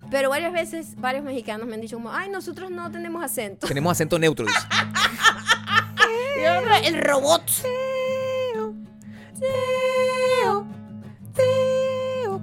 Pero 0.10 0.30
varias 0.30 0.52
veces 0.52 0.95
varios 0.97 1.24
mexicanos 1.24 1.68
me 1.68 1.76
han 1.76 1.82
dicho 1.82 1.97
como, 1.97 2.12
ay, 2.12 2.30
nosotros 2.30 2.72
no 2.72 2.89
tenemos 2.89 3.24
acento. 3.24 3.68
Tenemos 3.68 3.91
acento 3.91 4.18
neutro. 4.18 4.45
dice. 4.45 4.60
Y 6.41 6.45
ahora 6.45 6.80
el 6.80 6.97
robot. 7.02 7.43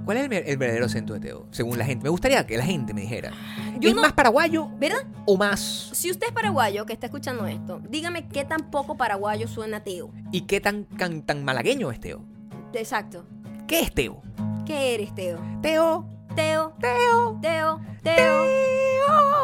¿Cuál 0.05 0.17
es 0.17 0.23
el, 0.23 0.29
ver- 0.29 0.43
el 0.47 0.57
verdadero 0.57 0.85
acento 0.85 1.13
de 1.13 1.19
Teo? 1.19 1.45
Según 1.51 1.77
la 1.77 1.85
gente. 1.85 2.03
Me 2.03 2.09
gustaría 2.09 2.45
que 2.47 2.57
la 2.57 2.65
gente 2.65 2.93
me 2.93 3.01
dijera. 3.01 3.31
Yo 3.79 3.89
¿Es 3.89 3.95
no- 3.95 4.01
más 4.01 4.13
paraguayo 4.13 4.69
¿Verdad? 4.79 5.05
o 5.25 5.37
más? 5.37 5.89
Si 5.93 6.09
usted 6.09 6.27
es 6.27 6.33
paraguayo 6.33 6.85
que 6.85 6.93
está 6.93 7.05
escuchando 7.07 7.45
esto, 7.45 7.79
dígame 7.89 8.27
qué 8.27 8.43
tan 8.43 8.71
poco 8.71 8.97
paraguayo 8.97 9.47
suena 9.47 9.81
Teo. 9.83 10.11
¿Y 10.31 10.41
qué 10.41 10.61
tan, 10.61 10.85
tan, 10.85 11.21
tan 11.23 11.43
malagueño 11.43 11.91
es 11.91 11.99
Teo? 11.99 12.25
Exacto. 12.73 13.25
¿Qué 13.67 13.81
es 13.81 13.93
Teo? 13.93 14.21
¿Qué 14.65 14.95
eres, 14.95 15.13
Teo? 15.15 15.37
Teo. 15.61 16.05
Teo, 16.35 16.73
Teo. 16.79 17.39
Teo, 17.41 17.79
Teo, 18.03 18.45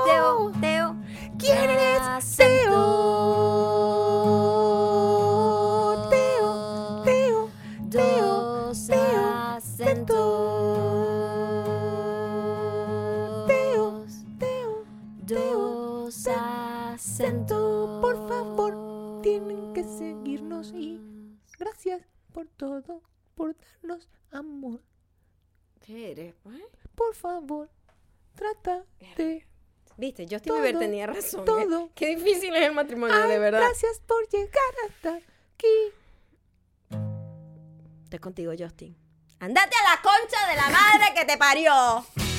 Teo, 0.06 0.52
Teo. 0.62 0.96
¿Quién 1.38 1.58
eres? 1.58 2.02
Acento. 2.02 2.76
Teo, 6.10 7.02
Teo, 7.04 7.50
Dos 7.90 8.90
acentos. 8.90 10.16
Teo, 13.48 14.06
Dos 15.26 16.28
acentos. 16.28 18.02
Por 18.02 18.28
favor, 18.28 19.22
tienen 19.22 19.74
que 19.74 19.84
seguirnos 19.84 20.72
y 20.74 21.00
gracias 21.60 22.02
por 22.32 22.48
todo, 22.48 23.02
por 23.36 23.56
darnos 23.82 24.10
amor. 24.32 24.82
¿Qué 25.86 26.12
eres, 26.12 26.34
pues? 26.42 26.62
Por 26.96 27.14
favor, 27.14 27.70
trata 28.36 28.84
de... 29.18 29.46
Viste, 29.98 30.24
Justin 30.24 30.42
Todo, 30.42 30.62
Bieber 30.62 30.80
tenía 30.80 31.08
razón. 31.08 31.42
¿eh? 31.42 31.46
todo. 31.46 31.90
Qué 31.96 32.16
difícil 32.16 32.54
es 32.56 32.64
el 32.64 32.74
matrimonio, 32.74 33.16
Ay, 33.16 33.30
de 33.30 33.40
verdad. 33.40 33.60
Gracias 33.62 34.02
por 34.06 34.28
llegar 34.30 34.74
hasta 34.88 35.16
aquí. 35.16 35.94
Estoy 38.04 38.20
contigo, 38.20 38.52
Justin. 38.58 38.98
¡Andate 39.40 39.76
a 39.76 39.96
la 39.96 40.02
concha 40.02 40.48
de 40.50 40.56
la 40.56 40.70
madre 40.70 41.14
que 41.16 41.26
te 41.26 41.38
parió! 41.38 42.35